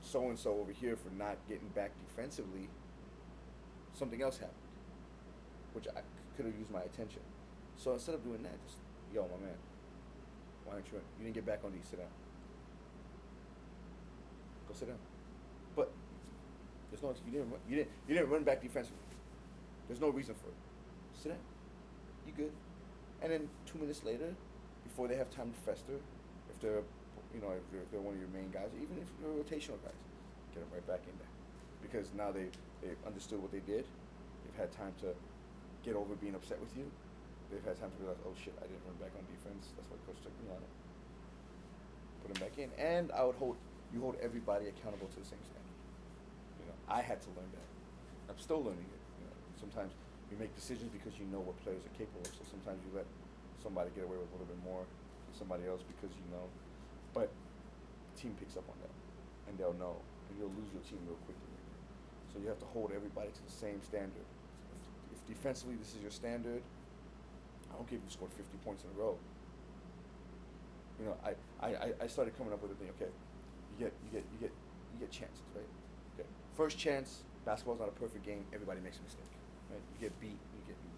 so 0.00 0.28
and 0.28 0.38
so 0.38 0.52
over 0.60 0.72
here 0.72 0.96
for 0.96 1.10
not 1.16 1.36
getting 1.48 1.68
back 1.68 1.90
defensively, 2.08 2.68
something 3.94 4.22
else 4.22 4.38
happened, 4.38 4.56
which 5.72 5.86
I 5.88 6.00
could 6.36 6.46
have 6.46 6.54
used 6.56 6.70
my 6.70 6.82
attention. 6.82 7.20
So 7.76 7.92
instead 7.92 8.14
of 8.14 8.24
doing 8.24 8.42
that, 8.42 8.56
just 8.64 8.78
yo, 9.14 9.22
my 9.22 9.46
man, 9.46 9.56
why 10.64 10.74
aren't 10.74 10.86
you? 10.92 10.98
You 11.18 11.24
didn't 11.24 11.34
get 11.34 11.46
back 11.46 11.60
on 11.64 11.72
these. 11.72 11.86
Sit 11.88 11.98
down. 11.98 12.08
Go 14.68 14.74
sit 14.74 14.88
down. 14.88 14.98
But 15.76 15.90
there's 16.90 17.02
no 17.02 17.14
you 17.26 17.32
didn't 17.32 17.52
you 17.68 17.76
didn't 17.76 17.90
you 18.08 18.14
didn't 18.14 18.30
run 18.30 18.44
back 18.44 18.60
defensively. 18.60 18.98
There's 19.88 20.00
no 20.00 20.10
reason 20.10 20.34
for 20.34 20.48
it. 20.48 20.54
Sit 21.14 21.28
down. 21.30 21.38
You 22.26 22.32
good? 22.36 22.52
And 23.22 23.32
then 23.32 23.48
two 23.66 23.78
minutes 23.78 24.04
later, 24.04 24.34
before 24.84 25.08
they 25.08 25.16
have 25.16 25.30
time 25.30 25.52
to 25.52 25.58
fester, 25.60 25.98
if 26.50 26.60
they're 26.60 26.82
you 27.34 27.40
know 27.40 27.50
if 27.52 27.70
they're, 27.70 27.82
if 27.82 27.90
they're 27.90 28.00
one 28.00 28.14
of 28.14 28.20
your 28.20 28.30
main 28.30 28.50
guys, 28.50 28.70
even 28.76 28.98
if 29.00 29.08
they're 29.20 29.30
rotational 29.30 29.80
guys, 29.82 29.98
get 30.52 30.60
them 30.60 30.68
right 30.72 30.86
back 30.86 31.00
in 31.08 31.16
there, 31.18 31.32
because 31.82 32.10
now 32.16 32.30
they 32.30 32.46
they 32.82 32.92
understood 33.06 33.40
what 33.40 33.54
they 33.54 33.62
did. 33.62 33.86
They've 34.44 34.58
had 34.58 34.74
time 34.74 34.92
to 35.06 35.14
get 35.86 35.94
over 35.94 36.14
being 36.18 36.34
upset 36.34 36.58
with 36.58 36.74
you. 36.76 36.84
They've 37.50 37.64
had 37.64 37.78
time 37.78 37.94
to 37.94 37.98
realize, 38.02 38.18
oh 38.26 38.34
shit, 38.36 38.54
I 38.58 38.66
didn't 38.66 38.82
run 38.84 38.98
back 38.98 39.14
on 39.14 39.22
defense. 39.30 39.70
That's 39.78 39.86
why 39.86 39.96
coach 40.08 40.18
took 40.24 40.34
me 40.42 40.50
on 40.50 40.60
it. 40.60 40.72
Put 42.24 42.28
them 42.34 42.40
back 42.42 42.54
in, 42.58 42.68
and 42.80 43.12
I 43.12 43.22
would 43.24 43.36
hold 43.36 43.56
you 43.92 44.00
hold 44.00 44.16
everybody 44.24 44.72
accountable 44.72 45.06
to 45.12 45.18
the 45.20 45.28
same 45.28 45.42
standard. 45.44 45.76
You 46.58 46.66
know, 46.72 46.78
I 46.88 47.04
had 47.04 47.20
to 47.28 47.30
learn 47.36 47.50
that. 47.52 47.68
I'm 48.32 48.40
still 48.40 48.64
learning 48.64 48.88
it. 48.88 49.02
You 49.20 49.24
know, 49.28 49.36
sometimes 49.60 49.92
you 50.32 50.40
make 50.40 50.54
decisions 50.56 50.88
because 50.88 51.12
you 51.20 51.28
know 51.28 51.44
what 51.44 51.60
players 51.60 51.84
are 51.84 51.92
capable 51.92 52.24
of. 52.24 52.32
So 52.32 52.42
sometimes 52.48 52.80
you 52.88 52.90
let 52.96 53.04
somebody 53.60 53.92
get 53.92 54.08
away 54.08 54.16
with 54.16 54.32
a 54.32 54.34
little 54.40 54.48
bit 54.48 54.62
more 54.64 54.86
than 54.88 55.34
somebody 55.36 55.68
else 55.68 55.84
because 55.84 56.14
you 56.16 56.26
know. 56.32 56.46
But 57.12 57.28
the 57.28 58.14
team 58.16 58.32
picks 58.40 58.56
up 58.56 58.64
on 58.64 58.78
that, 58.80 58.94
and 59.50 59.58
they'll 59.58 59.76
know, 59.76 60.00
and 60.30 60.32
you'll 60.40 60.54
lose 60.56 60.72
your 60.72 60.84
team 60.88 61.04
real 61.04 61.20
quickly. 61.28 61.41
So 62.32 62.40
you 62.40 62.48
have 62.48 62.58
to 62.60 62.70
hold 62.72 62.92
everybody 62.96 63.28
to 63.28 63.42
the 63.44 63.52
same 63.52 63.82
standard. 63.82 64.24
If, 65.12 65.18
if 65.18 65.20
defensively 65.28 65.76
this 65.76 65.94
is 65.94 66.00
your 66.00 66.10
standard, 66.10 66.62
I 67.70 67.76
don't 67.76 67.88
care 67.88 67.98
if 67.98 68.04
you 68.04 68.10
scored 68.10 68.32
50 68.32 68.56
points 68.64 68.84
in 68.84 68.90
a 68.96 68.96
row. 69.00 69.16
You 71.00 71.06
know, 71.06 71.16
I, 71.24 71.32
I, 71.60 71.92
I 72.02 72.06
started 72.06 72.36
coming 72.36 72.52
up 72.52 72.62
with 72.62 72.72
a 72.72 72.74
thing. 72.74 72.88
Okay, 73.00 73.10
you 73.10 73.84
get 73.84 73.92
you 74.04 74.10
get 74.12 74.24
you 74.32 74.38
get 74.38 74.52
you 74.92 75.00
get 75.00 75.10
chances, 75.10 75.42
right? 75.56 75.66
Okay, 76.14 76.28
first 76.56 76.78
chance. 76.78 77.24
Basketball's 77.44 77.80
not 77.80 77.88
a 77.88 77.98
perfect 77.98 78.24
game. 78.24 78.44
Everybody 78.54 78.80
makes 78.80 78.98
a 78.98 79.02
mistake, 79.02 79.32
right? 79.72 79.80
You 79.94 80.08
get 80.08 80.14
beat. 80.20 80.38
You 80.38 80.62
get 80.68 80.76
you 80.78 80.92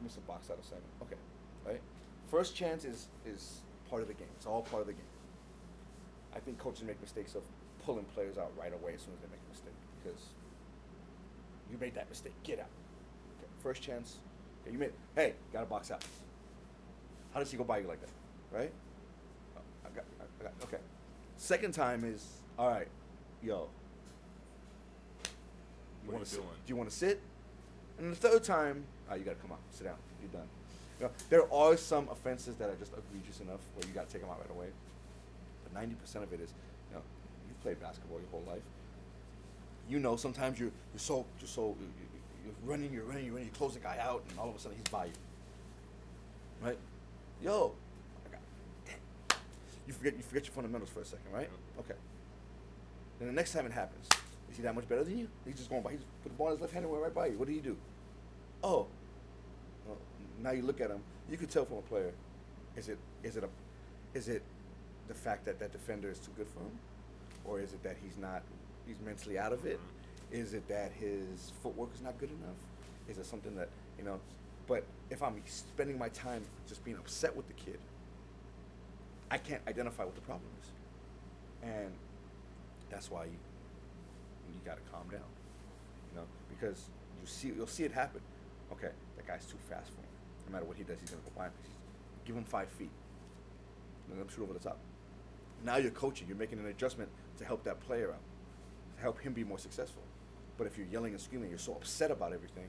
miss 0.00 0.16
a 0.16 0.20
box 0.20 0.48
out 0.50 0.58
of 0.58 0.64
seven. 0.64 0.86
Okay, 1.02 1.18
right? 1.66 1.80
First 2.30 2.54
chance 2.56 2.84
is 2.84 3.08
is 3.26 3.60
part 3.90 4.02
of 4.02 4.08
the 4.08 4.14
game. 4.14 4.30
It's 4.36 4.46
all 4.46 4.62
part 4.62 4.80
of 4.80 4.86
the 4.86 4.94
game. 4.94 5.12
I 6.34 6.38
think 6.38 6.58
coaches 6.58 6.84
make 6.84 7.00
mistakes 7.02 7.34
of 7.34 7.42
pulling 7.84 8.04
players 8.14 8.38
out 8.38 8.52
right 8.56 8.72
away 8.72 8.94
as 8.94 9.02
soon 9.02 9.14
as 9.14 9.20
they 9.20 9.28
make 9.28 9.42
a 9.44 9.50
mistake 9.50 9.80
because 9.98 10.30
you 11.70 11.78
made 11.78 11.94
that 11.94 12.08
mistake. 12.08 12.34
Get 12.42 12.58
out. 12.58 12.66
Okay, 13.38 13.48
first 13.62 13.82
chance. 13.82 14.18
Okay, 14.62 14.72
you 14.72 14.78
made. 14.78 14.92
Hey, 15.14 15.34
got 15.52 15.62
a 15.62 15.66
box 15.66 15.90
out. 15.90 16.04
How 17.32 17.40
does 17.40 17.50
he 17.50 17.56
go 17.56 17.64
by 17.64 17.78
you 17.78 17.86
like 17.86 18.00
that, 18.00 18.10
right? 18.56 18.72
Oh, 19.56 19.60
I 19.84 19.94
got, 19.94 20.04
I 20.20 20.42
got, 20.42 20.52
okay. 20.64 20.78
Second 21.36 21.72
time 21.72 22.04
is 22.04 22.26
all 22.58 22.68
right, 22.68 22.88
yo. 23.42 23.68
You 26.04 26.12
want 26.12 26.20
you 26.20 26.24
to 26.24 26.30
sit? 26.30 26.36
doing? 26.36 26.48
Do 26.66 26.70
you 26.70 26.76
want 26.76 26.90
to 26.90 26.96
sit? 26.96 27.20
And 27.98 28.12
the 28.12 28.16
third 28.16 28.42
time, 28.42 28.84
oh, 29.10 29.14
you 29.14 29.24
got 29.24 29.36
to 29.36 29.42
come 29.42 29.52
out, 29.52 29.60
sit 29.70 29.84
down. 29.84 29.96
You're 30.20 30.32
done. 30.32 30.48
You 30.98 31.06
know, 31.06 31.12
there 31.28 31.52
are 31.52 31.76
some 31.76 32.08
offenses 32.10 32.56
that 32.56 32.68
are 32.68 32.74
just 32.76 32.92
egregious 32.92 33.40
enough 33.40 33.60
where 33.74 33.86
you 33.86 33.94
got 33.94 34.08
to 34.08 34.12
take 34.12 34.22
them 34.22 34.30
out 34.30 34.40
right 34.40 34.50
away. 34.50 34.66
But 35.64 35.72
ninety 35.72 35.94
percent 35.94 36.24
of 36.24 36.32
it 36.32 36.40
is, 36.40 36.52
you 36.90 36.96
know, 36.96 37.02
you've 37.48 37.60
played 37.62 37.80
basketball 37.80 38.18
your 38.18 38.28
whole 38.30 38.44
life. 38.46 38.62
You 39.90 39.98
know, 39.98 40.14
sometimes 40.16 40.58
you're 40.60 40.70
you're 40.92 40.98
so 41.00 41.26
you're 41.40 41.48
so 41.48 41.76
you- 41.80 41.86
you- 41.86 42.20
you're 42.44 42.54
running, 42.70 42.92
you're 42.92 43.04
running, 43.04 43.24
you're 43.24 43.34
running, 43.34 43.48
you 43.48 43.54
close 43.54 43.74
the 43.74 43.80
guy 43.80 43.98
out, 44.00 44.22
and 44.30 44.38
all 44.38 44.48
of 44.48 44.54
a 44.54 44.58
sudden 44.58 44.78
he's 44.78 44.86
by 44.88 45.06
you. 45.06 45.12
Right? 46.62 46.78
Yo, 47.42 47.74
I 48.24 48.28
got, 48.30 48.40
damn. 48.86 49.38
You 49.88 49.92
forget 49.92 50.16
you 50.16 50.22
forget 50.22 50.44
your 50.44 50.52
fundamentals 50.54 50.90
for 50.90 51.00
a 51.00 51.04
second, 51.04 51.32
right? 51.32 51.50
Okay. 51.80 51.94
Then 53.18 53.28
the 53.28 53.34
next 53.34 53.52
time 53.52 53.66
it 53.66 53.72
happens, 53.72 54.06
is 54.50 54.56
he 54.56 54.62
that 54.62 54.74
much 54.74 54.88
better 54.88 55.02
than 55.04 55.18
you? 55.18 55.28
He's 55.44 55.56
just 55.56 55.68
going 55.68 55.82
by. 55.82 55.90
He 55.90 55.96
just 55.96 56.08
put 56.22 56.30
the 56.30 56.36
ball 56.38 56.48
in 56.48 56.52
his 56.54 56.60
left 56.60 56.72
hand 56.72 56.84
and 56.84 56.92
went 56.92 57.02
right 57.02 57.14
by 57.14 57.26
you. 57.26 57.38
What 57.38 57.48
do 57.48 57.54
you 57.54 57.60
do? 57.60 57.76
Oh, 58.62 58.86
well, 59.86 59.98
now 60.40 60.52
you 60.52 60.62
look 60.62 60.80
at 60.80 60.90
him. 60.90 61.00
You 61.28 61.36
could 61.36 61.50
tell 61.50 61.64
from 61.64 61.78
a 61.78 61.82
player. 61.82 62.12
Is 62.76 62.88
it 62.88 62.98
is 63.24 63.36
it 63.36 63.42
a 63.44 63.48
is 64.16 64.28
it 64.28 64.42
the 65.08 65.14
fact 65.14 65.44
that 65.46 65.58
that 65.58 65.72
defender 65.72 66.08
is 66.10 66.18
too 66.20 66.30
good 66.36 66.46
for 66.48 66.60
him, 66.60 66.78
or 67.44 67.60
is 67.60 67.72
it 67.72 67.82
that 67.82 67.96
he's 68.04 68.16
not 68.16 68.42
he's 68.90 69.06
mentally 69.06 69.38
out 69.38 69.52
of 69.52 69.64
it? 69.64 69.80
Is 70.32 70.54
it 70.54 70.66
that 70.68 70.92
his 70.92 71.52
footwork 71.62 71.90
is 71.94 72.02
not 72.02 72.18
good 72.18 72.30
enough? 72.30 72.56
Is 73.08 73.18
it 73.18 73.26
something 73.26 73.54
that 73.56 73.68
you 73.98 74.04
know? 74.04 74.20
But 74.66 74.84
if 75.10 75.22
I'm 75.22 75.40
spending 75.46 75.98
my 75.98 76.08
time 76.10 76.42
just 76.68 76.84
being 76.84 76.96
upset 76.96 77.34
with 77.34 77.46
the 77.48 77.54
kid, 77.54 77.78
I 79.30 79.38
can't 79.38 79.62
identify 79.66 80.04
what 80.04 80.14
the 80.14 80.20
problem 80.20 80.48
is, 80.62 80.68
and 81.62 81.92
that's 82.90 83.10
why 83.10 83.24
you 83.24 83.38
you 84.52 84.60
gotta 84.64 84.80
calm 84.92 85.08
down, 85.10 85.20
you 86.10 86.16
know, 86.18 86.26
because 86.48 86.88
you 87.20 87.26
see 87.26 87.48
you'll 87.48 87.66
see 87.66 87.84
it 87.84 87.92
happen. 87.92 88.20
Okay, 88.72 88.90
that 89.16 89.26
guy's 89.26 89.46
too 89.46 89.58
fast 89.68 89.90
for 89.90 90.00
him. 90.00 90.06
No 90.46 90.52
matter 90.52 90.64
what 90.64 90.76
he 90.76 90.84
does, 90.84 91.00
he's 91.00 91.10
gonna 91.10 91.22
go. 91.22 91.30
'cause 91.40 91.50
Give 92.24 92.36
him 92.36 92.44
five 92.44 92.68
feet. 92.68 92.90
Let 94.08 94.18
him 94.18 94.28
shoot 94.28 94.42
over 94.42 94.52
the 94.52 94.60
top. 94.60 94.78
Now 95.64 95.76
you're 95.76 95.90
coaching. 95.90 96.28
You're 96.28 96.36
making 96.36 96.58
an 96.58 96.66
adjustment 96.66 97.10
to 97.38 97.44
help 97.44 97.64
that 97.64 97.80
player 97.80 98.12
out, 98.12 98.20
to 98.20 98.29
help 99.00 99.20
him 99.20 99.32
be 99.32 99.44
more 99.44 99.58
successful. 99.58 100.02
But 100.56 100.66
if 100.66 100.76
you're 100.76 100.86
yelling 100.86 101.12
and 101.12 101.20
screaming, 101.20 101.50
you're 101.50 101.58
so 101.58 101.72
upset 101.72 102.10
about 102.10 102.32
everything, 102.32 102.68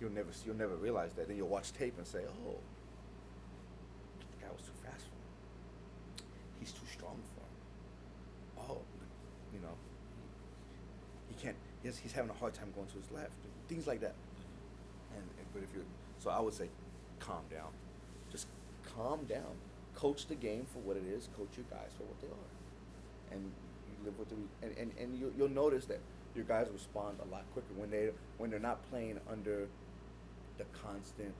you'll 0.00 0.12
never 0.12 0.30
you'll 0.44 0.56
never 0.56 0.76
realize 0.76 1.12
that. 1.14 1.28
Then 1.28 1.36
you'll 1.36 1.48
watch 1.48 1.72
tape 1.72 1.94
and 1.98 2.06
say, 2.06 2.20
"Oh, 2.46 2.58
that 4.20 4.40
guy 4.46 4.52
was 4.52 4.62
too 4.62 4.76
fast 4.84 5.06
for 5.06 5.16
him. 5.16 6.28
He's 6.58 6.72
too 6.72 6.86
strong 6.92 7.16
for 7.34 7.40
him. 7.40 8.68
Oh, 8.70 8.82
you 9.52 9.60
know, 9.60 9.74
he, 11.28 11.42
can't. 11.42 11.56
He's, 11.82 11.98
he's 11.98 12.12
having 12.12 12.30
a 12.30 12.34
hard 12.34 12.54
time 12.54 12.72
going 12.74 12.86
to 12.88 12.96
his 12.98 13.10
left. 13.10 13.32
Things 13.68 13.86
like 13.86 14.00
that. 14.00 14.14
And, 15.14 15.22
and 15.22 15.46
but 15.54 15.62
if 15.62 15.74
you, 15.74 15.84
so 16.18 16.30
I 16.30 16.40
would 16.40 16.54
say, 16.54 16.68
calm 17.18 17.44
down. 17.50 17.70
Just 18.30 18.46
calm 18.94 19.24
down. 19.24 19.56
Coach 19.94 20.26
the 20.26 20.34
game 20.34 20.66
for 20.72 20.78
what 20.80 20.96
it 20.96 21.04
is. 21.06 21.28
Coach 21.36 21.56
your 21.56 21.66
guys 21.70 21.90
for 21.96 22.04
what 22.04 22.20
they 22.20 22.28
are. 22.28 23.36
And 23.36 23.50
live 24.04 24.18
with 24.18 24.28
the 24.28 24.36
and 24.62 24.76
and, 24.78 24.92
and 24.98 25.18
you, 25.18 25.32
you'll 25.36 25.48
notice 25.48 25.86
that 25.86 26.00
your 26.34 26.44
guys 26.44 26.68
respond 26.72 27.18
a 27.22 27.30
lot 27.32 27.44
quicker 27.52 27.74
when 27.76 27.90
they 27.90 28.10
when 28.38 28.50
they're 28.50 28.58
not 28.58 28.88
playing 28.90 29.18
under 29.30 29.68
the 30.58 30.64
constant 30.84 31.34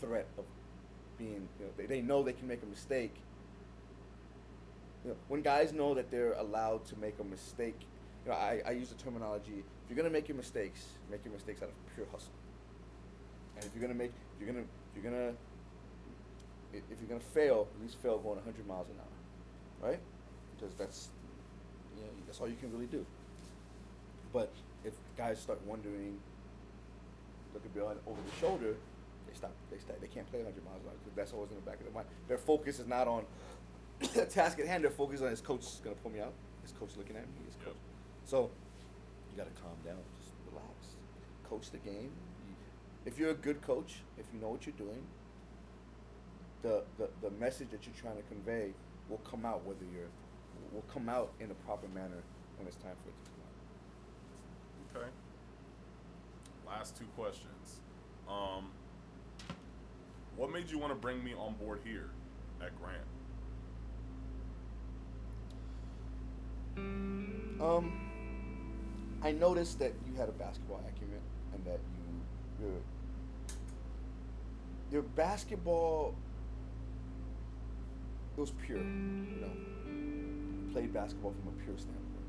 threat 0.00 0.26
of 0.38 0.44
being 1.18 1.48
you 1.58 1.66
know 1.66 1.72
they, 1.76 1.86
they 1.86 2.00
know 2.00 2.22
they 2.22 2.32
can 2.32 2.48
make 2.48 2.62
a 2.62 2.66
mistake 2.66 3.14
you 5.04 5.10
know, 5.10 5.16
when 5.28 5.42
guys 5.42 5.72
know 5.72 5.94
that 5.94 6.10
they're 6.10 6.32
allowed 6.34 6.84
to 6.86 6.98
make 6.98 7.18
a 7.20 7.24
mistake, 7.24 7.76
you 8.24 8.30
know, 8.30 8.36
I, 8.36 8.60
I 8.66 8.70
use 8.72 8.88
the 8.88 8.96
terminology: 8.96 9.64
if 9.84 9.90
you're 9.90 9.96
gonna 9.96 10.12
make 10.12 10.28
your 10.28 10.36
mistakes, 10.36 10.84
make 11.10 11.24
your 11.24 11.32
mistakes 11.32 11.62
out 11.62 11.68
of 11.68 11.94
pure 11.94 12.06
hustle. 12.10 12.32
And 13.56 13.64
if 13.64 13.70
you're 13.74 13.82
gonna 13.82 13.98
make, 13.98 14.12
if 14.34 14.44
you're 14.44 14.52
gonna, 14.52 14.64
if 14.64 15.02
you're 15.02 15.10
gonna, 15.10 15.32
if 16.72 17.00
you're 17.00 17.08
gonna 17.08 17.20
fail, 17.20 17.68
at 17.74 17.82
least 17.82 17.96
fail 18.02 18.18
going 18.18 18.36
100 18.36 18.66
miles 18.66 18.88
an 18.88 18.96
hour, 18.98 19.90
right? 19.90 20.00
Because 20.58 20.74
that's, 20.74 21.08
you 21.96 22.02
know, 22.02 22.08
that's 22.26 22.40
all 22.40 22.48
you 22.48 22.56
can 22.56 22.72
really 22.72 22.86
do. 22.86 23.04
But 24.32 24.52
if 24.84 24.94
guys 25.16 25.38
start 25.40 25.60
wondering, 25.66 26.18
looking 27.54 27.70
beyond 27.74 27.98
over 28.06 28.18
the 28.20 28.36
shoulder, 28.40 28.74
they 29.28 29.34
stop. 29.34 29.52
They 29.70 29.78
stop. 29.78 30.00
They 30.00 30.08
can't 30.08 30.28
play 30.30 30.40
100 30.40 30.64
miles 30.64 30.82
an 30.82 30.88
hour 30.88 30.94
because 31.04 31.16
that's 31.16 31.32
always 31.32 31.50
in 31.50 31.56
the 31.56 31.62
back 31.62 31.76
of 31.78 31.84
their 31.84 31.94
mind. 31.94 32.06
Their 32.26 32.38
focus 32.38 32.78
is 32.78 32.86
not 32.86 33.06
on 33.08 33.24
the 34.14 34.26
task 34.26 34.58
at 34.58 34.66
hand. 34.66 34.84
Their 34.84 34.90
focus 34.90 35.16
is 35.20 35.22
on 35.22 35.30
his 35.30 35.40
coach 35.40 35.60
is 35.60 35.80
gonna 35.82 35.96
pull 36.02 36.10
me 36.10 36.20
out. 36.20 36.32
His 36.62 36.72
coach 36.72 36.90
looking 36.96 37.16
at 37.16 37.22
me. 37.22 37.44
His 37.46 37.54
Yep. 37.56 37.64
coach. 37.66 37.82
So 38.24 38.50
you 39.30 39.36
gotta 39.36 39.54
calm 39.62 39.76
down. 39.84 40.02
Just 40.18 40.32
relax. 40.50 40.96
Coach 41.48 41.70
the 41.70 41.78
game. 41.78 42.10
If 43.06 43.18
you're 43.18 43.30
a 43.30 43.34
good 43.34 43.62
coach, 43.62 44.00
if 44.18 44.26
you 44.34 44.40
know 44.40 44.48
what 44.50 44.66
you're 44.66 44.76
doing, 44.76 45.02
the, 46.62 46.82
the 46.98 47.08
the 47.22 47.30
message 47.38 47.68
that 47.70 47.86
you're 47.86 47.94
trying 48.00 48.16
to 48.16 48.22
convey 48.28 48.72
will 49.08 49.18
come 49.18 49.46
out 49.46 49.64
whether 49.64 49.84
you're 49.94 50.10
will 50.72 50.84
come 50.92 51.08
out 51.08 51.32
in 51.40 51.50
a 51.50 51.54
proper 51.54 51.88
manner 51.88 52.22
when 52.56 52.66
it's 52.66 52.76
time 52.76 52.96
for 53.02 53.08
it 53.08 53.14
to 53.24 53.30
come 53.30 53.40
out. 54.96 55.02
Okay. 55.02 55.10
Last 56.66 56.96
two 56.96 57.06
questions. 57.16 57.80
Um, 58.28 58.70
what 60.36 60.52
made 60.52 60.70
you 60.70 60.78
want 60.78 60.92
to 60.92 60.98
bring 60.98 61.24
me 61.24 61.34
on 61.34 61.54
board 61.54 61.80
here 61.84 62.10
at 62.60 62.70
Grant? 62.80 63.02
Um, 67.60 67.92
I 69.22 69.32
noticed 69.32 69.78
that 69.80 69.92
you 70.06 70.14
had 70.16 70.28
a 70.28 70.32
basketball 70.32 70.80
acumen 70.88 71.20
and 71.54 71.64
that 71.64 71.80
you 72.60 72.66
your 72.66 72.80
your 74.90 75.02
basketball 75.02 76.14
it 78.38 78.40
was 78.40 78.52
pure, 78.64 78.78
you 78.78 79.40
know. 79.40 79.77
Played 80.72 80.92
basketball 80.92 81.32
from 81.32 81.48
a 81.48 81.64
pure 81.64 81.78
standpoint, 81.78 82.28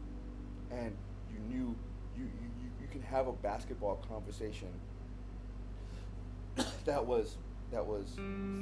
and 0.72 0.96
you 1.32 1.40
knew 1.50 1.76
you 2.16 2.24
you, 2.24 2.70
you, 2.82 2.88
can 2.90 3.02
have 3.02 3.28
a 3.28 3.34
basketball 3.34 3.98
conversation 4.08 4.70
that 6.86 7.06
was 7.06 7.36
that 7.72 7.86
was 7.86 8.16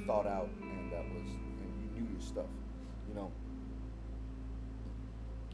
thought 0.06 0.26
out 0.26 0.50
and 0.62 0.92
that 0.92 1.04
was 1.14 1.28
and 1.28 1.96
you 1.96 2.02
knew 2.02 2.12
your 2.12 2.22
stuff, 2.22 2.50
you 3.08 3.16
know. 3.16 3.32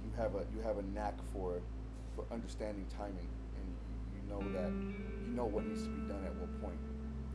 You 0.03 0.11
have 0.17 0.35
a 0.35 0.45
you 0.55 0.61
have 0.63 0.77
a 0.77 0.83
knack 0.93 1.15
for 1.33 1.59
for 2.15 2.25
understanding 2.31 2.85
timing, 2.95 3.27
and 3.57 3.67
you, 3.67 4.21
you 4.21 4.29
know 4.29 4.39
that 4.53 4.71
you 5.27 5.33
know 5.35 5.45
what 5.45 5.65
needs 5.65 5.83
to 5.83 5.89
be 5.89 6.07
done 6.07 6.23
at 6.25 6.33
what 6.35 6.49
point. 6.61 6.79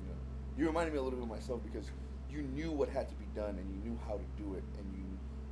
You 0.02 0.08
know, 0.08 0.18
you 0.56 0.66
reminded 0.66 0.92
me 0.92 0.98
a 0.98 1.02
little 1.02 1.18
bit 1.18 1.24
of 1.24 1.30
myself 1.30 1.60
because 1.64 1.90
you 2.30 2.42
knew 2.42 2.70
what 2.70 2.88
had 2.88 3.08
to 3.08 3.14
be 3.16 3.26
done 3.34 3.56
and 3.58 3.66
you 3.70 3.90
knew 3.90 3.98
how 4.06 4.14
to 4.14 4.24
do 4.42 4.54
it, 4.54 4.64
and 4.78 4.86
you 4.96 5.07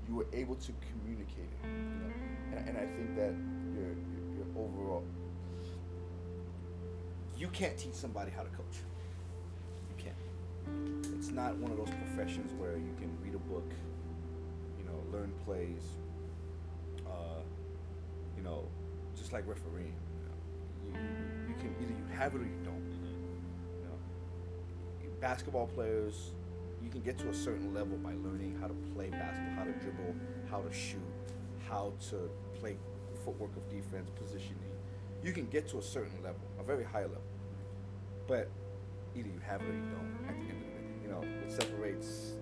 you 0.08 0.14
were 0.14 0.26
able 0.32 0.54
to 0.54 0.72
communicate 0.90 1.50
it. 1.50 1.64
You 1.64 1.70
know, 1.70 2.58
and, 2.58 2.68
and 2.68 2.78
I 2.78 2.86
think 2.86 3.16
that 3.16 3.34
your, 3.74 3.88
your 3.88 4.24
your 4.36 4.46
overall 4.56 5.04
you 7.36 7.48
can't 7.48 7.76
teach 7.76 7.94
somebody 7.94 8.30
how 8.30 8.42
to 8.42 8.48
coach. 8.48 8.80
You 9.90 10.04
can't. 10.04 11.14
It's 11.18 11.28
not 11.28 11.56
one 11.56 11.70
of 11.70 11.76
those 11.76 11.90
professions 11.90 12.52
where 12.58 12.76
you 12.76 12.94
can 12.98 13.10
read 13.22 13.34
a 13.34 13.38
book, 13.38 13.70
you 14.78 14.84
know, 14.84 14.98
learn 15.12 15.32
plays, 15.44 15.82
uh, 17.06 17.42
you 18.36 18.42
know, 18.42 18.64
just 19.16 19.32
like 19.32 19.46
refereeing. 19.46 19.94
You, 20.86 20.92
know. 20.92 20.98
you, 20.98 21.48
you 21.48 21.54
can 21.60 21.74
either 21.82 21.92
you 21.92 22.16
have 22.16 22.34
it 22.34 22.40
or 22.40 22.44
you 22.44 22.58
don't. 22.64 22.90
You 23.82 25.08
know, 25.08 25.14
basketball 25.20 25.66
players, 25.66 26.30
you 26.86 26.92
can 26.92 27.00
get 27.00 27.18
to 27.18 27.28
a 27.28 27.34
certain 27.34 27.74
level 27.74 27.96
by 27.98 28.12
learning 28.22 28.56
how 28.60 28.68
to 28.68 28.74
play 28.94 29.10
basketball, 29.10 29.56
how 29.56 29.64
to 29.64 29.72
dribble, 29.72 30.14
how 30.48 30.60
to 30.60 30.72
shoot, 30.72 31.02
how 31.68 31.92
to 32.10 32.30
play 32.60 32.76
footwork 33.24 33.50
of 33.56 33.68
defense, 33.68 34.08
positioning. 34.14 34.70
You 35.24 35.32
can 35.32 35.46
get 35.46 35.66
to 35.70 35.78
a 35.78 35.82
certain 35.82 36.22
level, 36.22 36.38
a 36.60 36.62
very 36.62 36.84
high 36.84 37.02
level. 37.02 37.26
But 38.28 38.48
either 39.16 39.26
you 39.26 39.40
have 39.44 39.62
it 39.62 39.68
or 39.68 39.72
you 39.72 39.80
don't 39.80 40.28
at 40.28 40.36
the 40.36 40.42
end 40.42 40.52
of 40.52 40.58
the 40.58 40.78
day. 40.78 40.86
You 41.02 41.08
know, 41.10 41.18
what 41.18 41.50
separates 41.50 42.34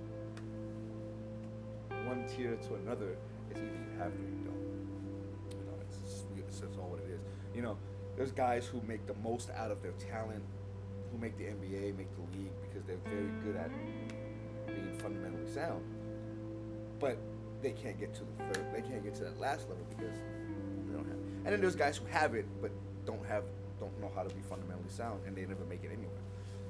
one 2.05 2.27
tier 2.29 2.57
to 2.69 2.75
another 2.75 3.17
is 3.51 3.57
either 3.57 3.65
you 3.65 3.99
have 3.99 4.13
it 4.13 4.21
or 4.21 4.29
you 4.29 4.45
don't. 4.45 5.57
You 5.57 5.65
know, 5.65 5.77
it's 5.81 5.97
just, 6.03 6.25
it's 6.37 6.61
just 6.61 6.79
all 6.79 6.91
what 6.91 7.01
it 7.01 7.11
is. 7.15 7.21
You 7.55 7.63
know, 7.63 7.79
there's 8.15 8.33
guys 8.33 8.67
who 8.67 8.83
make 8.87 9.07
the 9.07 9.15
most 9.25 9.49
out 9.57 9.71
of 9.71 9.81
their 9.81 9.93
talent, 9.93 10.43
who 11.11 11.17
make 11.17 11.39
the 11.39 11.45
NBA, 11.45 11.97
make 11.97 12.15
the 12.15 12.39
league 12.39 12.53
because 12.69 12.85
they're 12.87 13.01
very 13.09 13.31
good 13.43 13.57
at 13.57 13.71
being 14.75 14.93
fundamentally 14.99 15.51
sound. 15.53 15.83
But 17.01 17.19
they 17.63 17.73
can't 17.73 17.99
get 17.99 18.15
to 18.15 18.21
the 18.21 18.45
third, 18.45 18.67
they 18.75 18.83
can't 18.83 19.03
get 19.03 19.15
to 19.17 19.25
that 19.25 19.41
last 19.41 19.69
level 19.69 19.87
because 19.89 20.19
they 20.87 20.93
don't 20.93 21.07
have. 21.07 21.19
And 21.45 21.47
then 21.47 21.61
there's 21.61 21.77
guys 21.77 21.97
who 21.97 22.07
have 22.07 22.35
it 22.35 22.47
but 22.61 22.71
don't 23.07 23.25
have, 23.27 23.45
don't 23.81 23.99
know 24.01 24.11
how 24.15 24.23
to 24.23 24.35
be 24.35 24.43
fundamentally 24.43 24.89
sound, 24.89 25.21
and 25.27 25.37
they 25.37 25.43
never 25.43 25.65
make 25.65 25.83
it 25.85 25.91
anywhere. 25.93 26.23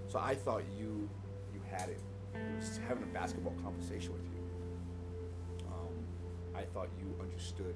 So 0.08 0.18
I 0.18 0.34
thought 0.34 0.62
you, 0.78 1.08
you 1.52 1.60
had 1.70 1.88
it. 1.88 2.00
Just 2.60 2.80
having 2.88 3.02
a 3.02 3.06
basketball 3.06 3.54
conversation 3.62 4.12
with 4.12 4.22
you. 4.24 5.66
Um, 5.66 5.94
I 6.54 6.62
thought 6.62 6.88
you 6.98 7.14
understood. 7.20 7.74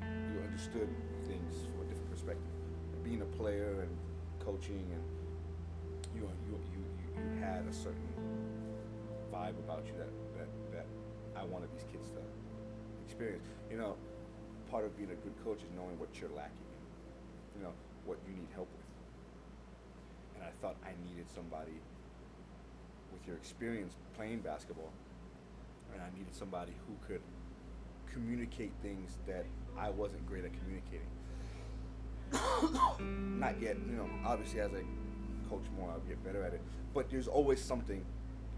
You 0.00 0.40
understood 0.44 0.88
things 1.26 1.66
from 1.70 1.86
a 1.86 1.88
different 1.88 2.10
perspective. 2.10 2.50
Being 3.04 3.22
a 3.22 3.36
player 3.36 3.82
and 3.82 3.96
coaching, 4.44 4.84
and 4.92 5.02
you 6.14 6.22
you 6.22 6.28
you 6.48 6.58
you, 6.74 7.22
you 7.22 7.40
had 7.40 7.64
a 7.68 7.72
certain 7.72 8.11
vibe 9.32 9.58
about 9.64 9.86
you 9.86 9.94
that, 9.98 10.12
that 10.36 10.48
that 10.72 10.86
I 11.34 11.44
wanted 11.44 11.72
these 11.72 11.84
kids 11.90 12.08
to 12.10 12.20
experience. 13.06 13.46
You 13.70 13.78
know, 13.78 13.96
part 14.70 14.84
of 14.84 14.96
being 14.96 15.10
a 15.10 15.20
good 15.24 15.34
coach 15.44 15.58
is 15.58 15.70
knowing 15.74 15.98
what 15.98 16.08
you're 16.20 16.30
lacking 16.36 16.68
in. 16.68 17.58
You 17.58 17.62
know, 17.64 17.72
what 18.04 18.18
you 18.28 18.34
need 18.34 18.48
help 18.54 18.68
with. 18.68 18.86
And 20.36 20.44
I 20.44 20.52
thought 20.60 20.76
I 20.84 20.92
needed 21.08 21.26
somebody 21.34 21.80
with 23.12 23.26
your 23.26 23.36
experience 23.36 23.94
playing 24.16 24.40
basketball, 24.40 24.92
and 25.92 26.02
I 26.02 26.08
needed 26.16 26.34
somebody 26.34 26.72
who 26.86 26.94
could 27.06 27.20
communicate 28.12 28.72
things 28.82 29.18
that 29.26 29.46
I 29.78 29.90
wasn't 29.90 30.26
great 30.26 30.44
at 30.44 30.52
communicating. 30.52 31.08
Not 33.38 33.60
yet, 33.60 33.76
you 33.86 33.96
know. 33.96 34.08
Obviously, 34.24 34.60
as 34.60 34.70
I 34.72 34.82
coach 35.48 35.64
more, 35.76 35.90
I'll 35.90 36.00
get 36.00 36.22
better 36.24 36.42
at 36.42 36.54
it. 36.54 36.62
But 36.94 37.10
there's 37.10 37.28
always 37.28 37.60
something, 37.60 38.04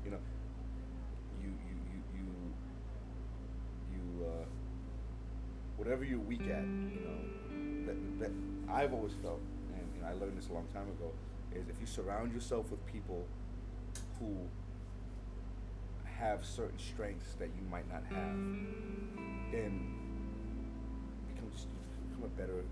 you 0.05 0.11
know. 0.11 0.19
You 1.43 1.49
you 1.49 1.77
you 1.91 2.03
you 2.17 2.27
you 3.95 4.14
uh, 4.27 4.45
whatever 5.77 6.05
you're 6.05 6.19
weak 6.19 6.43
at, 6.43 6.65
you 6.65 7.03
know. 7.05 7.87
That 7.87 8.21
that 8.21 8.31
I've 8.73 8.93
always 8.93 9.13
felt, 9.23 9.41
and 9.75 9.85
you 9.95 10.03
know, 10.03 10.09
I 10.09 10.13
learned 10.15 10.39
this 10.39 10.49
a 10.49 10.53
long 10.53 10.67
time 10.73 10.89
ago, 10.89 11.13
is 11.55 11.69
if 11.69 11.81
you 11.81 11.87
surround 11.87 12.33
yourself 12.33 12.71
with 12.71 12.85
people 12.87 13.27
who 14.19 14.37
have 16.19 16.45
certain 16.45 16.79
strengths 16.79 17.35
that 17.35 17.49
you 17.49 17.63
might 17.71 17.89
not 17.93 18.03
have, 18.11 18.37
then 19.53 19.95
becomes 21.35 21.67
become 22.09 22.25
a 22.25 22.41
better. 22.41 22.65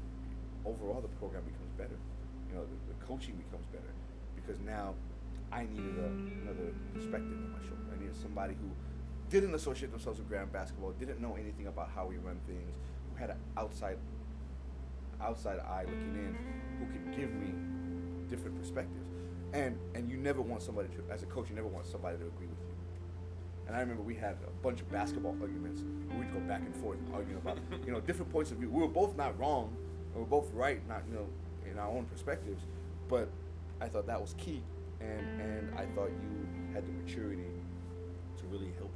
Overall, 0.65 1.01
the 1.01 1.09
program 1.19 1.43
becomes 1.43 1.73
better. 1.77 1.99
You 2.49 2.55
know, 2.57 2.63
the, 2.63 2.95
the 2.95 3.05
coaching 3.05 3.35
becomes 3.35 3.67
better 3.67 3.93
because 4.37 4.61
now 4.61 4.95
I 5.51 5.67
needed 5.67 5.99
a, 5.99 6.09
another 6.47 6.73
perspective 6.95 7.37
on 7.37 7.53
my 7.53 7.61
shoulder. 7.67 7.85
I 7.93 8.01
needed 8.01 8.17
somebody 8.17 8.55
who 8.55 8.71
didn't 9.33 9.55
associate 9.55 9.91
themselves 9.91 10.19
with 10.19 10.29
Grant 10.29 10.53
basketball, 10.53 10.93
didn't 10.93 11.21
know 11.21 11.37
anything 11.41 11.67
about 11.67 11.91
how 11.95 12.07
we 12.07 12.17
run 12.19 12.39
things, 12.47 12.77
who 13.11 13.19
had 13.19 13.31
an 13.31 13.39
outside 13.57 13.97
outside 15.23 15.59
eye 15.61 15.85
looking 15.85 16.15
in, 16.17 16.37
who 16.79 16.87
could 16.93 17.17
give 17.17 17.33
me 17.33 17.55
different 18.29 18.59
perspectives. 18.61 19.09
And 19.55 19.79
and 19.95 20.11
you 20.11 20.19
never 20.19 20.43
want 20.43 20.63
somebody 20.63 20.89
to, 20.89 21.13
as 21.13 21.23
a 21.23 21.27
coach, 21.27 21.49
you 21.49 21.57
never 21.57 21.69
want 21.69 21.87
somebody 21.87 22.19
to 22.19 22.25
agree 22.25 22.47
with 22.47 22.59
you. 22.61 22.75
And 23.67 23.77
I 23.77 23.81
remember 23.81 24.03
we 24.03 24.15
had 24.15 24.37
a 24.47 24.51
bunch 24.63 24.81
of 24.83 24.91
basketball 24.91 25.37
arguments. 25.41 25.83
We'd 26.19 26.33
go 26.33 26.41
back 26.41 26.61
and 26.61 26.77
forth 26.77 26.99
arguing 27.15 27.39
about, 27.39 27.59
you 27.87 27.93
know, 27.93 28.01
different 28.01 28.31
points 28.31 28.51
of 28.51 28.59
view. 28.59 28.69
We 28.69 28.83
were 28.83 28.89
both 28.89 29.17
not 29.17 29.39
wrong. 29.39 29.75
We 30.15 30.21
were 30.21 30.27
both 30.27 30.53
right, 30.53 30.87
not 30.89 31.03
you 31.09 31.15
know, 31.15 31.27
in 31.71 31.79
our 31.79 31.89
own 31.89 32.05
perspectives. 32.05 32.65
But 33.09 33.31
I 33.81 33.89
thought 33.89 34.07
that 34.09 34.21
was 34.21 34.35
key, 34.37 34.63
and 35.01 35.41
and 35.41 35.75
I 35.79 35.87
thought 35.95 36.11
you 36.11 36.75
had 36.75 36.87
the 36.87 36.93
maturity 36.93 37.49
to 38.37 38.47
really 38.47 38.73
help 38.77 38.91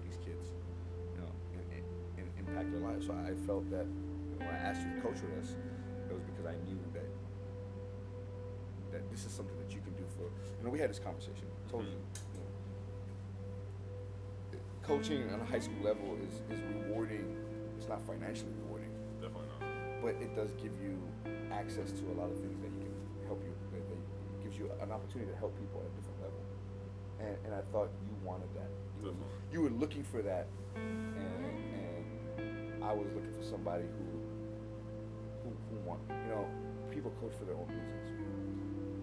impact 2.49 2.71
their 2.73 2.81
lives. 2.81 3.07
So 3.07 3.13
I 3.13 3.35
felt 3.47 3.69
that 3.71 3.87
when 4.39 4.49
I 4.49 4.59
asked 4.59 4.87
you 4.87 4.95
to 4.95 5.01
coach 5.01 5.21
with 5.23 5.43
us, 5.43 5.55
it 6.09 6.15
was 6.15 6.23
because 6.23 6.47
I 6.47 6.55
knew 6.65 6.79
that 6.95 7.09
that 8.93 9.11
this 9.11 9.25
is 9.27 9.33
something 9.33 9.57
that 9.59 9.75
you 9.75 9.81
can 9.81 9.93
do 9.95 10.05
for. 10.17 10.25
You 10.59 10.65
know, 10.65 10.71
we 10.71 10.79
had 10.79 10.91
this 10.91 10.99
conversation. 10.99 11.47
I 11.67 11.71
told 11.71 11.85
you, 11.85 11.99
mm-hmm. 11.99 12.39
you 14.53 14.59
know, 14.59 14.65
coaching 14.83 15.29
on 15.33 15.41
a 15.41 15.45
high 15.45 15.59
school 15.59 15.83
level 15.83 16.17
is 16.23 16.41
is 16.51 16.63
rewarding. 16.75 17.37
It's 17.77 17.89
not 17.89 18.01
financially 18.07 18.53
rewarding, 18.65 18.89
Definitely 19.21 19.49
not. 19.61 20.01
but 20.01 20.15
it 20.23 20.35
does 20.35 20.53
give 20.57 20.73
you 20.81 20.97
access 21.53 21.93
to 21.93 22.03
a 22.09 22.15
lot 22.17 22.31
of 22.33 22.39
things 22.41 22.57
that 22.65 22.73
you 22.73 22.89
can 22.89 22.97
help 23.27 23.43
you. 23.45 23.53
That, 23.73 23.85
that 23.85 24.01
gives 24.43 24.57
you 24.57 24.71
an 24.81 24.91
opportunity 24.91 25.31
to 25.31 25.37
help 25.37 25.53
people 25.61 25.85
at 25.85 25.93
a 25.93 25.95
different 25.99 26.21
level. 26.25 26.41
And 27.21 27.37
and 27.45 27.53
I 27.55 27.63
thought 27.73 27.91
you 28.07 28.15
wanted 28.25 28.49
that. 28.55 28.71
You 29.03 29.13
were, 29.13 29.15
you 29.53 29.61
were 29.61 29.75
looking 29.77 30.05
for 30.05 30.23
that, 30.23 30.47
and 30.75 31.17
and 31.17 31.86
I 32.83 32.93
was 32.93 33.09
looking 33.15 33.33
for 33.33 33.45
somebody 33.45 33.85
who 33.85 34.07
who 35.43 35.57
who. 35.71 35.77
You 36.11 36.35
know, 36.35 36.47
people 36.91 37.13
coach 37.21 37.33
for 37.39 37.45
their 37.45 37.55
own 37.55 37.69
reasons, 37.69 38.09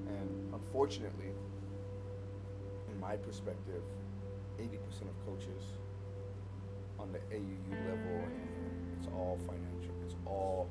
and 0.07 0.53
unfortunately, 0.53 1.32
in 2.91 2.99
my 2.99 3.15
perspective, 3.15 3.82
eighty 4.59 4.78
percent 4.78 5.09
of 5.09 5.26
coaches 5.26 5.63
on 6.99 7.11
the 7.11 7.19
AAU 7.34 7.71
level, 7.89 8.28
it's 8.97 9.07
all 9.07 9.39
financial. 9.45 9.93
It's 10.05 10.15
all 10.26 10.69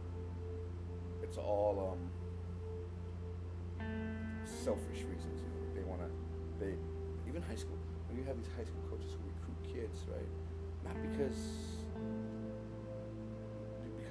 it's 1.22 1.38
all 1.38 1.96
um, 1.96 3.86
selfish 4.44 5.05
reasons. 5.09 5.40
They 5.74 5.82
want 5.82 6.03
to, 6.03 6.09
they 6.64 6.74
even 7.28 7.42
high 7.42 7.57
school. 7.57 7.78
When 8.09 8.18
you 8.18 8.24
have 8.24 8.36
these 8.36 8.50
high 8.57 8.64
school 8.64 8.82
coaches 8.90 9.12
who 9.12 9.24
recruit 9.32 9.74
kids, 9.74 10.05
right? 10.09 10.28
Not 10.84 11.00
because 11.11 11.38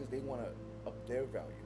because 0.02 0.10
they 0.10 0.26
want 0.26 0.42
to 0.42 0.50
up 0.90 0.98
their 1.06 1.30
value. 1.30 1.62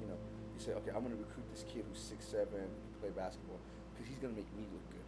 You 0.00 0.08
know, 0.08 0.16
you 0.56 0.56
say, 0.56 0.72
okay, 0.80 0.88
I'm 0.96 1.04
going 1.04 1.12
to 1.12 1.20
recruit 1.20 1.44
this 1.52 1.68
kid 1.68 1.84
who's 1.84 2.00
six 2.00 2.24
seven, 2.24 2.64
can 2.64 2.96
play 3.04 3.12
basketball, 3.12 3.60
because 3.92 4.08
he's 4.08 4.16
going 4.24 4.32
to 4.32 4.40
make 4.40 4.48
me 4.56 4.64
look 4.72 4.88
good. 4.88 5.04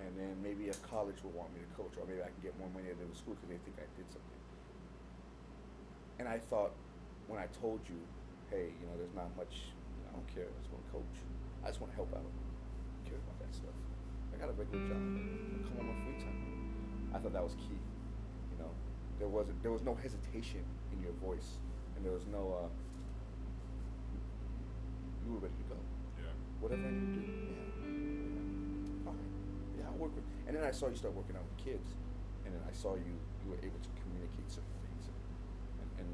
And 0.00 0.16
then 0.16 0.40
maybe 0.40 0.72
a 0.72 0.78
college 0.88 1.20
will 1.20 1.36
want 1.36 1.52
me 1.52 1.60
to 1.60 1.70
coach, 1.76 1.92
or 2.00 2.08
maybe 2.08 2.24
I 2.24 2.32
can 2.32 2.40
get 2.40 2.56
more 2.56 2.72
money 2.72 2.88
out 2.88 2.96
of 2.96 3.04
the 3.04 3.18
school 3.18 3.36
because 3.36 3.52
they 3.52 3.60
think 3.60 3.76
I 3.76 3.84
did 3.92 4.08
something. 4.08 4.40
And 6.16 6.24
I 6.24 6.40
thought 6.40 6.72
when 7.28 7.36
I 7.36 7.44
told 7.60 7.84
you, 7.84 8.00
hey, 8.48 8.72
you 8.72 8.84
know, 8.88 8.96
there's 8.96 9.12
not 9.12 9.28
much, 9.36 9.68
I 10.08 10.16
don't 10.16 10.24
care. 10.32 10.48
I 10.48 10.56
just 10.64 10.72
want 10.72 10.80
to 10.88 10.90
coach. 10.96 11.16
I 11.60 11.68
just 11.68 11.84
want 11.84 11.92
to 11.92 11.98
help 12.00 12.08
out. 12.16 12.24
I 12.24 12.32
don't 12.32 13.04
care 13.04 13.20
about 13.20 13.36
that 13.44 13.52
stuff. 13.52 13.76
I 14.32 14.40
got 14.40 14.48
a 14.48 14.56
regular 14.56 14.80
job. 14.88 14.96
I 14.96 15.60
come 15.66 15.76
on 15.82 15.86
my 15.92 15.98
free 16.08 16.16
time. 16.24 16.40
I 17.12 17.20
thought 17.20 17.34
that 17.36 17.44
was 17.44 17.58
key. 17.60 17.76
You 18.54 18.58
know, 18.62 18.72
there 19.18 19.28
wasn't 19.28 19.60
there 19.66 19.74
was 19.74 19.82
no 19.82 19.98
hesitation 19.98 20.62
in 20.94 21.02
your 21.02 21.12
voice, 21.20 21.58
and 21.98 22.06
there 22.06 22.14
was 22.14 22.22
no. 22.30 22.54
Uh, 22.54 22.70
you 25.26 25.34
were 25.34 25.42
ready 25.42 25.58
to 25.58 25.66
go. 25.66 25.78
Yeah. 26.22 26.30
Whatever 26.62 26.86
I 26.86 26.94
need 26.94 27.10
to 27.10 27.18
do, 27.18 27.26
yeah, 27.26 27.90
yeah, 27.90 29.02
fine. 29.02 29.26
Yeah, 29.74 29.90
I'll 29.90 29.98
work 29.98 30.14
with. 30.14 30.22
And 30.46 30.54
then 30.54 30.62
I 30.62 30.70
saw 30.70 30.86
you 30.86 30.94
start 30.94 31.12
working 31.18 31.34
out 31.34 31.42
with 31.42 31.58
kids, 31.58 31.90
and 32.46 32.54
then 32.54 32.62
I 32.62 32.70
saw 32.70 32.94
you 32.94 33.18
you 33.42 33.50
were 33.50 33.58
able 33.66 33.82
to 33.82 33.90
communicate 33.98 34.46
certain 34.46 34.78
things, 34.86 35.10
and, 35.82 36.06
and, 36.06 36.10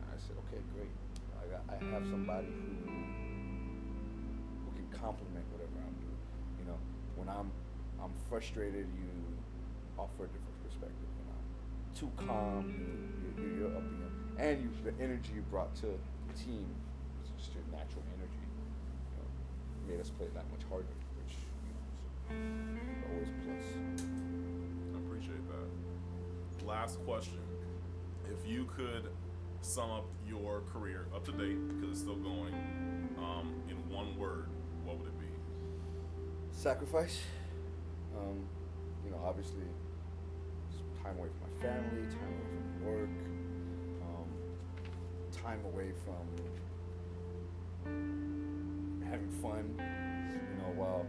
and 0.00 0.04
I 0.08 0.16
said, 0.16 0.40
okay, 0.48 0.58
great. 0.72 0.90
I 1.36 1.44
got 1.52 1.62
I 1.68 1.76
have 1.92 2.08
somebody 2.08 2.48
who 2.48 2.96
who 4.64 4.70
can 4.72 4.88
complement 4.96 5.44
whatever 5.52 5.76
I'm 5.84 5.96
doing. 6.00 6.20
You 6.64 6.66
know, 6.72 6.80
when 7.20 7.28
I'm 7.28 7.52
I'm 8.00 8.16
frustrated, 8.32 8.88
you 8.96 9.12
offer 10.00 10.24
a 10.24 10.30
different 10.32 10.58
perspective. 10.64 11.08
When 11.20 11.28
I'm 11.28 11.44
too 11.92 12.08
calm, 12.24 12.72
you, 12.72 12.88
you, 13.36 13.60
you're 13.60 13.76
up 13.76 13.84
in 13.84 14.15
and 14.38 14.62
you 14.62 14.70
the 14.84 14.92
energy 15.02 15.30
you 15.34 15.42
brought 15.50 15.74
to 15.76 15.86
the 15.86 16.34
team, 16.44 16.66
it's 17.20 17.30
just 17.38 17.54
your 17.54 17.64
natural 17.72 18.02
energy. 18.16 18.46
You 19.12 19.18
know, 19.18 19.92
made 19.92 20.00
us 20.00 20.10
play 20.10 20.26
that 20.34 20.44
much 20.50 20.62
harder, 20.68 20.86
which 21.18 21.34
you 22.30 22.36
know, 22.36 22.92
is 22.92 23.04
always 23.10 23.28
a 23.28 23.38
plus. 23.44 23.66
I 24.94 24.98
appreciate 25.06 25.44
that. 25.48 26.66
Last 26.66 27.04
question. 27.04 27.38
If 28.30 28.48
you 28.48 28.68
could 28.76 29.08
sum 29.60 29.90
up 29.90 30.06
your 30.28 30.62
career 30.72 31.06
up 31.14 31.24
to 31.26 31.32
date, 31.32 31.56
because 31.68 31.90
it's 31.90 32.00
still 32.00 32.16
going, 32.16 32.54
um, 33.18 33.54
in 33.68 33.76
one 33.94 34.16
word, 34.18 34.48
what 34.84 34.98
would 34.98 35.06
it 35.06 35.20
be? 35.20 35.26
sacrifice. 36.56 37.20
Um, 38.18 38.42
you 39.04 39.10
know, 39.10 39.20
obviously, 39.24 39.62
time 41.02 41.18
away 41.18 41.28
from 41.28 41.40
my 41.46 41.62
family, 41.62 42.02
time 42.08 42.32
away 42.32 42.48
from 42.50 42.86
work, 42.86 43.10
time 45.46 45.64
away 45.66 45.92
from 46.04 46.26
having 49.08 49.30
fun. 49.42 49.64
You 49.78 50.58
know, 50.58 50.72
while 50.74 51.06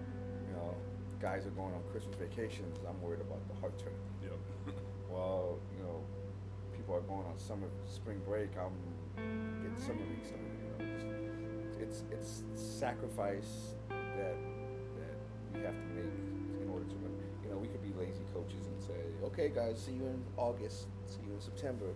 you 0.48 0.54
know 0.54 0.76
guys 1.20 1.48
are 1.48 1.56
going 1.62 1.74
on 1.74 1.82
Christmas 1.92 2.16
vacations, 2.16 2.78
I'm 2.88 3.02
worried 3.02 3.22
about 3.22 3.42
the 3.48 3.56
heart 3.60 3.78
tournament. 3.80 4.14
Yep. 4.22 4.76
While 5.10 5.58
you 5.76 5.84
know 5.84 6.04
people 6.76 6.94
are 6.94 7.02
going 7.02 7.26
on 7.26 7.40
summer 7.40 7.68
spring 7.88 8.22
break, 8.28 8.50
I'm 8.60 8.78
getting 9.64 9.80
summer 9.82 10.06
league 10.06 10.26
started. 10.26 10.54
You 10.62 10.70
know, 10.70 10.86
just, 10.94 11.82
it's 11.82 12.04
it's 12.12 12.44
sacrifice 12.54 13.74
that 13.90 14.38
that 15.00 15.18
we 15.54 15.62
have 15.62 15.74
to 15.74 15.88
make 15.98 16.14
in 16.62 16.70
order 16.70 16.86
to 16.86 16.96
win. 17.02 17.14
You 17.44 17.50
know, 17.50 17.58
we 17.58 17.70
could 17.70 17.82
be 17.82 17.94
lazy 17.98 18.26
coaches 18.34 18.68
and 18.68 18.78
say, 18.84 19.02
okay, 19.24 19.50
guys, 19.50 19.82
see 19.82 19.94
you 19.94 20.06
in 20.06 20.22
August, 20.36 20.88
see 21.08 21.22
you 21.26 21.34
in 21.34 21.42
September. 21.42 21.96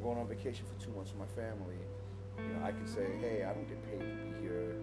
I'm 0.00 0.08
going 0.08 0.16
on 0.16 0.32
vacation 0.32 0.64
for 0.64 0.80
two 0.80 0.96
months 0.96 1.12
with 1.12 1.20
my 1.20 1.28
family. 1.36 1.76
You 2.40 2.56
know, 2.56 2.64
I 2.64 2.72
could 2.72 2.88
say, 2.88 3.04
hey, 3.20 3.44
I 3.44 3.52
don't 3.52 3.68
get 3.68 3.76
paid 3.84 4.00
to 4.00 4.16
be 4.24 4.32
here 4.40 4.80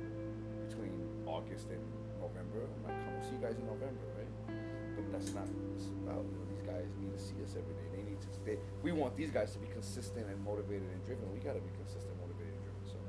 between 0.69 0.93
August 1.25 1.73
and 1.73 1.81
November. 2.21 2.69
I'm 2.85 2.93
coming 3.01 3.17
to 3.17 3.25
see 3.25 3.33
you 3.33 3.41
guys 3.41 3.57
in 3.57 3.65
November, 3.65 4.05
right? 4.13 4.29
But 4.93 5.09
that's 5.09 5.33
not 5.33 5.49
what 5.49 5.73
it's 5.73 5.89
about. 6.05 6.21
You 6.21 6.37
know, 6.37 6.45
these 6.53 6.61
guys 6.61 6.85
need 7.01 7.09
to 7.17 7.17
see 7.17 7.33
us 7.41 7.57
every 7.57 7.73
day. 7.81 7.97
They 7.97 8.05
need 8.05 8.21
to 8.21 8.29
stay. 8.29 8.61
We 8.85 8.93
want 8.93 9.17
these 9.17 9.33
guys 9.33 9.57
to 9.57 9.59
be 9.59 9.65
consistent 9.73 10.29
and 10.29 10.37
motivated 10.45 10.85
and 10.85 11.01
driven. 11.01 11.25
We 11.33 11.41
got 11.41 11.57
to 11.57 11.65
be 11.65 11.73
consistent, 11.81 12.13
motivated, 12.21 12.53
and 12.53 12.61
driven. 12.61 12.85
So, 12.85 13.01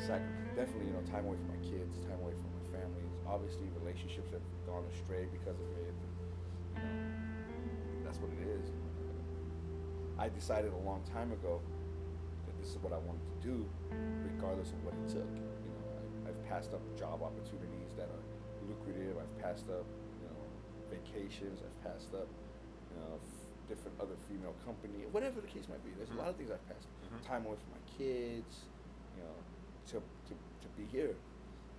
sac- 0.00 0.24
definitely, 0.56 0.88
you 0.88 0.96
know, 0.96 1.04
time 1.12 1.28
away 1.28 1.36
from 1.36 1.52
my 1.52 1.60
kids, 1.60 2.00
time 2.08 2.24
away 2.24 2.32
from 2.40 2.48
my 2.56 2.64
family. 2.72 3.04
Obviously, 3.28 3.68
relationships 3.84 4.32
have 4.32 4.44
gone 4.64 4.88
astray 4.96 5.28
because 5.28 5.60
of 5.60 5.68
it. 5.76 5.92
You 6.72 6.88
know, 6.88 8.00
that's 8.08 8.16
what 8.16 8.32
it 8.32 8.48
is. 8.48 8.79
I 10.20 10.28
decided 10.28 10.76
a 10.76 10.82
long 10.84 11.00
time 11.08 11.32
ago 11.32 11.64
that 12.44 12.54
this 12.60 12.76
is 12.76 12.78
what 12.84 12.92
I 12.92 13.00
wanted 13.08 13.24
to 13.24 13.38
do, 13.40 13.64
regardless 14.36 14.68
of 14.68 14.84
what 14.84 14.92
it 14.92 15.08
took. 15.08 15.32
You 15.32 15.72
know, 15.72 15.82
I, 15.96 16.28
I've 16.28 16.40
passed 16.44 16.76
up 16.76 16.84
job 16.92 17.24
opportunities 17.24 17.96
that 17.96 18.12
are 18.12 18.24
lucrative. 18.68 19.16
I've 19.16 19.32
passed 19.40 19.72
up, 19.72 19.88
you 20.20 20.28
know, 20.28 20.40
vacations. 20.92 21.64
I've 21.64 21.78
passed 21.80 22.12
up, 22.12 22.28
you 22.92 23.00
know, 23.00 23.16
f- 23.16 23.48
different 23.64 23.96
other 23.96 24.12
female 24.28 24.52
company, 24.60 25.08
whatever 25.08 25.40
the 25.40 25.48
case 25.48 25.64
might 25.72 25.80
be. 25.88 25.96
There's 25.96 26.12
a 26.12 26.20
mm-hmm. 26.20 26.28
lot 26.28 26.28
of 26.28 26.36
things 26.36 26.52
I've 26.52 26.68
passed. 26.68 26.84
Mm-hmm. 26.84 27.24
Time 27.24 27.48
away 27.48 27.56
from 27.56 27.72
my 27.80 27.84
kids, 27.96 28.68
you 29.16 29.24
know, 29.24 29.36
to, 29.88 30.04
to, 30.04 30.32
to 30.36 30.68
be 30.76 30.84
here. 30.92 31.16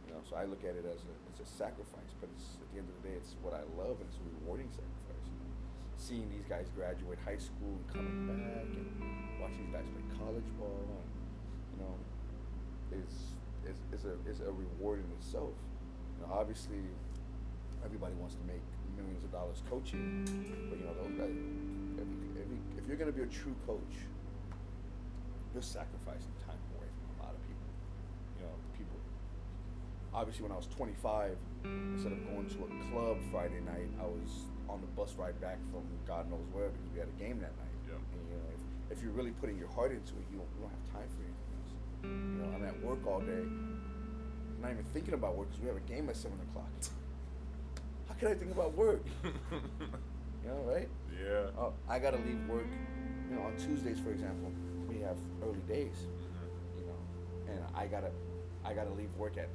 You 0.10 0.18
know, 0.18 0.22
so 0.26 0.34
I 0.34 0.50
look 0.50 0.66
at 0.66 0.74
it 0.74 0.90
as 0.90 1.06
a, 1.06 1.14
as 1.30 1.46
a 1.46 1.48
sacrifice, 1.48 2.18
but 2.18 2.26
it's 2.34 2.58
at 2.58 2.66
the 2.74 2.82
end 2.82 2.90
of 2.90 2.98
the 3.06 3.14
day, 3.14 3.22
it's 3.22 3.38
what 3.46 3.54
I 3.54 3.62
love 3.78 4.02
and 4.02 4.10
it's 4.10 4.18
a 4.18 4.26
rewarding 4.42 4.74
sacrifice. 4.74 5.30
Seeing 6.02 6.26
these 6.34 6.50
guys 6.50 6.66
graduate 6.74 7.20
high 7.24 7.38
school 7.38 7.78
and 7.78 7.86
coming 7.94 8.26
back 8.26 8.66
and 8.74 8.90
watching 9.38 9.70
these 9.70 9.70
guys 9.70 9.86
play 9.86 10.02
college 10.18 10.50
ball, 10.58 10.82
and, 10.98 11.06
you 11.70 11.78
know, 11.86 11.94
is 12.98 13.38
is, 13.70 13.78
is 13.94 14.06
a 14.10 14.18
is 14.26 14.42
a 14.42 14.50
reward 14.50 15.06
in 15.06 15.06
itself. 15.14 15.54
You 16.18 16.26
know, 16.26 16.34
obviously, 16.34 16.82
everybody 17.86 18.16
wants 18.18 18.34
to 18.34 18.42
make 18.50 18.66
millions 18.98 19.24
of 19.24 19.32
dollars 19.32 19.62
coaching, 19.70 20.26
but 20.74 20.82
you 20.82 20.90
know, 20.90 20.98
those 21.06 21.14
guys, 21.14 21.38
every, 22.02 22.58
if 22.82 22.88
you're 22.90 22.98
gonna 22.98 23.14
be 23.14 23.22
a 23.22 23.30
true 23.30 23.54
coach, 23.70 24.02
you're 25.54 25.62
sacrificing 25.62 26.34
time 26.50 26.58
away 26.82 26.90
from 26.98 27.14
a 27.14 27.30
lot 27.30 27.38
of 27.38 27.42
people. 27.46 27.70
You 28.42 28.50
know, 28.50 28.56
people. 28.74 28.98
Obviously, 30.18 30.50
when 30.50 30.52
I 30.52 30.58
was 30.58 30.66
25, 30.66 31.38
instead 31.94 32.12
of 32.12 32.26
going 32.26 32.50
to 32.50 32.60
a 32.66 32.70
club 32.90 33.22
Friday 33.30 33.62
night, 33.62 33.94
I 34.02 34.10
was 34.10 34.50
on 34.70 34.82
the 34.82 34.88
bus 34.88 35.16
ride 35.18 35.40
back 35.42 35.58
from 35.72 35.84
God 36.08 36.30
knows 36.30 36.46
where 36.52 36.70
because 36.70 36.90
we 36.94 37.00
had 37.00 37.10
a 37.10 37.18
game 37.20 37.40
that 37.40 37.56
night. 37.58 37.76
Yeah. 37.88 37.96
And 37.96 38.22
you 38.30 38.36
know, 38.38 38.48
if, 38.90 38.98
if 38.98 39.04
you're 39.04 39.14
really 39.14 39.32
putting 39.32 39.58
your 39.58 39.70
heart 39.70 39.92
into 39.92 40.14
it, 40.14 40.26
you 40.32 40.38
don't, 40.38 40.50
you 40.56 40.62
don't 40.62 40.72
have 40.72 40.88
time 40.94 41.10
for 41.12 41.22
anything 41.24 41.52
else. 41.58 41.74
You 42.04 42.38
know, 42.42 42.50
I'm 42.56 42.66
at 42.66 42.78
work 42.84 43.06
all 43.06 43.22
day, 43.22 43.46
I'm 44.62 44.62
not 44.62 44.72
even 44.72 44.86
thinking 44.94 45.14
about 45.14 45.36
work 45.36 45.50
because 45.50 45.62
we 45.62 45.68
have 45.68 45.78
a 45.78 45.88
game 45.90 46.10
at 46.10 46.16
seven 46.16 46.38
o'clock. 46.50 46.70
How 48.08 48.14
can 48.16 48.28
I 48.30 48.34
think 48.34 48.52
about 48.52 48.76
work? 48.78 49.04
you 49.24 50.48
know, 50.48 50.62
right? 50.66 50.90
Yeah. 51.12 51.50
Oh, 51.58 51.74
I 51.90 52.00
gotta 52.00 52.18
leave 52.18 52.40
work. 52.48 52.68
You 53.30 53.36
know, 53.36 53.44
on 53.44 53.56
Tuesdays, 53.58 54.00
for 54.00 54.12
example, 54.12 54.52
we 54.88 55.00
have 55.00 55.18
early 55.44 55.62
days. 55.68 55.96
Mm-hmm. 56.06 56.80
You 56.80 56.86
know, 56.86 57.54
and 57.54 57.76
I 57.76 57.88
gotta, 57.88 58.12
I 58.66 58.74
gotta 58.74 58.92
leave 58.92 59.10
work 59.18 59.38
at 59.38 59.50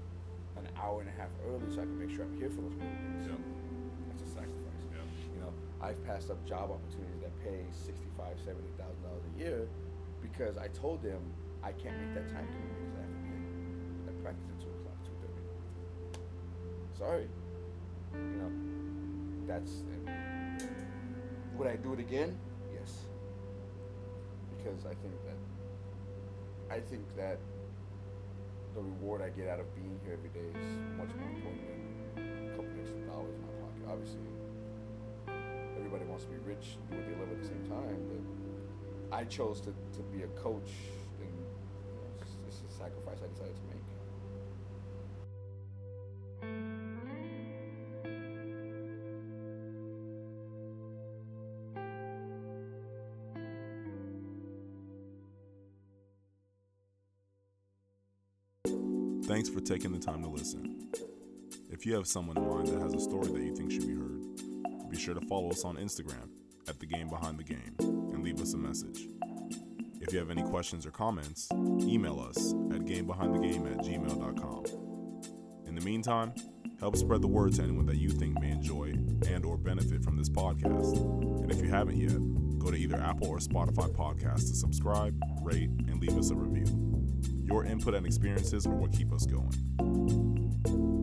an 0.57 0.69
hour 0.77 1.01
and 1.01 1.09
a 1.09 1.13
half 1.13 1.29
early 1.47 1.69
so 1.75 1.83
I 1.83 1.85
can 1.85 1.99
make 1.99 2.11
sure 2.11 2.25
I'm 2.25 2.37
here 2.39 2.49
for 2.49 2.63
those 2.63 2.73
early 2.73 3.21
days. 3.21 3.29
Yeah. 3.29 3.57
I've 5.81 6.03
passed 6.07 6.31
up 6.31 6.45
job 6.47 6.71
opportunities 6.71 7.21
that 7.23 7.33
pay 7.45 7.65
sixty-five, 7.71 8.39
seventy 8.45 8.71
thousand 8.79 9.03
dollars 9.03 9.23
a 9.35 9.39
year 9.39 9.69
because 10.23 10.57
I 10.57 10.69
told 10.69 11.03
them 11.03 11.21
I 11.63 11.73
can't 11.73 11.97
make 12.01 12.15
that 12.15 12.29
time 12.33 12.47
commitment 12.47 12.81
because 12.81 12.97
I 12.97 13.03
have 13.03 13.13
to 13.13 13.23
be 13.23 13.37
at 14.09 14.23
practice 14.23 14.49
at 14.49 14.61
two 14.61 14.73
o'clock, 14.81 14.99
two 15.05 15.17
thirty. 15.21 15.43
Sorry. 16.99 17.29
You 18.15 18.39
know, 18.41 18.53
that's. 19.47 19.83
Would 21.57 21.69
I 21.69 21.77
do 21.77 21.93
it 21.93 22.01
again? 22.01 22.39
Yes. 22.73 23.05
Because 24.57 24.85
I 24.87 24.95
think 25.05 25.15
that. 25.25 25.37
I 26.69 26.81
think 26.81 27.05
that 27.17 27.39
the 28.75 28.81
reward 28.83 29.23
I 29.23 29.29
get 29.31 29.49
out 29.49 29.61
of 29.61 29.73
being 29.77 29.99
here 30.05 30.15
every 30.19 30.31
day 30.31 30.49
is 30.59 30.67
much 30.99 31.15
more 31.17 31.31
important 31.31 31.63
than 32.17 32.49
a 32.49 32.57
couple 32.57 32.73
extra 32.81 33.01
dollars 33.07 33.35
in 33.35 33.41
my 33.41 33.53
pocket. 33.63 33.83
Obviously, 33.89 34.21
everybody 35.87 36.11
wants 36.11 36.25
to 36.25 36.31
be 36.31 36.39
rich, 36.39 36.79
do 36.91 36.97
what 36.97 37.07
they 37.07 37.15
love 37.15 37.31
at 37.31 37.41
the 37.41 37.47
same 37.47 37.65
time, 37.69 37.97
but 38.09 39.17
I 39.17 39.23
chose 39.23 39.61
to, 39.61 39.67
to 39.67 40.03
be 40.13 40.23
a 40.25 40.27
coach, 40.29 40.73
and 41.21 41.31
you 41.31 41.45
know, 41.95 42.11
it's, 42.21 42.33
it's 42.49 42.75
a 42.75 42.77
sacrifice 42.77 43.19
I 43.23 43.29
decided 43.29 43.55
to 43.55 43.63
make. 43.69 43.77
Thanks 59.25 59.49
for 59.49 59.61
taking 59.61 59.93
the 59.93 60.01
time 60.01 60.23
to 60.23 60.29
listen. 60.29 60.91
If 61.71 61.87
you 61.87 61.95
have 61.95 62.09
someone 62.09 62.37
in 62.37 62.49
mind 62.49 62.67
that 62.69 62.81
has 62.81 62.93
a 62.93 63.01
story 63.01 63.29
that 63.29 63.41
you 63.41 63.55
think 63.55 63.71
should 63.71 63.87
be 63.87 63.95
heard, 63.95 64.23
be 64.97 65.03
sure 65.03 65.15
to 65.15 65.27
follow 65.27 65.51
us 65.51 65.65
on 65.65 65.77
Instagram 65.77 66.31
at 66.69 66.81
The 66.81 66.87
Game 66.87 67.09
Behind 67.09 67.39
the 67.39 67.45
Game 67.45 67.75
and 67.79 68.25
leave 68.25 68.41
us 68.41 68.55
a 68.55 68.57
message. 68.57 69.09
If 70.01 70.11
you 70.13 70.19
have 70.19 70.31
any 70.31 70.43
questions 70.43 70.87
or 70.87 70.91
comments, 70.91 71.49
email 71.53 72.19
us 72.19 72.53
at 72.75 72.87
gamebehindthegame 72.87 73.73
at 73.73 73.85
gmail.com. 73.85 74.65
In 75.67 75.75
the 75.75 75.83
meantime, 75.83 76.33
help 76.81 76.97
spread 76.97 77.21
the 77.21 77.27
word 77.27 77.53
to 77.55 77.63
anyone 77.63 77.85
that 77.87 77.97
you 77.97 78.09
think 78.09 78.41
may 78.41 78.51
enjoy 78.51 78.95
and 79.29 79.45
or 79.45 79.59
benefit 79.59 80.03
from 80.03 80.17
this 80.17 80.31
podcast. 80.31 80.97
And 81.43 81.53
if 81.53 81.61
you 81.61 81.69
haven't 81.69 81.99
yet, 81.99 82.59
go 82.59 82.71
to 82.71 82.77
either 82.77 82.97
Apple 82.97 83.29
or 83.29 83.39
Spotify 83.39 83.95
podcast 83.95 84.49
to 84.49 84.55
subscribe, 84.55 85.21
rate, 85.43 85.69
and 85.89 86.01
leave 86.01 86.17
us 86.17 86.31
a 86.31 86.35
review. 86.35 86.65
Your 87.45 87.67
input 87.67 87.95
and 87.95 88.07
experiences 88.07 88.67
are 88.67 88.75
what 88.75 88.93
keep 88.93 89.13
us 89.13 89.27
going. 89.27 90.96